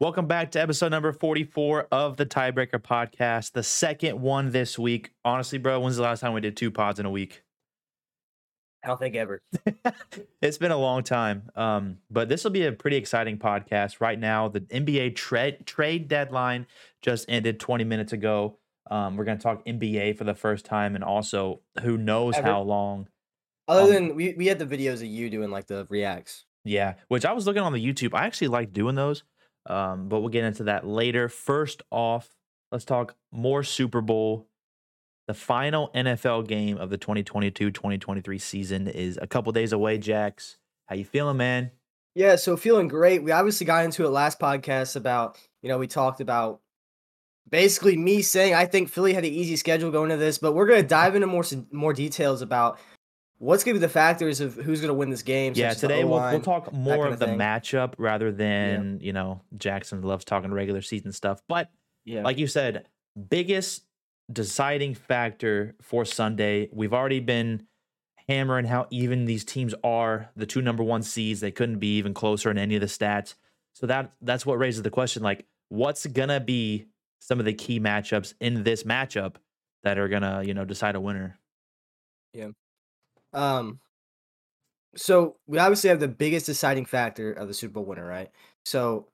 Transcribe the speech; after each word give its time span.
Welcome 0.00 0.26
back 0.26 0.52
to 0.52 0.60
episode 0.62 0.92
number 0.92 1.12
44 1.12 1.88
of 1.92 2.16
the 2.16 2.24
Tiebreaker 2.24 2.78
podcast, 2.80 3.52
the 3.52 3.62
second 3.62 4.18
one 4.18 4.50
this 4.50 4.78
week. 4.78 5.10
Honestly, 5.26 5.58
bro, 5.58 5.78
when's 5.78 5.96
the 5.96 6.02
last 6.02 6.20
time 6.20 6.32
we 6.32 6.40
did 6.40 6.56
two 6.56 6.70
pods 6.70 6.98
in 6.98 7.04
a 7.04 7.10
week? 7.10 7.42
I 8.82 8.88
don't 8.88 8.98
think 8.98 9.14
ever. 9.14 9.42
it's 10.40 10.56
been 10.56 10.70
a 10.70 10.78
long 10.78 11.02
time. 11.02 11.50
Um, 11.54 11.98
but 12.10 12.30
this 12.30 12.44
will 12.44 12.50
be 12.50 12.64
a 12.64 12.72
pretty 12.72 12.96
exciting 12.96 13.36
podcast. 13.36 14.00
Right 14.00 14.18
now, 14.18 14.48
the 14.48 14.62
NBA 14.62 15.16
trade 15.16 15.66
trade 15.66 16.08
deadline 16.08 16.66
just 17.02 17.26
ended 17.28 17.60
20 17.60 17.84
minutes 17.84 18.14
ago. 18.14 18.56
Um, 18.90 19.18
we're 19.18 19.24
going 19.24 19.36
to 19.36 19.42
talk 19.42 19.66
NBA 19.66 20.16
for 20.16 20.24
the 20.24 20.34
first 20.34 20.64
time, 20.64 20.94
and 20.94 21.04
also 21.04 21.60
who 21.82 21.98
knows 21.98 22.36
Ever. 22.36 22.46
how 22.46 22.62
long. 22.62 23.08
Other 23.68 23.82
Um, 23.82 23.90
than 23.92 24.16
we, 24.16 24.32
we 24.32 24.46
had 24.46 24.58
the 24.58 24.64
videos 24.64 24.94
of 24.94 25.04
you 25.04 25.28
doing 25.28 25.50
like 25.50 25.66
the 25.66 25.86
reacts. 25.90 26.46
Yeah, 26.64 26.94
which 27.08 27.26
I 27.26 27.32
was 27.32 27.46
looking 27.46 27.62
on 27.62 27.74
the 27.74 27.86
YouTube. 27.86 28.14
I 28.14 28.24
actually 28.24 28.48
like 28.48 28.72
doing 28.72 28.94
those, 28.94 29.24
um, 29.66 30.08
but 30.08 30.20
we'll 30.20 30.28
get 30.28 30.44
into 30.44 30.64
that 30.64 30.86
later. 30.86 31.28
First 31.28 31.82
off, 31.90 32.34
let's 32.72 32.84
talk 32.84 33.16
more 33.32 33.62
Super 33.62 34.00
Bowl. 34.00 34.48
The 35.28 35.34
final 35.34 35.90
NFL 35.94 36.48
game 36.48 36.76
of 36.78 36.90
the 36.90 36.98
2022-2023 36.98 38.40
season 38.40 38.88
is 38.88 39.18
a 39.20 39.26
couple 39.26 39.52
days 39.52 39.72
away. 39.72 39.98
Jax, 39.98 40.58
how 40.86 40.96
you 40.96 41.04
feeling, 41.04 41.36
man? 41.36 41.70
Yeah, 42.14 42.36
so 42.36 42.56
feeling 42.56 42.88
great. 42.88 43.22
We 43.22 43.30
obviously 43.30 43.64
got 43.64 43.84
into 43.84 44.04
it 44.04 44.08
last 44.08 44.40
podcast 44.40 44.96
about, 44.96 45.38
you 45.62 45.68
know, 45.68 45.78
we 45.78 45.86
talked 45.86 46.20
about 46.20 46.60
basically 47.48 47.96
me 47.96 48.22
saying 48.22 48.54
I 48.54 48.66
think 48.66 48.88
Philly 48.88 49.12
had 49.12 49.24
an 49.24 49.32
easy 49.32 49.56
schedule 49.56 49.90
going 49.90 50.10
to 50.10 50.16
this, 50.16 50.38
but 50.38 50.52
we're 50.52 50.66
going 50.66 50.82
to 50.82 50.88
dive 50.88 51.14
into 51.14 51.26
more 51.26 51.44
more 51.70 51.92
details 51.92 52.42
about 52.42 52.78
what's 53.40 53.64
going 53.64 53.74
to 53.74 53.80
be 53.80 53.86
the 53.86 53.90
factors 53.92 54.40
of 54.40 54.54
who's 54.54 54.80
going 54.80 54.88
to 54.88 54.94
win 54.94 55.08
this 55.10 55.22
game. 55.22 55.54
yeah, 55.56 55.70
such 55.70 55.76
as 55.76 55.80
the 55.80 55.88
today 55.88 56.04
we'll, 56.04 56.20
we'll 56.20 56.40
talk 56.40 56.72
more 56.72 56.94
kinda 56.96 57.08
of 57.12 57.18
the 57.18 57.26
thing. 57.26 57.38
matchup 57.38 57.94
rather 57.98 58.30
than 58.30 59.00
you 59.00 59.12
know 59.12 59.40
Jaxson 59.56 60.04
loves 60.04 60.24
talking 60.24 60.52
regular 60.52 60.82
season 60.82 61.10
stuff. 61.10 61.42
But 61.48 61.70
Yeah. 62.04 62.22
like 62.22 62.38
you 62.38 62.46
said, 62.46 62.86
biggest 63.28 63.84
deciding 64.30 64.94
factor 64.94 65.74
for 65.82 66.04
Sunday. 66.04 66.68
We've 66.72 66.92
already 66.92 67.20
been 67.20 67.66
hammering 68.28 68.66
how 68.66 68.86
even 68.90 69.24
these 69.24 69.44
teams 69.44 69.74
are. 69.82 70.30
The 70.36 70.46
two 70.46 70.62
number 70.62 70.84
one 70.84 71.02
seeds, 71.02 71.40
they 71.40 71.50
couldn't 71.50 71.78
be 71.78 71.96
even 71.96 72.14
closer 72.14 72.50
in 72.50 72.58
any 72.58 72.76
of 72.76 72.80
the 72.82 72.86
stats. 72.86 73.34
So 73.72 73.86
that 73.86 74.12
that's 74.20 74.44
what 74.44 74.58
raises 74.58 74.82
the 74.82 74.90
question: 74.90 75.22
like, 75.22 75.46
what's 75.70 76.04
gonna 76.06 76.40
be 76.40 76.86
some 77.20 77.38
of 77.38 77.46
the 77.46 77.54
key 77.54 77.80
matchups 77.80 78.34
in 78.38 78.64
this 78.64 78.82
matchup 78.84 79.36
that 79.82 79.98
are 79.98 80.08
gonna 80.08 80.42
you 80.44 80.52
know 80.54 80.64
decide 80.66 80.94
a 80.94 81.00
winner? 81.00 81.38
Um, 83.32 83.80
so 84.96 85.36
we 85.46 85.58
obviously 85.58 85.90
have 85.90 86.00
the 86.00 86.08
biggest 86.08 86.46
deciding 86.46 86.84
factor 86.84 87.32
of 87.32 87.48
the 87.48 87.54
Super 87.54 87.74
Bowl 87.74 87.84
winner, 87.84 88.06
right? 88.06 88.30
So, 88.64 89.08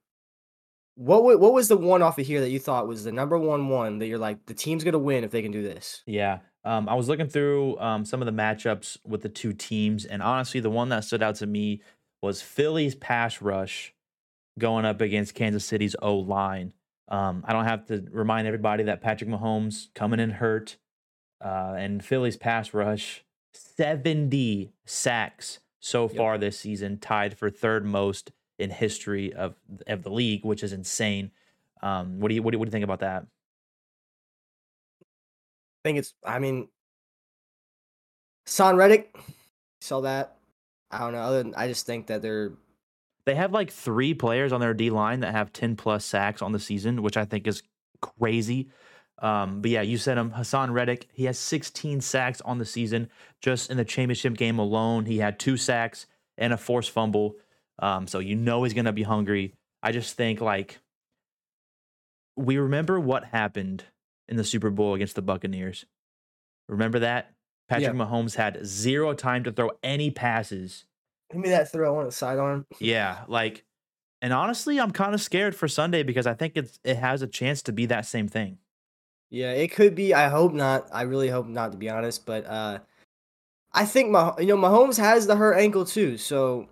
what 0.94 1.22
wa- 1.22 1.36
what 1.36 1.52
was 1.52 1.68
the 1.68 1.76
one 1.76 2.00
off 2.02 2.18
of 2.18 2.26
here 2.26 2.40
that 2.40 2.50
you 2.50 2.58
thought 2.58 2.88
was 2.88 3.04
the 3.04 3.12
number 3.12 3.38
one 3.38 3.68
one 3.68 3.98
that 3.98 4.06
you're 4.06 4.18
like 4.18 4.46
the 4.46 4.54
team's 4.54 4.84
gonna 4.84 4.98
win 4.98 5.24
if 5.24 5.30
they 5.30 5.42
can 5.42 5.52
do 5.52 5.62
this? 5.62 6.02
Yeah. 6.06 6.38
Um, 6.64 6.88
I 6.88 6.94
was 6.94 7.08
looking 7.08 7.28
through 7.28 7.78
um, 7.78 8.04
some 8.04 8.20
of 8.22 8.26
the 8.26 8.32
matchups 8.32 8.98
with 9.04 9.22
the 9.22 9.28
two 9.28 9.52
teams, 9.52 10.04
and 10.04 10.22
honestly, 10.22 10.58
the 10.60 10.70
one 10.70 10.88
that 10.88 11.04
stood 11.04 11.22
out 11.22 11.36
to 11.36 11.46
me 11.46 11.82
was 12.22 12.42
Philly's 12.42 12.94
pass 12.94 13.40
rush 13.40 13.94
going 14.58 14.84
up 14.84 15.00
against 15.00 15.34
Kansas 15.34 15.64
City's 15.64 15.94
O 16.02 16.16
line. 16.16 16.72
Um, 17.08 17.44
I 17.46 17.52
don't 17.52 17.66
have 17.66 17.86
to 17.86 18.04
remind 18.10 18.48
everybody 18.48 18.84
that 18.84 19.00
Patrick 19.00 19.30
Mahomes 19.30 19.94
coming 19.94 20.18
in 20.18 20.30
hurt, 20.30 20.76
uh, 21.44 21.74
and 21.76 22.04
Philly's 22.04 22.36
pass 22.36 22.74
rush 22.74 23.22
70 23.56 24.72
sacks 24.84 25.60
so 25.80 26.08
Yep. 26.08 26.10
far 26.16 26.38
this 26.38 26.58
season, 26.58 26.98
tied 26.98 27.36
for 27.38 27.50
third 27.50 27.84
most 27.84 28.32
in 28.58 28.70
history 28.70 29.32
of 29.34 29.56
of 29.86 30.02
the 30.02 30.10
league, 30.10 30.44
which 30.44 30.62
is 30.62 30.72
insane. 30.72 31.30
Um, 31.82 32.20
what 32.20 32.28
do 32.28 32.34
you 32.34 32.42
what 32.42 32.52
do 32.52 32.56
you, 32.56 32.58
what 32.60 32.64
do 32.66 32.68
you 32.68 32.72
think 32.72 32.84
about 32.84 33.00
that? 33.00 33.22
I 33.22 33.26
think 35.88 35.98
it's. 35.98 36.14
I 36.24 36.38
mean, 36.38 36.68
Son 38.46 38.76
Reddick, 38.76 39.14
saw 39.80 40.00
that. 40.00 40.36
I 40.90 40.98
don't 40.98 41.12
know. 41.12 41.20
Other 41.20 41.42
than 41.42 41.54
I 41.54 41.68
just 41.68 41.86
think 41.86 42.06
that 42.08 42.22
they're 42.22 42.52
They 43.24 43.34
have 43.34 43.52
like 43.52 43.70
three 43.70 44.14
players 44.14 44.52
on 44.52 44.60
their 44.60 44.74
D 44.74 44.90
line 44.90 45.20
that 45.20 45.32
have 45.32 45.52
10 45.52 45.76
plus 45.76 46.04
sacks 46.04 46.42
on 46.42 46.52
the 46.52 46.60
season, 46.60 47.02
which 47.02 47.16
I 47.16 47.24
think 47.24 47.46
is 47.46 47.62
crazy. 48.00 48.68
Um, 49.18 49.62
but 49.62 49.70
yeah, 49.70 49.82
you 49.82 49.96
said 49.96 50.18
him, 50.18 50.32
Haason 50.32 50.72
Reddick. 50.72 51.08
He 51.12 51.24
has 51.24 51.38
16 51.38 52.00
sacks 52.00 52.40
on 52.42 52.58
the 52.58 52.66
season. 52.66 53.08
Just 53.40 53.70
in 53.70 53.76
the 53.76 53.84
championship 53.84 54.36
game 54.36 54.58
alone, 54.58 55.06
he 55.06 55.18
had 55.18 55.38
two 55.38 55.56
sacks 55.56 56.06
and 56.36 56.52
a 56.52 56.56
forced 56.56 56.90
fumble. 56.90 57.36
Um, 57.78 58.06
so 58.06 58.18
you 58.18 58.36
know 58.36 58.62
he's 58.64 58.74
gonna 58.74 58.92
be 58.92 59.02
hungry. 59.02 59.54
I 59.82 59.92
just 59.92 60.16
think 60.16 60.40
like 60.40 60.78
we 62.36 62.58
remember 62.58 63.00
what 63.00 63.24
happened 63.24 63.84
in 64.28 64.36
the 64.36 64.44
Super 64.44 64.70
Bowl 64.70 64.94
against 64.94 65.14
the 65.14 65.22
Buccaneers. 65.22 65.86
Remember 66.68 66.98
that? 66.98 67.32
Patrick 67.68 67.94
Mahomes 67.94 68.36
had 68.36 68.64
zero 68.64 69.12
time 69.12 69.44
to 69.44 69.52
throw 69.52 69.70
any 69.82 70.10
passes. 70.10 70.84
give 71.32 71.40
me 71.40 71.48
that 71.48 71.72
throw 71.72 71.98
on 71.98 72.04
the 72.04 72.12
sidearm. 72.12 72.66
Yeah, 72.78 73.24
like, 73.26 73.64
and 74.22 74.32
honestly, 74.32 74.78
I'm 74.78 74.92
kind 74.92 75.14
of 75.14 75.20
scared 75.20 75.56
for 75.56 75.66
Sunday 75.66 76.02
because 76.02 76.26
I 76.26 76.34
think 76.34 76.56
it's 76.56 76.78
it 76.84 76.96
has 76.96 77.22
a 77.22 77.26
chance 77.26 77.62
to 77.62 77.72
be 77.72 77.86
that 77.86 78.06
same 78.06 78.28
thing. 78.28 78.58
Yeah, 79.30 79.52
it 79.52 79.72
could 79.72 79.94
be. 79.94 80.14
I 80.14 80.28
hope 80.28 80.52
not. 80.52 80.88
I 80.92 81.02
really 81.02 81.28
hope 81.28 81.46
not, 81.46 81.72
to 81.72 81.78
be 81.78 81.90
honest. 81.90 82.26
But 82.26 82.46
uh, 82.46 82.78
I 83.72 83.84
think 83.84 84.10
my 84.10 84.32
you 84.38 84.46
know 84.46 84.56
Mahomes 84.56 84.98
has 84.98 85.26
the 85.26 85.36
hurt 85.36 85.58
ankle 85.58 85.84
too. 85.84 86.16
So 86.16 86.68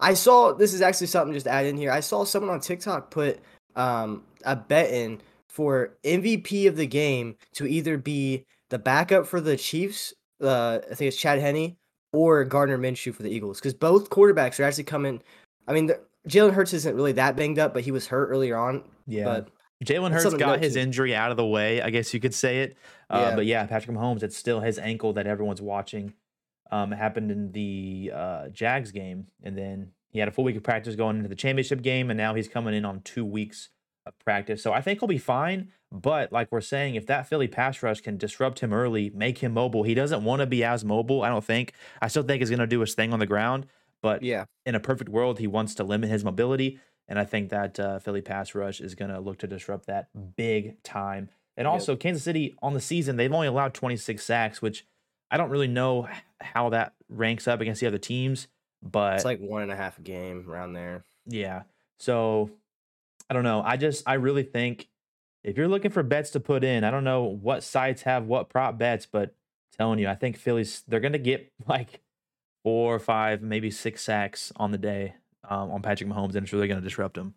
I 0.00 0.14
saw 0.14 0.52
this 0.52 0.74
is 0.74 0.82
actually 0.82 1.06
something 1.08 1.32
just 1.32 1.46
to 1.46 1.52
add 1.52 1.66
in 1.66 1.76
here. 1.76 1.92
I 1.92 2.00
saw 2.00 2.24
someone 2.24 2.52
on 2.52 2.60
TikTok 2.60 3.10
put 3.10 3.40
um 3.76 4.24
a 4.44 4.56
bet 4.56 4.90
in 4.90 5.20
for 5.48 5.96
MVP 6.04 6.66
of 6.66 6.76
the 6.76 6.86
game 6.86 7.36
to 7.54 7.66
either 7.66 7.96
be 7.98 8.44
the 8.70 8.78
backup 8.78 9.26
for 9.26 9.40
the 9.40 9.56
Chiefs. 9.56 10.12
Uh, 10.40 10.80
I 10.90 10.94
think 10.94 11.08
it's 11.08 11.16
Chad 11.16 11.38
Henne 11.38 11.76
or 12.12 12.44
Gardner 12.44 12.78
Minshew 12.78 13.14
for 13.14 13.22
the 13.22 13.30
Eagles 13.30 13.58
because 13.58 13.74
both 13.74 14.10
quarterbacks 14.10 14.58
are 14.58 14.64
actually 14.64 14.84
coming. 14.84 15.22
I 15.68 15.72
mean, 15.72 15.86
the- 15.86 16.00
Jalen 16.28 16.52
Hurts 16.52 16.72
isn't 16.72 16.94
really 16.94 17.12
that 17.12 17.36
banged 17.36 17.58
up, 17.58 17.74
but 17.74 17.82
he 17.82 17.90
was 17.90 18.06
hurt 18.06 18.28
earlier 18.28 18.56
on. 18.56 18.84
Yeah. 19.06 19.24
But 19.24 19.48
Jalen 19.82 20.12
Hurts 20.12 20.34
got 20.34 20.60
his 20.62 20.76
injury 20.76 21.14
out 21.14 21.30
of 21.30 21.36
the 21.36 21.46
way, 21.46 21.82
I 21.82 21.90
guess 21.90 22.12
you 22.14 22.20
could 22.20 22.34
say 22.34 22.60
it. 22.62 22.76
Uh, 23.10 23.26
Yeah. 23.30 23.36
But 23.36 23.46
yeah, 23.46 23.66
Patrick 23.66 23.96
Mahomes, 23.96 24.22
it's 24.22 24.36
still 24.36 24.60
his 24.60 24.78
ankle 24.78 25.12
that 25.14 25.26
everyone's 25.26 25.60
watching. 25.62 26.14
Um, 26.70 26.92
it 26.92 26.96
happened 26.96 27.30
in 27.30 27.52
the 27.52 28.12
uh, 28.14 28.48
Jags 28.48 28.92
game, 28.92 29.26
and 29.42 29.56
then 29.58 29.92
he 30.10 30.18
had 30.18 30.28
a 30.28 30.30
full 30.30 30.44
week 30.44 30.56
of 30.56 30.62
practice 30.62 30.94
going 30.96 31.16
into 31.16 31.28
the 31.28 31.34
championship 31.34 31.82
game, 31.82 32.10
and 32.10 32.16
now 32.16 32.34
he's 32.34 32.48
coming 32.48 32.74
in 32.74 32.84
on 32.84 33.00
two 33.02 33.24
weeks 33.24 33.68
of 34.06 34.18
practice. 34.20 34.62
So 34.62 34.72
I 34.72 34.80
think 34.80 35.00
he'll 35.00 35.08
be 35.08 35.18
fine. 35.18 35.70
But 35.90 36.32
like 36.32 36.50
we're 36.50 36.62
saying, 36.62 36.94
if 36.94 37.06
that 37.06 37.28
Philly 37.28 37.48
pass 37.48 37.82
rush 37.82 38.00
can 38.00 38.16
disrupt 38.16 38.60
him 38.60 38.72
early, 38.72 39.10
make 39.10 39.38
him 39.38 39.52
mobile, 39.52 39.82
he 39.82 39.92
doesn't 39.94 40.24
want 40.24 40.40
to 40.40 40.46
be 40.46 40.64
as 40.64 40.84
mobile. 40.84 41.22
I 41.22 41.28
don't 41.28 41.44
think. 41.44 41.74
I 42.00 42.08
still 42.08 42.22
think 42.22 42.40
he's 42.40 42.48
going 42.48 42.60
to 42.60 42.66
do 42.66 42.80
his 42.80 42.94
thing 42.94 43.12
on 43.12 43.18
the 43.18 43.26
ground, 43.26 43.66
but 44.00 44.22
yeah, 44.22 44.46
in 44.64 44.74
a 44.74 44.80
perfect 44.80 45.10
world, 45.10 45.38
he 45.38 45.46
wants 45.46 45.74
to 45.76 45.84
limit 45.84 46.08
his 46.08 46.24
mobility. 46.24 46.80
And 47.12 47.18
I 47.18 47.26
think 47.26 47.50
that 47.50 47.78
uh, 47.78 47.98
Philly 47.98 48.22
pass 48.22 48.54
rush 48.54 48.80
is 48.80 48.94
going 48.94 49.10
to 49.10 49.20
look 49.20 49.40
to 49.40 49.46
disrupt 49.46 49.84
that 49.84 50.08
big 50.34 50.82
time. 50.82 51.28
And 51.58 51.66
Yep. 51.66 51.72
also, 51.72 51.94
Kansas 51.94 52.22
City 52.22 52.54
on 52.62 52.72
the 52.72 52.80
season, 52.80 53.16
they've 53.16 53.30
only 53.30 53.48
allowed 53.48 53.74
26 53.74 54.24
sacks, 54.24 54.62
which 54.62 54.86
I 55.30 55.36
don't 55.36 55.50
really 55.50 55.68
know 55.68 56.08
how 56.40 56.70
that 56.70 56.94
ranks 57.10 57.46
up 57.46 57.60
against 57.60 57.82
the 57.82 57.86
other 57.86 57.98
teams. 57.98 58.48
But 58.82 59.16
it's 59.16 59.26
like 59.26 59.40
one 59.40 59.60
and 59.60 59.70
a 59.70 59.76
half 59.76 59.98
a 59.98 60.00
game 60.00 60.48
around 60.48 60.72
there. 60.72 61.04
yeah. 61.26 61.64
So 61.98 62.50
I 63.28 63.34
don't 63.34 63.44
know. 63.44 63.62
I 63.62 63.76
just, 63.76 64.08
I 64.08 64.14
really 64.14 64.42
think 64.42 64.88
if 65.44 65.58
you're 65.58 65.68
looking 65.68 65.90
for 65.90 66.02
bets 66.02 66.30
to 66.30 66.40
put 66.40 66.64
in, 66.64 66.82
I 66.82 66.90
don't 66.90 67.04
know 67.04 67.24
what 67.24 67.62
sites 67.62 68.02
have 68.04 68.24
what 68.24 68.48
prop 68.48 68.78
bets, 68.78 69.04
but 69.04 69.34
telling 69.76 69.98
you, 69.98 70.08
I 70.08 70.14
think 70.14 70.38
Philly's, 70.38 70.82
they're 70.88 70.98
going 70.98 71.12
to 71.12 71.18
get 71.18 71.52
like 71.68 72.00
four 72.64 72.94
or 72.94 72.98
five, 72.98 73.42
maybe 73.42 73.70
six 73.70 74.02
sacks 74.02 74.50
on 74.56 74.70
the 74.70 74.78
day 74.78 75.16
um, 75.48 75.70
on 75.70 75.82
Patrick 75.82 76.08
Mahomes, 76.08 76.34
and 76.34 76.44
it's 76.44 76.52
really 76.52 76.68
going 76.68 76.80
to 76.80 76.84
disrupt 76.86 77.16
him. 77.16 77.34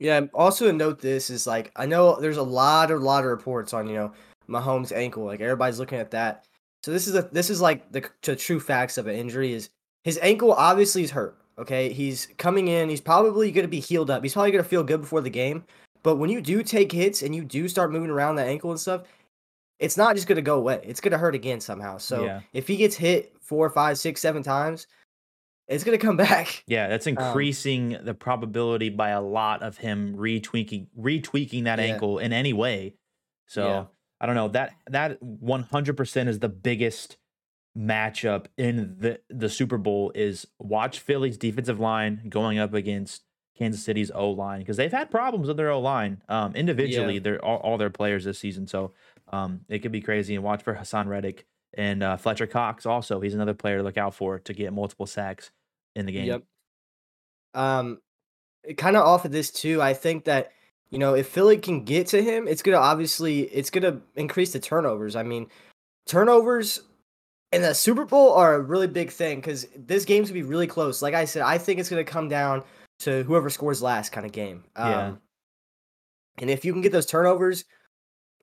Yeah. 0.00 0.22
Also 0.34 0.66
to 0.66 0.72
note 0.72 1.00
this 1.00 1.30
is 1.30 1.46
like 1.46 1.70
I 1.76 1.86
know 1.86 2.18
there's 2.20 2.36
a 2.36 2.42
lot 2.42 2.90
of 2.90 3.02
lot 3.02 3.24
of 3.24 3.30
reports 3.30 3.72
on 3.72 3.86
you 3.86 3.94
know 3.94 4.12
Mahomes' 4.48 4.92
ankle. 4.92 5.24
Like 5.24 5.40
everybody's 5.40 5.78
looking 5.78 5.98
at 5.98 6.10
that. 6.10 6.46
So 6.82 6.90
this 6.90 7.06
is 7.06 7.14
a 7.14 7.22
this 7.32 7.48
is 7.50 7.60
like 7.60 7.90
the, 7.92 8.04
the 8.22 8.36
true 8.36 8.60
facts 8.60 8.98
of 8.98 9.06
an 9.06 9.14
injury 9.14 9.52
is 9.52 9.70
his 10.02 10.18
ankle 10.20 10.52
obviously 10.52 11.02
is 11.04 11.10
hurt. 11.10 11.36
Okay, 11.58 11.92
he's 11.92 12.26
coming 12.36 12.66
in. 12.68 12.88
He's 12.88 13.00
probably 13.00 13.52
going 13.52 13.64
to 13.64 13.68
be 13.68 13.78
healed 13.80 14.10
up. 14.10 14.22
He's 14.24 14.32
probably 14.32 14.50
going 14.50 14.64
to 14.64 14.68
feel 14.68 14.82
good 14.82 15.00
before 15.00 15.20
the 15.20 15.30
game. 15.30 15.64
But 16.02 16.16
when 16.16 16.28
you 16.28 16.40
do 16.40 16.62
take 16.64 16.90
hits 16.90 17.22
and 17.22 17.34
you 17.34 17.44
do 17.44 17.68
start 17.68 17.92
moving 17.92 18.10
around 18.10 18.34
that 18.36 18.48
ankle 18.48 18.70
and 18.72 18.80
stuff, 18.80 19.02
it's 19.78 19.96
not 19.96 20.16
just 20.16 20.26
going 20.26 20.36
to 20.36 20.42
go 20.42 20.56
away. 20.56 20.80
It's 20.82 21.00
going 21.00 21.12
to 21.12 21.18
hurt 21.18 21.34
again 21.36 21.60
somehow. 21.60 21.96
So 21.98 22.24
Yeah. 22.24 22.40
if 22.52 22.66
he 22.66 22.76
gets 22.76 22.96
hit 22.96 23.34
four, 23.40 23.70
five, 23.70 23.96
six, 23.98 24.20
seven 24.20 24.42
times, 24.42 24.88
it's 25.68 25.84
going 25.84 25.98
to 25.98 26.04
come 26.06 26.16
back. 26.16 26.62
Yeah, 26.68 26.88
that's 26.88 27.06
Um, 27.06 27.16
increasing 27.16 27.98
the 28.02 28.14
probability 28.14 28.90
by 28.90 29.10
a 29.10 29.20
lot 29.22 29.62
of 29.62 29.78
him 29.78 30.14
retweaking 30.16 30.88
retweaking 30.98 31.64
that 31.64 31.78
Yeah. 31.78 31.86
ankle 31.86 32.18
in 32.18 32.32
any 32.32 32.52
way. 32.52 32.94
So 33.46 33.66
Yeah. 33.66 33.84
I 34.20 34.26
don't 34.26 34.36
know 34.36 34.48
that 34.48 34.72
that 34.88 35.22
one 35.22 35.62
hundred 35.64 35.96
percent 35.96 36.28
is 36.28 36.38
the 36.38 36.48
biggest 36.48 37.16
matchup 37.76 38.46
in 38.56 38.96
the 39.00 39.20
the 39.28 39.48
Super 39.48 39.78
Bowl 39.78 40.12
is 40.14 40.46
watch 40.58 41.00
Philly's 41.00 41.36
defensive 41.36 41.80
line 41.80 42.22
going 42.28 42.58
up 42.58 42.72
against 42.72 43.22
Kansas 43.58 43.84
City's 43.84 44.10
O 44.14 44.30
line 44.30 44.60
because 44.60 44.76
they've 44.76 44.92
had 44.92 45.10
problems 45.10 45.48
with 45.48 45.56
their 45.56 45.70
O 45.70 45.80
line. 45.80 46.22
Um, 46.28 46.54
individually, 46.54 47.14
Yeah. 47.14 47.20
they're 47.20 47.44
all, 47.44 47.58
all 47.58 47.78
their 47.78 47.90
players 47.90 48.24
this 48.24 48.38
season, 48.38 48.66
so 48.66 48.92
um, 49.32 49.60
it 49.68 49.80
could 49.80 49.92
be 49.92 50.00
crazy. 50.00 50.34
And 50.34 50.44
watch 50.44 50.62
for 50.62 50.74
Haason 50.74 51.06
Reddick 51.06 51.46
and 51.76 52.02
uh, 52.02 52.16
Fletcher 52.16 52.46
Cox. 52.46 52.86
Also, 52.86 53.20
he's 53.20 53.34
another 53.34 53.54
player 53.54 53.78
to 53.78 53.82
look 53.82 53.98
out 53.98 54.14
for 54.14 54.38
to 54.40 54.52
get 54.52 54.72
multiple 54.72 55.06
sacks 55.06 55.50
in 55.94 56.06
the 56.06 56.12
game. 56.12 56.26
Yep. 56.26 56.42
Um, 57.54 58.00
kind 58.76 58.96
of 58.96 59.04
off 59.04 59.24
of 59.24 59.32
this 59.32 59.50
too, 59.50 59.80
I 59.80 59.94
think 59.94 60.24
that 60.24 60.52
you 60.90 60.98
know 60.98 61.14
if 61.14 61.28
Philly 61.28 61.58
can 61.58 61.84
get 61.84 62.06
to 62.08 62.22
him, 62.22 62.48
it's 62.48 62.62
gonna 62.62 62.78
obviously 62.78 63.42
it's 63.42 63.70
gonna 63.70 64.00
increase 64.16 64.52
the 64.52 64.60
turnovers. 64.60 65.16
I 65.16 65.22
mean, 65.22 65.46
turnovers 66.06 66.80
in 67.52 67.62
the 67.62 67.74
Super 67.74 68.04
Bowl 68.04 68.32
are 68.32 68.54
a 68.54 68.60
really 68.60 68.88
big 68.88 69.10
thing 69.10 69.38
because 69.38 69.66
this 69.76 70.04
game's 70.04 70.30
gonna 70.30 70.40
be 70.40 70.48
really 70.48 70.66
close. 70.66 71.02
Like 71.02 71.14
I 71.14 71.24
said, 71.24 71.42
I 71.42 71.58
think 71.58 71.78
it's 71.78 71.88
gonna 71.88 72.04
come 72.04 72.28
down 72.28 72.62
to 73.00 73.22
whoever 73.24 73.50
scores 73.50 73.82
last 73.82 74.10
kind 74.10 74.26
of 74.26 74.32
game. 74.32 74.64
Um, 74.76 74.90
Yeah. 74.90 75.14
And 76.38 76.50
if 76.50 76.64
you 76.64 76.72
can 76.72 76.82
get 76.82 76.90
those 76.90 77.06
turnovers, 77.06 77.64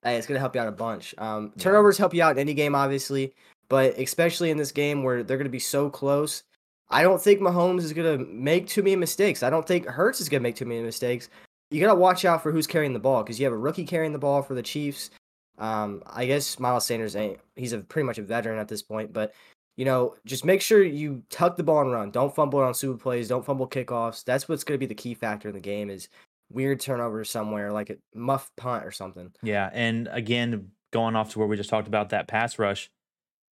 hey, 0.03 0.17
it's 0.17 0.27
gonna 0.27 0.39
help 0.39 0.55
you 0.55 0.61
out 0.61 0.67
a 0.67 0.71
bunch. 0.71 1.13
Um, 1.17 1.53
turnovers 1.57 1.97
help 1.97 2.13
you 2.13 2.23
out 2.23 2.33
in 2.33 2.39
any 2.39 2.53
game, 2.53 2.75
obviously, 2.75 3.33
but 3.69 3.97
especially 3.97 4.49
in 4.51 4.57
this 4.57 4.71
game 4.71 5.03
where 5.03 5.23
they're 5.23 5.37
gonna 5.37 5.49
be 5.49 5.59
so 5.59 5.89
close. 5.89 6.43
I 6.89 7.03
don't 7.03 7.21
think 7.21 7.39
Mahomes 7.39 7.81
is 7.81 7.93
gonna 7.93 8.17
make 8.17 8.67
too 8.67 8.83
many 8.83 8.95
mistakes. 8.95 9.43
I 9.43 9.49
don't 9.49 9.67
think 9.67 9.85
Hurts 9.85 10.19
is 10.19 10.29
gonna 10.29 10.41
make 10.41 10.55
too 10.55 10.65
many 10.65 10.81
mistakes. 10.81 11.29
You 11.69 11.79
gotta 11.79 11.97
watch 11.97 12.25
out 12.25 12.43
for 12.43 12.51
who's 12.51 12.67
carrying 12.67 12.93
the 12.93 12.99
ball 12.99 13.23
because 13.23 13.39
you 13.39 13.45
have 13.45 13.53
a 13.53 13.57
rookie 13.57 13.85
carrying 13.85 14.13
the 14.13 14.19
ball 14.19 14.41
for 14.41 14.55
the 14.55 14.63
Chiefs. 14.63 15.11
Um, 15.57 16.03
I 16.07 16.25
guess 16.25 16.59
Miles 16.59 16.85
Sanders 16.85 17.15
ain't. 17.15 17.39
He's 17.55 17.73
a 17.73 17.79
pretty 17.79 18.05
much 18.05 18.17
a 18.17 18.23
veteran 18.23 18.59
at 18.59 18.67
this 18.67 18.81
point, 18.81 19.13
but 19.13 19.33
you 19.77 19.85
know, 19.85 20.15
just 20.25 20.43
make 20.43 20.61
sure 20.61 20.83
you 20.83 21.23
tuck 21.29 21.55
the 21.55 21.63
ball 21.63 21.81
and 21.81 21.91
run. 21.91 22.11
Don't 22.11 22.35
fumble 22.35 22.59
it 22.61 22.65
on 22.65 22.73
super 22.73 22.97
plays. 22.97 23.29
Don't 23.29 23.45
fumble 23.45 23.67
kickoffs. 23.67 24.23
That's 24.25 24.49
what's 24.49 24.63
gonna 24.63 24.77
be 24.77 24.85
the 24.85 24.95
key 24.95 25.13
factor 25.13 25.47
in 25.47 25.55
the 25.55 25.61
game 25.61 25.89
is 25.89 26.09
weird 26.53 26.79
turnovers 26.79 27.29
somewhere, 27.29 27.71
like 27.71 27.89
a 27.89 27.97
muff 28.13 28.51
punt 28.57 28.85
or 28.85 28.91
something. 28.91 29.31
Yeah, 29.41 29.69
and 29.73 30.07
again, 30.11 30.71
going 30.91 31.15
off 31.15 31.31
to 31.31 31.39
where 31.39 31.47
we 31.47 31.57
just 31.57 31.69
talked 31.69 31.87
about 31.87 32.09
that 32.09 32.27
pass 32.27 32.59
rush. 32.59 32.89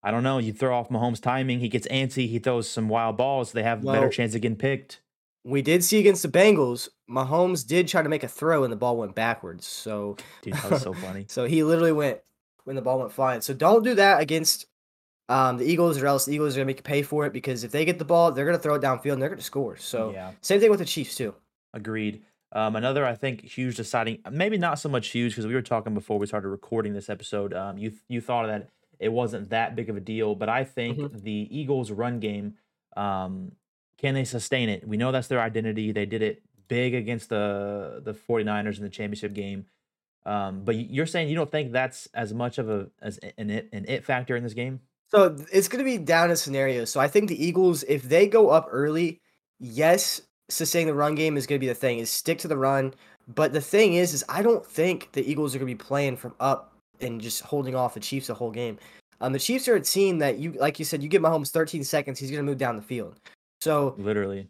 I 0.01 0.12
don't 0.12 0.24
know. 0.24 0.38
You 0.38 0.54
throw 0.54 0.78
off 0.78 0.90
Mahomes' 0.90 1.22
timing, 1.22 1.60
he 1.60 1.68
gets 1.68 1.88
antsy, 1.88 2.30
he 2.30 2.40
throws 2.40 2.69
some 2.69 2.88
wild 2.88 3.18
balls. 3.18 3.51
They 3.51 3.63
have 3.63 3.84
a 3.84 3.92
better 3.92 4.10
chance 4.10 4.34
of 4.34 4.42
getting 4.42 4.57
picked. 4.57 5.01
We 5.44 5.62
did 5.62 5.84
see 5.84 6.00
against 6.00 6.22
the 6.22 6.30
Bengals, 6.30 6.90
Mahomes 7.10 7.66
did 7.66 7.88
try 7.88 8.01
to 8.01 8.10
make 8.10 8.24
a 8.24 8.28
throw 8.28 8.63
and 8.63 8.72
the 8.72 8.78
ball 8.78 8.98
went 8.98 9.16
backwards. 9.16 9.66
So 9.66 10.18
Dude, 10.42 10.54
that 10.54 10.72
was 10.72 10.81
so 10.81 10.94
funny. 10.94 11.25
So 11.30 11.46
he 11.46 11.63
literally 11.63 11.92
went 11.92 12.19
when 12.66 12.75
the 12.75 12.81
ball 12.81 13.00
went 13.00 13.12
flying. 13.12 13.42
So 13.42 13.54
don't 13.54 13.84
do 13.84 13.96
that 13.96 14.22
against 14.22 14.68
um, 15.28 15.57
the 15.57 15.66
Eagles, 15.66 16.01
or 16.01 16.07
else 16.07 16.25
the 16.25 16.34
Eagles 16.34 16.56
are 16.56 16.60
gonna 16.60 16.66
make 16.66 16.78
you 16.78 16.84
pay 16.84 17.01
for 17.01 17.25
it 17.25 17.34
because 17.34 17.63
if 17.63 17.72
they 17.72 17.86
get 17.86 18.00
the 18.00 18.06
ball, 18.06 18.31
they're 18.31 18.46
gonna 18.46 18.57
throw 18.57 18.75
it 18.75 18.81
downfield 18.81 19.13
and 19.13 19.22
they're 19.22 19.30
gonna 19.30 19.42
score. 19.42 19.78
So 19.78 20.12
yeah, 20.12 20.31
same 20.42 20.60
thing 20.60 20.69
with 20.69 20.80
the 20.80 20.86
Chiefs 20.86 21.16
too. 21.16 21.36
agreed. 21.74 22.22
Um, 22.51 22.75
another, 22.75 23.06
I 23.06 23.13
think, 23.16 23.44
huge 23.44 23.75
deciding, 23.78 24.19
maybe 24.31 24.57
not 24.57 24.80
so 24.80 24.90
much 24.90 25.10
huge 25.10 25.34
because 25.34 25.46
we 25.46 25.54
were 25.54 25.62
talking 25.62 25.94
before 25.94 26.18
we 26.18 26.25
started 26.25 26.48
recording 26.50 26.94
this 26.94 27.10
episode. 27.10 27.54
Um, 27.54 27.78
you 27.78 27.94
you 28.07 28.22
thought 28.22 28.48
that 28.48 28.69
it 29.00 29.10
wasn't 29.10 29.50
that 29.51 29.75
big 29.75 29.90
of 29.90 29.96
a 29.96 30.00
deal, 30.00 30.34
but 30.36 30.50
I 30.50 30.63
think 30.63 30.98
Mhm. 30.98 31.22
the 31.22 31.48
Eagles' 31.51 31.92
run 31.92 32.19
game, 32.19 32.56
um, 32.98 33.51
can 33.98 34.13
they 34.16 34.24
sustain 34.25 34.68
it? 34.69 34.88
We 34.88 34.98
know 34.98 35.12
that's 35.12 35.28
their 35.28 35.42
identity. 35.42 35.92
They 35.92 36.06
did 36.07 36.22
it 36.22 36.42
big 36.68 36.96
against 36.96 37.30
the 37.30 38.01
the 38.04 38.13
49ers 38.13 38.78
in 38.78 38.84
the 38.84 38.90
championship 38.90 39.34
game. 39.34 39.66
Um, 40.25 40.63
but 40.66 40.75
you're 40.75 41.06
saying 41.06 41.30
you 41.30 41.36
don't 41.36 41.51
think 41.51 41.72
that's 41.72 42.07
as 42.13 42.34
much 42.34 42.57
of 42.57 42.69
a 42.69 42.90
as 43.01 43.19
an 43.38 43.50
it 43.51 43.69
an 43.72 43.86
it 43.88 44.04
factor 44.06 44.36
in 44.36 44.44
this 44.44 44.54
game? 44.54 44.80
So 45.12 45.36
it's 45.51 45.68
gonna 45.68 45.84
be 45.84 45.98
down 45.98 46.30
to 46.30 46.36
scenarios. 46.36 46.90
So 46.92 47.00
I 47.00 47.07
think 47.07 47.30
the 47.30 47.44
Eagles, 47.44 47.84
if 47.84 48.04
they 48.04 48.28
go 48.28 48.50
up 48.50 48.68
early, 48.72 49.22
yes, 49.60 50.22
sustaining 50.50 50.88
the 50.88 50.94
run 50.94 51.16
game 51.16 51.38
is 51.38 51.48
gonna 51.48 51.60
be 51.60 51.68
the 51.68 51.75
thing. 51.75 52.00
Is 52.00 52.10
stick 52.10 52.40
to 52.40 52.48
the 52.48 52.57
run. 52.57 52.94
But 53.28 53.54
the 53.54 53.62
thing 53.62 53.94
is, 53.94 54.13
is 54.13 54.24
I 54.28 54.42
don't 54.42 54.66
think 54.66 55.12
the 55.12 55.30
Eagles 55.30 55.56
are 55.56 55.60
gonna 55.60 55.68
be 55.68 55.75
playing 55.75 56.18
from 56.18 56.36
up 56.40 56.74
and 57.00 57.22
just 57.22 57.42
holding 57.42 57.75
off 57.75 57.94
the 57.94 58.00
Chiefs 58.00 58.28
the 58.28 58.34
whole 58.34 58.51
game. 58.51 58.78
Um, 59.22 59.34
the 59.34 59.40
Chiefs 59.40 59.68
are 59.68 59.75
a 59.75 59.81
team 59.81 60.19
that 60.19 60.40
you, 60.40 60.54
like 60.54 60.80
you 60.80 60.86
said, 60.86 61.04
you 61.04 61.10
give 61.10 61.22
Mahomes 61.22 61.51
13 61.51 61.84
seconds, 61.84 62.19
he's 62.19 62.31
gonna 62.31 62.44
move 62.44 62.57
down 62.57 62.75
the 62.75 62.81
field. 62.81 63.19
So 63.62 63.96
Literally. 63.98 64.48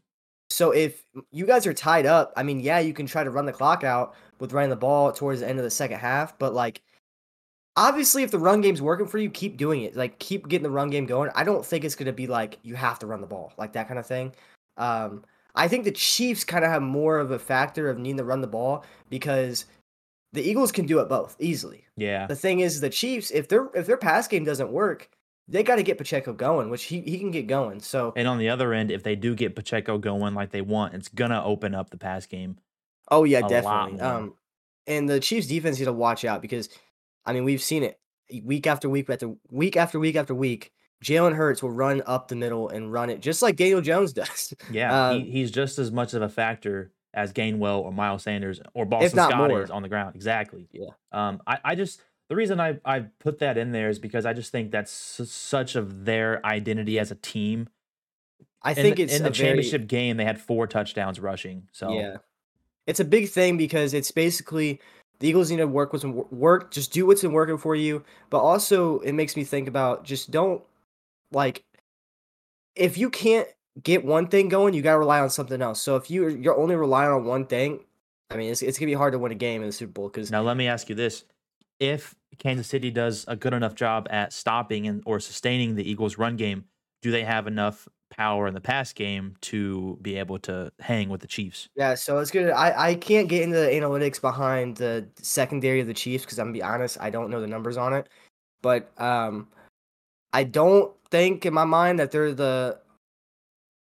So 0.52 0.72
if 0.72 1.06
you 1.32 1.46
guys 1.46 1.68
are 1.68 1.74
tied 1.74 2.06
up, 2.06 2.34
I 2.36 2.44
mean, 2.44 2.60
yeah, 2.60 2.80
you 2.80 2.94
can 2.94 3.06
try 3.06 3.24
to 3.24 3.30
run 3.30 3.46
the 3.46 3.54
clock 3.54 3.84
out 3.84 4.16
with 4.40 4.52
running 4.52 4.72
the 4.72 4.76
ball 4.76 5.12
towards 5.12 5.42
the 5.42 5.48
end 5.48 5.60
of 5.60 5.64
the 5.64 5.70
second 5.70 6.00
half, 6.00 6.38
but 6.40 6.54
like 6.54 6.82
obviously 7.76 8.24
if 8.24 8.32
the 8.32 8.40
run 8.40 8.62
game's 8.62 8.82
working 8.82 9.08
for 9.08 9.18
you, 9.20 9.30
keep 9.30 9.58
doing 9.58 9.84
it. 9.84 9.96
Like 9.96 10.18
keep 10.20 10.48
getting 10.48 10.64
the 10.64 10.72
run 10.72 10.90
game 10.90 11.06
going. 11.06 11.30
I 11.36 11.44
don't 11.44 11.66
think 11.66 11.84
it's 11.86 11.96
going 11.96 12.08
to 12.08 12.14
be 12.14 12.28
like 12.28 12.58
you 12.64 12.76
have 12.76 13.00
to 13.00 13.08
run 13.08 13.22
the 13.22 13.28
ball, 13.28 13.54
like 13.58 13.74
that 13.74 13.88
kind 13.88 14.00
of 14.00 14.06
thing. 14.06 14.34
Um 14.78 15.24
I 15.56 15.68
think 15.68 15.84
the 15.84 15.92
Chiefs 15.92 16.44
kind 16.44 16.64
of 16.64 16.72
have 16.72 16.82
more 16.82 17.20
of 17.20 17.32
a 17.32 17.40
factor 17.40 17.90
of 17.90 17.98
needing 17.98 18.18
to 18.18 18.24
run 18.24 18.42
the 18.42 18.48
ball 18.48 18.86
because 19.10 19.66
the 20.34 20.42
Eagles 20.42 20.72
can 20.72 20.86
do 20.86 21.00
it 21.00 21.10
both 21.10 21.36
easily. 21.40 21.86
Yeah. 21.96 22.28
The 22.28 22.36
thing 22.36 22.60
is 22.60 22.82
the 22.82 22.90
Chiefs, 22.90 23.32
if 23.32 23.48
their 23.48 23.70
if 23.74 23.88
their 23.88 23.98
pass 23.98 24.28
game 24.28 24.44
doesn't 24.44 24.72
work, 24.72 25.10
they 25.48 25.64
got 25.64 25.78
to 25.78 25.84
get 25.84 25.98
Pacheco 25.98 26.34
going, 26.34 26.70
which 26.70 26.84
he, 26.84 27.02
he 27.02 27.18
can 27.18 27.32
get 27.32 27.48
going. 27.48 27.80
So 27.80 28.14
And 28.16 28.28
on 28.28 28.38
the 28.38 28.50
other 28.50 28.74
end, 28.74 28.92
if 28.92 29.04
they 29.04 29.16
do 29.16 29.34
get 29.34 29.56
Pacheco 29.56 29.98
going 29.98 30.36
like 30.36 30.52
they 30.52 30.62
want, 30.62 30.94
it's 30.94 31.10
gonna 31.10 31.44
open 31.44 31.74
up 31.74 31.90
the 31.90 31.98
pass 31.98 32.26
game. 32.26 32.58
Oh 33.10 33.24
yeah, 33.24 33.42
definitely. 33.42 34.00
Um, 34.00 34.36
and 34.86 35.10
the 35.10 35.20
Chiefs 35.20 35.48
defense 35.48 35.80
need 35.80 35.86
to 35.86 35.94
watch 35.94 36.26
out 36.26 36.42
because, 36.42 36.70
I 37.26 37.34
mean, 37.34 37.44
we've 37.44 37.62
seen 37.62 37.84
it 37.84 38.00
week 38.44 38.68
after 38.68 38.90
week 38.90 39.10
after 39.10 39.34
week 39.50 39.76
after 39.76 40.00
week 40.00 40.16
after 40.16 40.36
week. 40.36 40.72
Jalen 41.04 41.34
Hurts 41.36 41.64
will 41.64 41.72
run 41.72 42.02
up 42.06 42.28
the 42.28 42.36
middle 42.36 42.70
and 42.70 42.92
run 42.92 43.10
it 43.10 43.22
just 43.22 43.42
like 43.42 43.56
Daniel 43.56 43.82
Jones 43.82 44.14
does. 44.22 44.54
Yeah, 44.72 44.94
Uh, 44.94 45.14
he, 45.14 45.22
he's 45.32 45.52
just 45.52 45.80
as 45.80 45.92
much 45.92 46.14
of 46.14 46.22
a 46.22 46.30
factor 46.30 46.92
as 47.14 47.34
Gainwell 47.34 47.80
or 47.80 47.92
Miles 47.92 48.24
Sanders 48.24 48.60
or 48.74 48.86
Boston 48.86 49.12
Scott 49.12 49.38
more. 49.50 49.62
is 49.64 49.72
on 49.72 49.82
the 49.82 49.90
ground. 49.90 50.16
Exactly. 50.16 50.68
Yeah. 50.72 50.90
Um, 51.12 51.42
I, 51.48 51.58
I 51.64 51.76
just 51.76 52.02
the 52.30 52.36
reason 52.36 52.60
I 52.60 52.80
I 52.86 53.06
put 53.20 53.40
that 53.40 53.58
in 53.58 53.72
there 53.72 53.90
is 53.90 53.98
because 53.98 54.26
I 54.26 54.34
just 54.34 54.52
think 54.52 54.72
that's 54.72 54.92
such 54.92 55.76
of 55.76 56.06
their 56.06 56.46
identity 56.46 57.00
as 57.00 57.10
a 57.12 57.16
team. 57.16 57.68
I 58.62 58.72
In 58.72 58.76
think 58.76 58.98
the, 58.98 59.04
it's 59.04 59.16
in 59.16 59.24
the 59.24 59.30
a 59.30 59.32
very- 59.34 59.48
championship 59.56 59.88
game 59.88 60.18
they 60.18 60.26
had 60.26 60.40
four 60.40 60.68
touchdowns 60.68 61.20
rushing. 61.20 61.68
So 61.72 61.94
Yeah, 61.94 62.18
it's 62.86 63.00
a 63.00 63.06
big 63.06 63.30
thing 63.30 63.58
because 63.58 63.94
it's 63.94 64.12
basically 64.12 64.80
the 65.20 65.28
Eagles 65.30 65.50
need 65.50 65.58
to 65.58 65.68
work 65.68 65.92
with 65.94 66.02
some 66.02 66.24
work. 66.30 66.72
Just 66.72 66.92
do 66.94 67.06
what's 67.08 67.22
been 67.22 67.32
working 67.34 67.58
for 67.58 67.76
you, 67.76 68.04
but 68.30 68.40
also 68.40 69.00
it 69.00 69.14
makes 69.14 69.36
me 69.36 69.44
think 69.44 69.68
about 69.68 70.04
just 70.04 70.30
don't 70.30 70.62
like 71.32 71.64
if 72.76 72.98
you 72.98 73.10
can't 73.10 73.48
get 73.82 74.04
one 74.04 74.28
thing 74.28 74.50
going, 74.50 74.74
you 74.74 74.82
gotta 74.82 75.00
rely 75.00 75.20
on 75.20 75.30
something 75.30 75.62
else. 75.62 75.82
So 75.82 75.96
if 75.96 76.10
you 76.10 76.28
you're 76.30 76.58
only 76.58 76.76
relying 76.76 77.12
on 77.12 77.26
one 77.26 77.46
thing, 77.46 77.82
I 78.30 78.38
mean, 78.38 78.52
it's 78.52 78.62
it's 78.62 78.78
gonna 78.78 78.88
be 78.88 78.94
hard 78.94 79.14
to 79.14 79.20
win 79.20 79.32
a 79.32 79.36
game 79.36 79.62
in 79.62 79.68
the 79.68 79.74
Super 79.74 79.92
Bowl 79.92 80.08
because 80.10 80.32
now 80.32 80.42
let 80.42 80.58
me 80.58 80.68
ask 80.68 80.90
you 80.90 80.96
this: 80.96 81.26
If 81.80 82.16
Kansas 82.38 82.68
City 82.68 82.92
does 82.92 83.26
a 83.28 83.36
good 83.36 83.54
enough 83.54 83.76
job 83.76 84.08
at 84.10 84.34
stopping 84.34 84.88
and 84.88 85.04
or 85.06 85.20
sustaining 85.20 85.76
the 85.76 85.90
Eagles' 85.90 86.18
run 86.18 86.36
game, 86.36 86.66
do 87.02 87.12
they 87.12 87.24
have 87.24 87.48
enough 87.48 87.88
power 88.10 88.48
in 88.48 88.56
the 88.56 88.62
pass 88.62 88.92
game 88.92 89.36
to 89.40 89.98
be 90.02 90.16
able 90.18 90.40
to 90.40 90.72
hang 90.80 91.10
with 91.10 91.22
the 91.22 91.28
Chiefs? 91.28 91.70
yeah, 91.76 91.96
so 91.96 92.18
it's 92.20 92.32
good. 92.32 92.50
I 92.52 92.90
I 92.90 92.96
can't 92.96 93.28
get 93.28 93.44
into 93.44 93.58
the 93.58 93.68
analytics 93.68 94.22
behind 94.22 94.78
the 94.78 95.08
secondary 95.22 95.80
of 95.80 95.88
the 95.88 95.94
Chiefs 95.94 96.26
because 96.26 96.40
I'm 96.40 96.48
gonna 96.48 96.54
be 96.54 96.64
honest, 96.64 96.98
I 97.00 97.10
don't 97.10 97.30
know 97.30 97.42
the 97.42 97.48
numbers 97.48 97.78
on 97.78 97.94
it, 97.94 98.10
but 98.62 98.92
um, 99.02 99.48
I 100.34 100.44
don't 100.44 100.94
think 101.12 101.46
in 101.46 101.54
my 101.54 101.66
mind 101.66 102.00
that 102.00 102.12
they're 102.12 102.34
the 102.34 102.80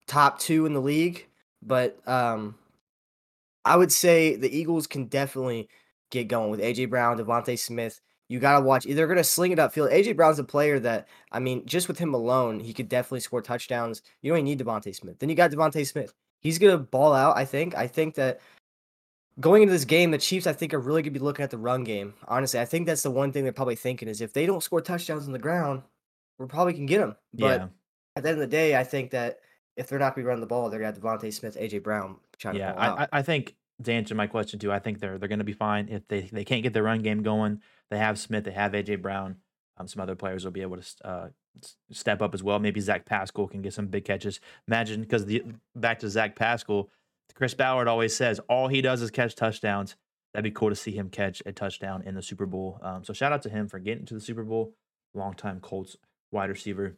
top 0.06 0.38
two 0.38 0.66
in 0.66 0.72
the 0.72 0.80
league, 0.80 1.26
but 1.62 1.98
um, 2.08 2.54
I 3.64 3.76
would 3.76 3.92
say 3.92 4.36
the 4.36 4.56
Eagles 4.56 4.86
can 4.86 5.06
definitely 5.06 5.68
get 6.10 6.28
going 6.28 6.50
with 6.50 6.60
AJ 6.60 6.90
Brown, 6.90 7.18
DeVonta 7.18 7.58
Smith. 7.58 8.00
You 8.28 8.40
gotta 8.40 8.64
watch. 8.64 8.84
They're 8.84 9.06
gonna 9.06 9.24
sling 9.24 9.52
it 9.52 9.58
upfield. 9.58 9.92
AJ 9.92 10.16
Brown's 10.16 10.38
a 10.38 10.44
player 10.44 10.80
that 10.80 11.08
I 11.30 11.38
mean, 11.38 11.64
just 11.66 11.88
with 11.88 11.98
him 11.98 12.14
alone, 12.14 12.60
he 12.60 12.72
could 12.72 12.88
definitely 12.88 13.20
score 13.20 13.42
touchdowns. 13.42 14.02
You 14.22 14.30
don't 14.32 14.38
even 14.38 14.44
need 14.46 14.60
DeVonta 14.60 14.94
Smith. 14.94 15.18
Then 15.18 15.28
you 15.28 15.36
got 15.36 15.50
DeVonta 15.50 15.86
Smith. 15.86 16.12
He's 16.40 16.58
gonna 16.58 16.78
ball 16.78 17.12
out. 17.12 17.36
I 17.36 17.44
think. 17.44 17.76
I 17.76 17.86
think 17.86 18.14
that 18.16 18.40
going 19.38 19.62
into 19.62 19.72
this 19.72 19.84
game, 19.84 20.10
the 20.10 20.18
Chiefs, 20.18 20.46
I 20.46 20.52
think, 20.52 20.74
are 20.74 20.80
really 20.80 21.02
gonna 21.02 21.12
be 21.12 21.20
looking 21.20 21.44
at 21.44 21.50
the 21.50 21.58
run 21.58 21.84
game. 21.84 22.14
Honestly, 22.26 22.58
I 22.58 22.64
think 22.64 22.86
that's 22.86 23.02
the 23.02 23.10
one 23.10 23.32
thing 23.32 23.44
they're 23.44 23.52
probably 23.52 23.76
thinking 23.76 24.08
is 24.08 24.20
if 24.20 24.32
they 24.32 24.46
don't 24.46 24.62
score 24.62 24.80
touchdowns 24.80 25.26
on 25.26 25.32
the 25.32 25.38
ground, 25.38 25.82
we 26.38 26.46
probably 26.46 26.74
can 26.74 26.86
get 26.86 26.98
them. 26.98 27.16
But 27.34 27.60
yeah. 27.60 27.68
at 28.16 28.22
the 28.22 28.28
end 28.30 28.38
of 28.38 28.40
the 28.40 28.46
day, 28.46 28.76
I 28.76 28.84
think 28.84 29.10
that 29.10 29.38
if 29.76 29.88
they're 29.88 29.98
not 29.98 30.14
going 30.14 30.22
to 30.22 30.26
be 30.26 30.28
running 30.28 30.40
the 30.40 30.46
ball, 30.46 30.70
they're 30.70 30.80
going 30.80 30.94
to 30.94 31.00
have 31.00 31.20
DeVonta 31.20 31.32
Smith, 31.32 31.56
AJ 31.58 31.82
Brown 31.82 32.16
trying 32.38 32.56
Yeah, 32.56 32.68
to 32.68 32.74
ball 32.74 32.82
out. 32.84 32.98
I, 32.98 33.02
I 33.04 33.08
I 33.18 33.22
think 33.22 33.54
to 33.84 33.92
answer 33.92 34.14
my 34.14 34.26
question 34.26 34.58
too, 34.58 34.72
I 34.72 34.78
think 34.78 35.00
they're 35.00 35.18
they're 35.18 35.28
going 35.28 35.38
to 35.38 35.44
be 35.44 35.52
fine 35.52 35.88
if 35.88 36.06
they 36.08 36.22
they 36.32 36.44
can't 36.44 36.62
get 36.62 36.72
their 36.72 36.82
run 36.82 37.02
game 37.02 37.22
going. 37.22 37.60
They 37.90 37.98
have 37.98 38.18
Smith, 38.18 38.44
they 38.44 38.52
have 38.52 38.72
AJ 38.72 39.02
Brown. 39.02 39.36
Um, 39.78 39.86
some 39.86 40.00
other 40.00 40.14
players 40.14 40.44
will 40.44 40.52
be 40.52 40.62
able 40.62 40.78
to 40.78 41.06
uh, 41.06 41.28
step 41.90 42.22
up 42.22 42.32
as 42.32 42.42
well. 42.42 42.58
Maybe 42.58 42.80
Zach 42.80 43.04
Pascal 43.04 43.46
can 43.46 43.60
get 43.60 43.74
some 43.74 43.88
big 43.88 44.06
catches. 44.06 44.40
Imagine 44.66 45.02
because 45.02 45.26
the 45.26 45.42
back 45.74 45.98
to 45.98 46.08
Zach 46.08 46.34
Pascal, 46.34 46.90
Chris 47.34 47.52
Ballard 47.52 47.86
always 47.86 48.16
says 48.16 48.40
all 48.48 48.68
he 48.68 48.80
does 48.80 49.02
is 49.02 49.10
catch 49.10 49.34
touchdowns. 49.34 49.96
That'd 50.32 50.44
be 50.44 50.50
cool 50.50 50.70
to 50.70 50.76
see 50.76 50.92
him 50.92 51.10
catch 51.10 51.42
a 51.46 51.52
touchdown 51.52 52.02
in 52.02 52.14
the 52.14 52.22
Super 52.22 52.46
Bowl. 52.46 52.78
Um, 52.82 53.04
so 53.04 53.12
shout 53.12 53.32
out 53.32 53.42
to 53.42 53.50
him 53.50 53.68
for 53.68 53.78
getting 53.78 54.06
to 54.06 54.14
the 54.14 54.20
Super 54.20 54.44
Bowl. 54.44 54.74
Longtime 55.14 55.60
Colts 55.60 55.96
wide 56.30 56.50
receiver. 56.50 56.96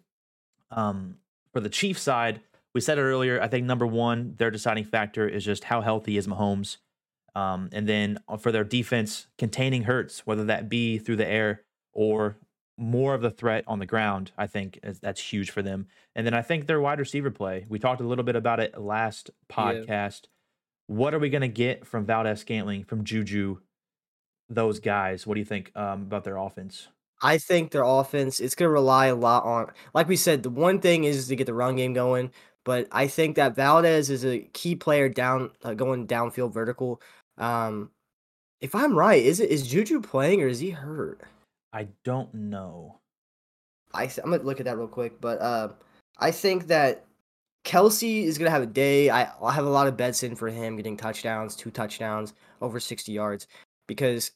Um, 0.71 1.17
for 1.53 1.61
the 1.61 1.69
Chiefs 1.69 2.03
side, 2.03 2.41
we 2.75 2.81
said 2.81 2.99
it 2.99 3.03
earlier. 3.03 3.41
I 3.41 3.49
think 3.49 3.67
number 3.67 3.87
one, 3.87 4.35
their 4.37 4.51
deciding 4.51 4.85
factor 4.85 5.27
is 5.29 5.45
just 5.45 5.65
how 5.65 5.81
healthy 5.81 6.17
is 6.17 6.27
Mahomes. 6.27 6.77
Um, 7.35 7.69
and 7.73 7.89
then 7.89 8.19
uh, 8.29 8.37
for 8.37 8.53
their 8.53 8.65
defense, 8.65 9.27
containing 9.39 9.85
Hurts, 9.85 10.27
whether 10.27 10.45
that 10.45 10.69
be 10.69 10.99
through 10.99 11.17
the 11.17 11.27
air 11.27 11.63
or 11.93 12.37
more 12.77 13.15
of 13.15 13.23
the 13.23 13.31
threat 13.31 13.65
on 13.67 13.79
the 13.79 13.87
ground, 13.87 14.33
I 14.37 14.47
think 14.47 14.79
is, 14.83 15.01
that's 15.01 15.21
huge 15.21 15.51
for 15.51 15.63
them. 15.63 15.87
And 16.15 16.27
then 16.27 16.35
I 16.35 16.43
think 16.43 16.67
their 16.67 16.81
wide 16.81 16.99
receiver 16.99 17.31
play. 17.31 17.65
We 17.69 17.79
talked 17.79 18.01
a 18.01 18.07
little 18.07 18.25
bit 18.25 18.37
about 18.37 18.61
it 18.61 18.81
last 18.81 19.31
podcast. 19.51 19.89
Yeah. 20.25 20.29
What 20.87 21.15
are 21.15 21.19
we 21.19 21.29
going 21.29 21.43
to 21.43 21.49
get 21.49 21.87
from 21.87 22.07
Valdes-Scantling, 22.07 22.85
from 22.85 23.05
Juju, 23.05 23.59
those 24.49 24.81
guys? 24.81 25.27
What 25.27 25.35
do 25.35 25.41
you 25.41 25.47
think 25.47 25.71
um, 25.77 26.03
about 26.03 26.25
their 26.25 26.37
offense? 26.37 26.89
I 27.21 27.39
think 27.39 27.71
their 27.71 27.83
offense 27.83 28.41
it's 28.41 28.55
going 28.55 28.69
to 28.69 28.73
rely 28.73 29.07
a 29.07 29.15
lot 29.15 29.45
on, 29.45 29.71
like 29.95 30.09
we 30.09 30.17
said, 30.17 30.43
the 30.43 30.51
one 30.51 30.81
thing 30.81 31.05
is 31.05 31.29
to 31.29 31.37
get 31.37 31.47
the 31.47 31.55
run 31.55 31.77
game 31.77 31.93
going. 31.93 32.31
But 32.65 32.87
I 32.93 33.07
think 33.07 33.37
that 33.37 33.57
Valdes 33.57 34.11
is 34.11 34.25
a 34.25 34.41
key 34.53 34.75
player 34.75 35.09
down, 35.09 35.51
uh, 35.65 35.75
going 35.75 36.07
downfield 36.07 36.53
vertical. 36.53 37.01
Um, 37.39 37.91
if 38.61 38.75
I'm 38.75 38.97
right, 38.97 39.23
is 39.23 39.41
it 39.41 39.51
is 39.51 39.67
Juju 39.67 40.01
playing 40.01 40.43
or 40.43 40.49
is 40.49 40.61
he 40.61 40.71
hurt? 40.71 41.21
I 41.73 41.89
don't 42.05 42.33
know. 42.35 42.99
I 43.95 44.05
I'm 44.23 44.31
gonna 44.31 44.43
look 44.43 44.61
at 44.61 44.67
that 44.67 44.77
real 44.77 44.89
quick, 44.89 45.21
but 45.21 45.41
uh, 45.41 45.71
I 46.19 46.31
think 46.31 46.67
that 46.67 47.07
Kelce 47.65 48.25
is 48.25 48.39
gonna 48.39 48.51
have 48.51 48.63
a 48.63 48.67
day. 48.67 49.11
I 49.11 49.31
I 49.43 49.53
have 49.53 49.67
a 49.67 49.71
lot 49.71 49.87
of 49.87 49.97
bets 49.97 50.23
in 50.23 50.35
for 50.35 50.49
him 50.49 50.77
getting 50.77 50.97
touchdowns, 50.97 51.57
two 51.57 51.71
touchdowns, 51.71 52.35
over 52.61 52.81
sixty 52.81 53.13
yards, 53.13 53.47
because 53.87 54.33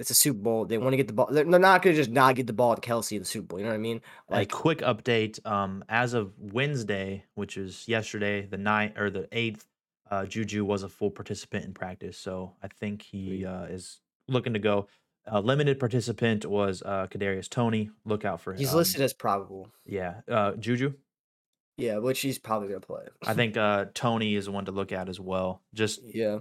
it's 0.00 0.10
a 0.10 0.14
Super 0.14 0.38
Bowl. 0.38 0.64
They 0.64 0.78
want 0.78 0.94
to 0.94 0.96
get 0.96 1.08
the 1.08 1.12
ball. 1.12 1.28
They're, 1.30 1.44
not 1.44 1.82
going 1.82 1.94
to 1.94 2.00
just 2.00 2.10
not 2.10 2.34
get 2.34 2.46
the 2.46 2.54
ball 2.54 2.74
to 2.74 2.80
Kelce 2.80 3.12
in 3.12 3.18
the 3.18 3.26
Super 3.26 3.48
Bowl. 3.48 3.58
You 3.58 3.66
know 3.66 3.70
what 3.70 3.76
I 3.76 3.80
mean? 3.80 4.00
Like, 4.30 4.50
a 4.50 4.56
quick 4.56 4.78
update. 4.78 5.44
Um, 5.46 5.84
as 5.90 6.14
of 6.14 6.32
Wednesday, 6.38 7.26
which 7.34 7.58
is 7.58 7.86
yesterday, 7.86 8.46
the 8.46 8.56
ninth 8.56 8.98
or 8.98 9.10
the 9.10 9.28
eighth, 9.30 9.66
uh, 10.10 10.24
Juju 10.24 10.64
was 10.64 10.84
a 10.84 10.88
full 10.88 11.10
participant 11.10 11.66
in 11.66 11.74
practice. 11.74 12.16
So 12.16 12.54
I 12.62 12.68
think 12.68 13.02
he 13.02 13.44
uh, 13.44 13.64
is 13.64 14.00
looking 14.26 14.54
to 14.54 14.58
go. 14.58 14.88
Uh, 15.30 15.40
limited 15.40 15.78
participant 15.78 16.46
was 16.46 16.82
uh, 16.82 17.06
Kadarius 17.10 17.50
Toney. 17.50 17.90
Look 18.06 18.24
out 18.24 18.40
for 18.40 18.52
him. 18.52 18.58
He's 18.58 18.70
um, 18.70 18.78
listed 18.78 19.02
as 19.02 19.12
probable. 19.12 19.68
Yeah, 19.84 20.22
uh, 20.30 20.52
Juju. 20.52 20.94
Yeah, 21.76 21.98
which 21.98 22.20
he's 22.20 22.38
probably 22.38 22.68
gonna 22.68 22.80
play. 22.80 23.02
I 23.26 23.34
think 23.34 23.58
uh, 23.58 23.86
Toney 23.92 24.34
is 24.34 24.48
one 24.48 24.64
to 24.64 24.72
look 24.72 24.92
at 24.92 25.10
as 25.10 25.20
well. 25.20 25.60
Just 25.74 26.00
yeah, 26.02 26.38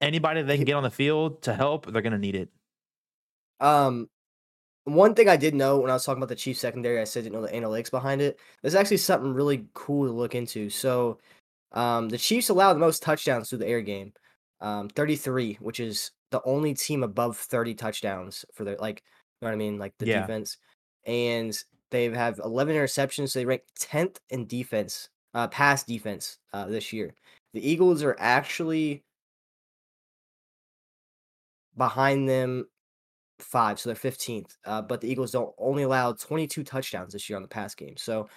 anybody 0.00 0.42
they 0.42 0.56
can 0.56 0.64
get 0.64 0.74
on 0.74 0.82
the 0.82 0.90
field 0.90 1.42
to 1.42 1.54
help, 1.54 1.86
they're 1.86 2.02
gonna 2.02 2.18
need 2.18 2.36
it. 2.36 2.48
Um, 3.62 4.08
one 4.84 5.14
thing 5.14 5.28
I 5.28 5.36
did 5.36 5.54
know 5.54 5.78
when 5.78 5.90
I 5.90 5.94
was 5.94 6.04
talking 6.04 6.20
about 6.20 6.28
the 6.28 6.36
Chiefs 6.36 6.60
secondary, 6.60 7.00
I 7.00 7.04
said 7.04 7.20
I 7.20 7.22
didn't 7.24 7.40
know 7.40 7.46
the 7.46 7.52
analytics 7.52 7.90
behind 7.90 8.20
it. 8.20 8.38
There's 8.60 8.74
actually 8.74 8.96
something 8.96 9.32
really 9.32 9.66
cool 9.74 10.06
to 10.06 10.12
look 10.12 10.34
into. 10.34 10.68
So, 10.68 11.18
um, 11.70 12.08
the 12.08 12.18
Chiefs 12.18 12.48
allowed 12.48 12.74
the 12.74 12.80
most 12.80 13.02
touchdowns 13.02 13.48
through 13.48 13.58
the 13.58 13.68
air 13.68 13.80
game, 13.80 14.12
um, 14.60 14.88
33, 14.88 15.58
which 15.60 15.78
is 15.78 16.10
the 16.32 16.42
only 16.44 16.74
team 16.74 17.04
above 17.04 17.38
30 17.38 17.74
touchdowns 17.74 18.44
for 18.52 18.64
their 18.64 18.76
like, 18.78 19.02
you 19.40 19.46
know 19.46 19.48
what 19.48 19.54
I 19.54 19.56
mean, 19.56 19.78
like 19.78 19.94
the 19.98 20.06
yeah. 20.06 20.20
defense. 20.20 20.58
And 21.06 21.56
they 21.90 22.06
have 22.10 22.40
11 22.44 22.74
interceptions. 22.74 23.30
So 23.30 23.38
they 23.38 23.44
rank 23.44 23.62
10th 23.78 24.18
in 24.30 24.46
defense, 24.46 25.08
uh, 25.34 25.46
pass 25.48 25.84
defense 25.84 26.38
uh, 26.52 26.66
this 26.66 26.92
year. 26.92 27.14
The 27.54 27.66
Eagles 27.66 28.02
are 28.02 28.16
actually 28.18 29.04
behind 31.76 32.28
them 32.28 32.66
five, 33.42 33.78
so 33.78 33.88
they're 33.88 34.10
15th. 34.12 34.56
Uh, 34.64 34.82
but 34.82 35.00
the 35.00 35.10
Eagles 35.10 35.32
don't 35.32 35.52
only 35.58 35.82
allow 35.82 36.12
22 36.12 36.64
touchdowns 36.64 37.12
this 37.12 37.28
year 37.28 37.36
on 37.36 37.42
the 37.42 37.48
pass 37.48 37.74
game. 37.74 37.96
So 37.96 38.28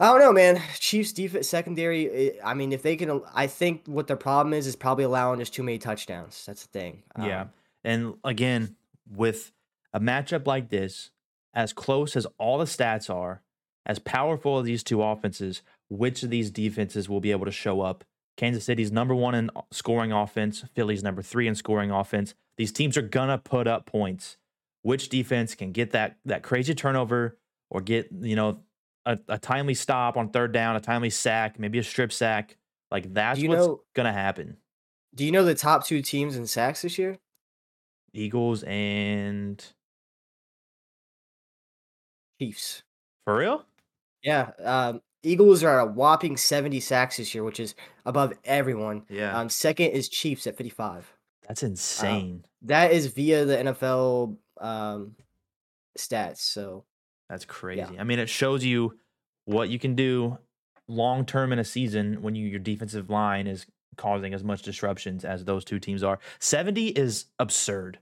I 0.00 0.06
don't 0.06 0.20
know, 0.20 0.32
man. 0.32 0.62
Chiefs 0.78 1.12
defense 1.12 1.46
secondary. 1.46 2.10
Eh, 2.10 2.30
I 2.42 2.54
mean, 2.54 2.72
if 2.72 2.82
they 2.82 2.96
can, 2.96 3.20
I 3.34 3.46
think 3.46 3.82
what 3.86 4.06
their 4.06 4.16
problem 4.16 4.54
is 4.54 4.66
is 4.66 4.74
probably 4.74 5.04
allowing 5.04 5.40
just 5.40 5.52
too 5.52 5.62
many 5.62 5.78
touchdowns. 5.78 6.44
That's 6.46 6.62
the 6.62 6.68
thing. 6.68 7.02
Um, 7.16 7.26
yeah, 7.26 7.46
and 7.84 8.14
again, 8.24 8.76
with 9.14 9.52
a 9.92 10.00
matchup 10.00 10.46
like 10.46 10.70
this, 10.70 11.10
as 11.52 11.74
close 11.74 12.16
as 12.16 12.26
all 12.38 12.56
the 12.56 12.64
stats 12.64 13.14
are, 13.14 13.42
as 13.84 13.98
powerful 13.98 14.58
as 14.58 14.64
these 14.64 14.82
two 14.82 15.02
offenses, 15.02 15.60
which 15.90 16.22
of 16.22 16.30
these 16.30 16.50
defenses 16.50 17.08
will 17.08 17.20
be 17.20 17.30
able 17.30 17.44
to 17.44 17.52
show 17.52 17.82
up? 17.82 18.04
Kansas 18.38 18.64
City's 18.64 18.90
number 18.90 19.14
one 19.14 19.34
in 19.34 19.50
scoring 19.70 20.12
offense. 20.12 20.64
Philly's 20.74 21.02
number 21.02 21.20
three 21.20 21.46
in 21.46 21.54
scoring 21.54 21.90
offense. 21.90 22.34
These 22.60 22.72
teams 22.72 22.98
are 22.98 23.02
gonna 23.02 23.38
put 23.38 23.66
up 23.66 23.86
points. 23.86 24.36
Which 24.82 25.08
defense 25.08 25.54
can 25.54 25.72
get 25.72 25.92
that 25.92 26.18
that 26.26 26.42
crazy 26.42 26.74
turnover 26.74 27.38
or 27.70 27.80
get 27.80 28.10
you 28.12 28.36
know 28.36 28.60
a, 29.06 29.18
a 29.28 29.38
timely 29.38 29.72
stop 29.72 30.18
on 30.18 30.28
third 30.28 30.52
down, 30.52 30.76
a 30.76 30.80
timely 30.80 31.08
sack, 31.08 31.58
maybe 31.58 31.78
a 31.78 31.82
strip 31.82 32.12
sack? 32.12 32.58
Like 32.90 33.14
that's 33.14 33.40
what's 33.42 33.66
know, 33.66 33.80
gonna 33.94 34.12
happen. 34.12 34.58
Do 35.14 35.24
you 35.24 35.32
know 35.32 35.42
the 35.42 35.54
top 35.54 35.86
two 35.86 36.02
teams 36.02 36.36
in 36.36 36.46
sacks 36.46 36.82
this 36.82 36.98
year? 36.98 37.16
Eagles 38.12 38.62
and 38.64 39.64
Chiefs. 42.38 42.82
For 43.24 43.38
real? 43.38 43.64
Yeah. 44.22 44.50
Um, 44.62 45.00
Eagles 45.22 45.64
are 45.64 45.80
at 45.80 45.88
a 45.88 45.90
whopping 45.90 46.36
70 46.36 46.78
sacks 46.80 47.16
this 47.16 47.34
year, 47.34 47.42
which 47.42 47.58
is 47.58 47.74
above 48.04 48.34
everyone. 48.44 49.04
Yeah. 49.08 49.34
Um, 49.34 49.48
second 49.48 49.92
is 49.92 50.10
Chiefs 50.10 50.46
at 50.46 50.58
55. 50.58 51.14
That's 51.48 51.62
um, 51.62 51.70
insane. 51.70 52.44
That 52.62 52.92
is 52.92 53.06
via 53.08 53.44
the 53.44 53.56
NFL 53.56 54.36
um, 54.60 55.16
stats. 55.98 56.38
So 56.38 56.84
that's 57.28 57.44
crazy. 57.44 57.80
Yeah. 57.94 58.00
I 58.00 58.04
mean, 58.04 58.18
it 58.18 58.28
shows 58.28 58.64
you 58.64 58.98
what 59.44 59.68
you 59.68 59.78
can 59.78 59.94
do 59.94 60.38
long 60.88 61.24
term 61.24 61.52
in 61.52 61.58
a 61.58 61.64
season 61.64 62.22
when 62.22 62.34
you 62.34 62.46
your 62.46 62.58
defensive 62.58 63.10
line 63.10 63.46
is 63.46 63.66
causing 63.96 64.34
as 64.34 64.42
much 64.42 64.62
disruptions 64.62 65.24
as 65.24 65.44
those 65.44 65.64
two 65.64 65.78
teams 65.78 66.02
are. 66.02 66.18
70 66.38 66.88
is 66.88 67.26
absurd. 67.38 67.98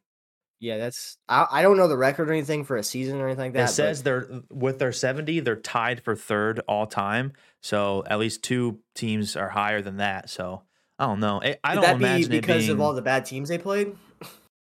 Yeah, 0.61 0.77
that's 0.77 1.19
I, 1.29 1.47
I 1.51 1.63
don't 1.63 1.77
know 1.77 1.87
the 1.87 1.97
record 1.97 2.29
or 2.29 2.33
anything 2.33 2.65
for 2.65 2.77
a 2.77 2.83
season 2.83 3.21
or 3.21 3.27
anything 3.27 3.47
like 3.47 3.53
that. 3.53 3.71
It 3.71 3.73
says 3.73 4.03
they're 4.03 4.29
with 4.51 4.79
their 4.79 4.93
70, 4.93 5.41
they're 5.41 5.57
tied 5.57 6.03
for 6.03 6.17
third 6.17 6.61
all 6.67 6.87
time. 6.87 7.33
So 7.63 8.03
at 8.07 8.19
least 8.19 8.43
two 8.43 8.81
teams 8.95 9.37
are 9.37 9.49
higher 9.49 9.83
than 9.83 9.99
that. 9.99 10.31
So 10.31 10.63
I 10.99 11.07
don't 11.07 11.21
know. 11.21 11.41
I, 11.43 11.59
I 11.63 11.75
don't 11.75 11.83
that 11.83 11.97
imagine 11.97 12.31
be 12.31 12.41
because 12.41 12.63
being... 12.63 12.73
of 12.73 12.81
all 12.81 12.93
the 12.93 13.03
bad 13.03 13.25
teams 13.25 13.49
they 13.49 13.59
played. 13.59 13.97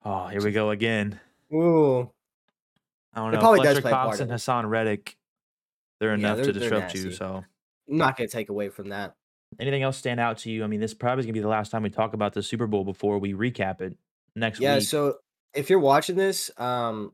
Oh, 0.09 0.27
here 0.27 0.41
we 0.41 0.51
go 0.51 0.69
again. 0.69 1.19
Ooh. 1.53 2.09
I 3.13 3.19
don't 3.19 3.33
know. 3.33 3.39
Probably 3.39 3.59
Fletcher 3.59 3.81
does 3.81 3.91
Cox 3.91 4.19
and 4.21 4.31
Haason 4.31 4.69
Reddick, 4.69 5.17
they're 5.99 6.13
enough 6.13 6.37
they're, 6.37 6.45
to 6.45 6.53
disrupt 6.53 6.95
you. 6.95 7.11
So 7.11 7.43
I'm 7.89 7.97
not 7.97 8.15
gonna 8.15 8.29
take 8.29 8.47
away 8.47 8.69
from 8.69 8.89
that. 8.89 9.15
Anything 9.59 9.83
else 9.83 9.97
stand 9.97 10.21
out 10.21 10.37
to 10.39 10.51
you? 10.51 10.63
I 10.63 10.67
mean, 10.67 10.79
this 10.79 10.93
probably 10.93 11.21
is 11.21 11.25
gonna 11.25 11.33
be 11.33 11.41
the 11.41 11.49
last 11.49 11.71
time 11.71 11.83
we 11.83 11.89
talk 11.89 12.13
about 12.13 12.33
the 12.33 12.41
Super 12.41 12.67
Bowl 12.67 12.85
before 12.85 13.19
we 13.19 13.33
recap 13.33 13.81
it 13.81 13.97
next 14.33 14.61
yeah, 14.61 14.75
week. 14.75 14.83
Yeah. 14.83 14.87
So 14.87 15.15
if 15.53 15.69
you're 15.69 15.79
watching 15.79 16.15
this, 16.15 16.51
um, 16.57 17.11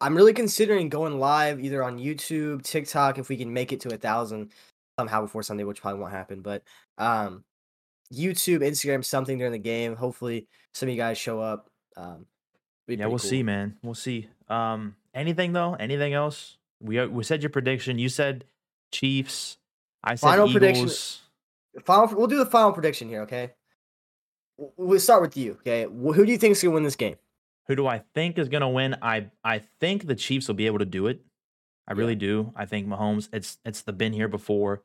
I'm 0.00 0.16
really 0.16 0.32
considering 0.32 0.88
going 0.88 1.18
live 1.20 1.60
either 1.60 1.82
on 1.82 1.98
YouTube, 1.98 2.62
TikTok, 2.62 3.18
if 3.18 3.28
we 3.28 3.36
can 3.36 3.52
make 3.52 3.70
it 3.70 3.80
to 3.80 3.92
a 3.92 3.98
thousand 3.98 4.52
somehow 4.98 5.20
before 5.20 5.42
Sunday, 5.42 5.64
which 5.64 5.82
probably 5.82 6.00
won't 6.00 6.12
happen. 6.12 6.40
But 6.40 6.62
um, 6.96 7.44
YouTube, 8.10 8.60
Instagram, 8.60 9.04
something 9.04 9.36
during 9.36 9.52
the 9.52 9.58
game. 9.58 9.94
Hopefully, 9.94 10.46
some 10.72 10.88
of 10.88 10.94
you 10.94 10.98
guys 10.98 11.18
show 11.18 11.38
up. 11.38 11.68
Um, 11.96 12.26
yeah, 12.88 13.06
we'll 13.06 13.18
cool. 13.18 13.18
see, 13.18 13.42
man. 13.42 13.76
We'll 13.82 13.94
see. 13.94 14.28
Um, 14.48 14.96
anything 15.14 15.52
though? 15.52 15.74
Anything 15.74 16.12
else? 16.12 16.58
We 16.80 16.98
uh, 16.98 17.06
we 17.06 17.24
said 17.24 17.42
your 17.42 17.50
prediction. 17.50 17.98
You 17.98 18.08
said 18.08 18.44
Chiefs. 18.90 19.58
I 20.02 20.14
said 20.14 20.26
final 20.26 20.48
Eagles. 20.48 20.52
prediction. 20.52 21.84
Final. 21.84 22.16
We'll 22.16 22.26
do 22.26 22.38
the 22.38 22.46
final 22.46 22.72
prediction 22.72 23.08
here. 23.08 23.22
Okay. 23.22 23.52
We'll 24.76 25.00
start 25.00 25.22
with 25.22 25.36
you. 25.36 25.52
Okay. 25.60 25.84
Who 25.84 26.26
do 26.26 26.30
you 26.30 26.38
think 26.38 26.52
is 26.52 26.62
gonna 26.62 26.74
win 26.74 26.82
this 26.82 26.96
game? 26.96 27.16
Who 27.68 27.76
do 27.76 27.86
I 27.86 28.02
think 28.14 28.38
is 28.38 28.48
gonna 28.48 28.68
win? 28.68 28.96
I 29.00 29.30
I 29.44 29.62
think 29.80 30.06
the 30.06 30.14
Chiefs 30.14 30.48
will 30.48 30.54
be 30.54 30.66
able 30.66 30.80
to 30.80 30.84
do 30.84 31.06
it. 31.06 31.22
I 31.86 31.92
really 31.92 32.14
yeah. 32.14 32.18
do. 32.18 32.52
I 32.56 32.66
think 32.66 32.86
Mahomes. 32.86 33.28
It's 33.32 33.58
it's 33.64 33.82
the 33.82 33.92
been 33.92 34.12
here 34.12 34.28
before. 34.28 34.82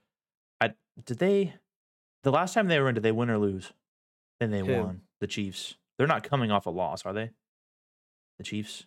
I 0.62 0.74
did 1.06 1.20
they 1.20 1.56
the 2.24 2.32
last 2.32 2.54
time 2.54 2.68
they 2.68 2.80
were 2.80 2.90
in, 2.90 2.96
did 2.96 3.04
they 3.04 3.12
win 3.12 3.30
or 3.30 3.38
lose? 3.38 3.74
Then 4.40 4.52
they 4.52 4.60
Who? 4.60 4.74
won. 4.74 5.02
The 5.20 5.28
Chiefs. 5.28 5.76
They're 5.98 6.08
not 6.08 6.28
coming 6.28 6.52
off 6.52 6.66
a 6.66 6.70
loss, 6.70 7.06
are 7.06 7.14
they? 7.14 7.32
The 8.38 8.44
Chiefs. 8.44 8.86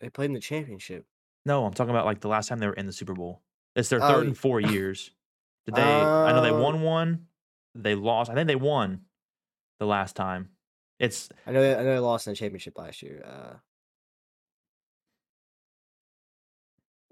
They 0.00 0.10
played 0.10 0.26
in 0.26 0.32
the 0.32 0.40
championship. 0.40 1.06
No, 1.46 1.64
I'm 1.64 1.72
talking 1.72 1.90
about 1.90 2.06
like 2.06 2.20
the 2.20 2.28
last 2.28 2.48
time 2.48 2.58
they 2.58 2.66
were 2.66 2.72
in 2.74 2.86
the 2.86 2.92
Super 2.92 3.14
Bowl. 3.14 3.42
It's 3.76 3.88
their 3.88 4.00
third 4.00 4.24
oh, 4.24 4.28
in 4.28 4.34
four 4.34 4.60
years. 4.60 5.10
Did 5.66 5.76
they? 5.76 5.82
Uh, 5.82 6.24
I 6.24 6.32
know 6.32 6.42
they 6.42 6.50
won 6.50 6.76
uh 6.76 6.84
one. 6.84 7.26
They 7.74 7.94
lost. 7.94 8.30
I 8.30 8.34
think 8.34 8.48
they 8.48 8.56
won 8.56 9.02
the 9.78 9.86
last 9.86 10.16
time. 10.16 10.50
It's. 10.98 11.28
I 11.46 11.52
know. 11.52 11.60
They, 11.60 11.74
I 11.74 11.82
know 11.82 11.94
they 11.94 11.98
lost 11.98 12.26
in 12.26 12.32
the 12.32 12.36
championship 12.36 12.76
last 12.78 13.02
year. 13.02 13.22
Uh, 13.24 13.54